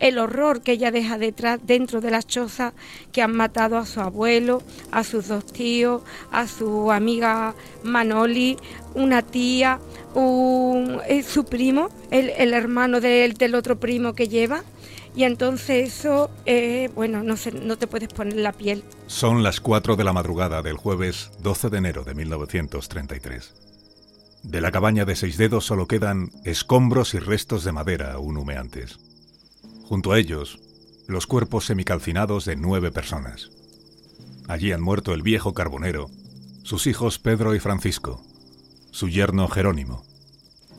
El 0.00 0.18
horror 0.18 0.62
que 0.62 0.72
ella 0.72 0.90
deja 0.90 1.18
detrás 1.18 1.60
dentro 1.62 2.00
de 2.00 2.10
las 2.10 2.26
chozas 2.26 2.72
que 3.12 3.22
han 3.22 3.36
matado 3.36 3.78
a 3.78 3.86
su 3.86 4.00
abuelo, 4.00 4.62
a 4.90 5.04
sus 5.04 5.28
dos 5.28 5.46
tíos, 5.46 6.02
a 6.30 6.46
su 6.46 6.90
amiga 6.92 7.54
Manoli, 7.82 8.56
una 8.94 9.22
tía, 9.22 9.80
un, 10.14 11.00
eh, 11.08 11.22
su 11.22 11.44
primo, 11.44 11.88
el, 12.10 12.54
hermano 12.54 13.00
del 13.00 13.54
otro 13.54 13.78
primo 13.78 14.14
que 14.14 14.28
lleva 14.28 14.62
y 15.16 15.24
entonces 15.24 15.94
eso, 15.94 16.30
eh, 16.44 16.90
bueno, 16.94 17.22
no, 17.22 17.36
no 17.62 17.78
te 17.78 17.86
puedes 17.86 18.08
poner 18.08 18.36
la 18.36 18.52
piel. 18.52 18.82
Son 19.06 19.42
las 19.42 19.60
4 19.60 19.94
de 19.96 20.04
la 20.04 20.12
madrugada 20.12 20.62
del 20.62 20.76
jueves 20.76 21.30
12 21.40 21.70
de 21.70 21.78
enero 21.78 22.04
de 22.04 22.14
1933. 22.14 23.54
De 24.42 24.60
la 24.60 24.72
cabaña 24.72 25.04
de 25.04 25.16
seis 25.16 25.38
dedos 25.38 25.64
solo 25.64 25.86
quedan 25.86 26.30
escombros 26.44 27.14
y 27.14 27.18
restos 27.18 27.64
de 27.64 27.72
madera 27.72 28.12
aún 28.12 28.36
humeantes. 28.36 28.98
Junto 29.94 30.10
a 30.10 30.18
ellos, 30.18 30.58
los 31.06 31.28
cuerpos 31.28 31.66
semicalcinados 31.66 32.44
de 32.46 32.56
nueve 32.56 32.90
personas. 32.90 33.52
Allí 34.48 34.72
han 34.72 34.82
muerto 34.82 35.14
el 35.14 35.22
viejo 35.22 35.54
carbonero, 35.54 36.10
sus 36.64 36.88
hijos 36.88 37.20
Pedro 37.20 37.54
y 37.54 37.60
Francisco, 37.60 38.20
su 38.90 39.08
yerno 39.08 39.46
Jerónimo, 39.46 40.04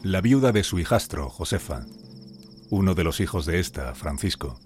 la 0.04 0.20
viuda 0.20 0.52
de 0.52 0.66
su 0.66 0.80
hijastro, 0.80 1.30
Josefa, 1.30 1.86
uno 2.70 2.94
de 2.94 3.06
los 3.06 3.22
hijos 3.22 3.46
de 3.46 3.62
esta, 3.62 3.96
Francisco, 3.96 4.60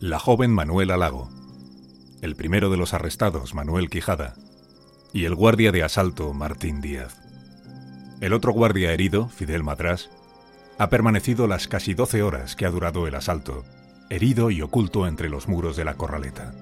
la 0.00 0.18
joven 0.18 0.50
Manuela 0.50 0.96
Lago, 0.96 1.28
el 2.22 2.36
primero 2.36 2.70
de 2.70 2.78
los 2.78 2.94
arrestados, 2.94 3.52
Manuel 3.52 3.90
Quijada, 3.90 4.34
y 5.12 5.26
el 5.26 5.34
guardia 5.34 5.72
de 5.72 5.82
asalto, 5.82 6.32
Martín 6.32 6.80
Díaz. 6.80 7.18
El 8.22 8.32
otro 8.32 8.52
guardia 8.52 8.94
herido, 8.94 9.28
Fidel 9.28 9.62
Madrás, 9.62 10.08
ha 10.78 10.90
permanecido 10.90 11.48
las 11.48 11.66
casi 11.66 11.94
12 11.94 12.22
horas 12.22 12.54
que 12.54 12.64
ha 12.64 12.70
durado 12.70 13.06
el 13.08 13.14
asalto, 13.16 13.64
herido 14.10 14.50
y 14.50 14.62
oculto 14.62 15.08
entre 15.08 15.28
los 15.28 15.48
muros 15.48 15.76
de 15.76 15.84
la 15.84 15.94
corraleta. 15.94 16.54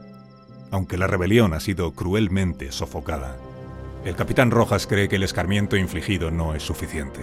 Aunque 0.71 0.97
la 0.97 1.07
rebelión 1.07 1.53
ha 1.53 1.61
sido 1.61 1.93
cruelmente 1.93 2.73
sofocada, 2.73 3.37
el 4.05 4.17
capitán 4.17 4.51
Rojas 4.51 4.87
cree 4.87 5.09
que 5.09 5.17
el 5.17 5.23
escarmiento 5.23 5.77
infligido 5.77 6.31
no 6.31 6.55
es 6.55 6.63
suficiente. 6.63 7.21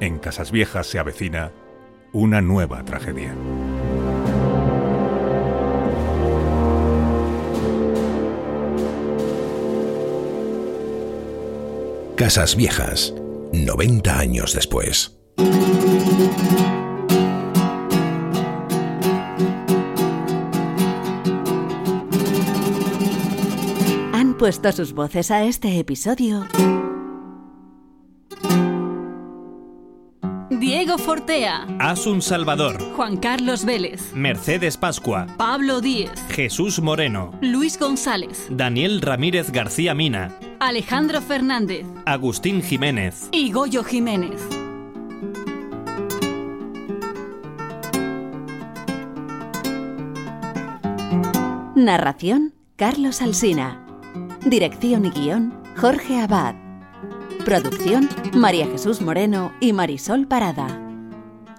En 0.00 0.18
Casas 0.18 0.50
Viejas 0.50 0.86
se 0.86 0.98
avecina 0.98 1.52
una 2.12 2.40
nueva 2.40 2.82
tragedia. 2.84 3.34
Casas 12.16 12.56
Viejas, 12.56 13.14
90 13.52 14.18
años 14.18 14.54
después. 14.54 15.19
Han 24.12 24.34
puesto 24.38 24.72
sus 24.72 24.92
voces 24.92 25.30
a 25.30 25.44
este 25.44 25.78
episodio. 25.78 26.46
Diego 30.50 30.98
Fortea, 30.98 31.66
Asun 31.78 32.20
Salvador, 32.20 32.78
Juan 32.94 33.16
Carlos 33.16 33.64
Vélez, 33.64 34.12
Mercedes 34.14 34.76
Pascua, 34.76 35.26
Pablo 35.38 35.80
Díez, 35.80 36.10
Jesús 36.30 36.80
Moreno, 36.80 37.32
Luis 37.40 37.78
González, 37.78 38.46
Daniel 38.50 39.00
Ramírez 39.00 39.50
García 39.52 39.94
Mina, 39.94 40.36
Alejandro 40.58 41.22
Fernández. 41.22 41.86
Agustín 42.04 42.62
Jiménez. 42.62 43.28
y 43.32 43.50
Goyo 43.52 43.82
Jiménez. 43.84 44.59
Narración, 51.84 52.52
Carlos 52.76 53.22
Alsina. 53.22 53.86
Dirección 54.44 55.06
y 55.06 55.10
guion, 55.10 55.54
Jorge 55.78 56.20
Abad. 56.20 56.54
Producción, 57.46 58.06
María 58.34 58.66
Jesús 58.66 59.00
Moreno 59.00 59.52
y 59.60 59.72
Marisol 59.72 60.26
Parada. 60.26 60.66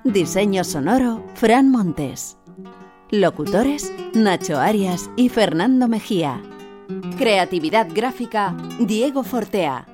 Diseño 0.04 0.64
sonoro, 0.64 1.26
Fran 1.34 1.72
Montes. 1.72 2.38
Locutores, 3.10 3.92
Nacho 4.14 4.60
Arias 4.60 5.10
y 5.16 5.30
Fernando 5.30 5.88
Mejía. 5.88 6.40
Creatividad 7.18 7.88
gráfica, 7.92 8.56
Diego 8.80 9.24
Fortea. 9.24 9.88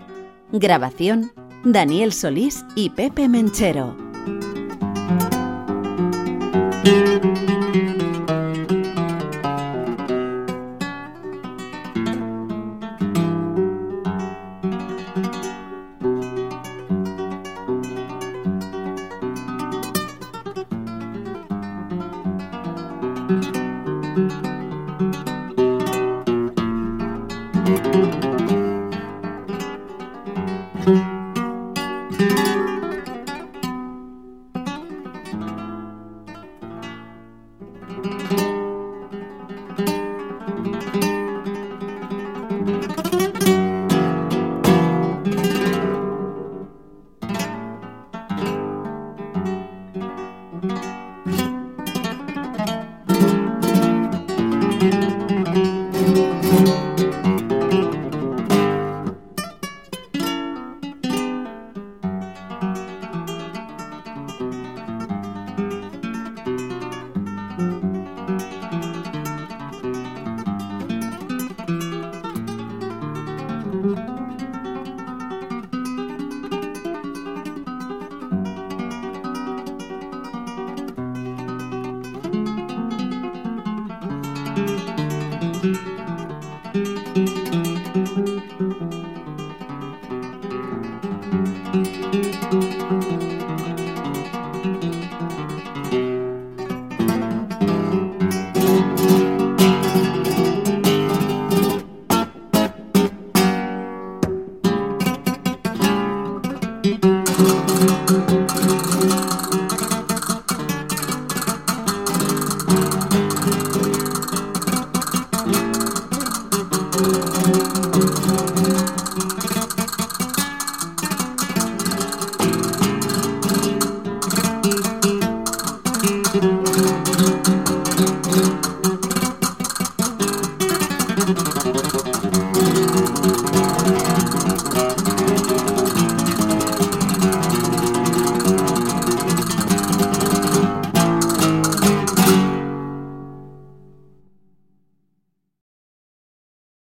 Grabación, 0.51 1.31
Daniel 1.63 2.11
Solís 2.11 2.65
y 2.75 2.89
Pepe 2.89 3.29
Menchero. 3.29 4.06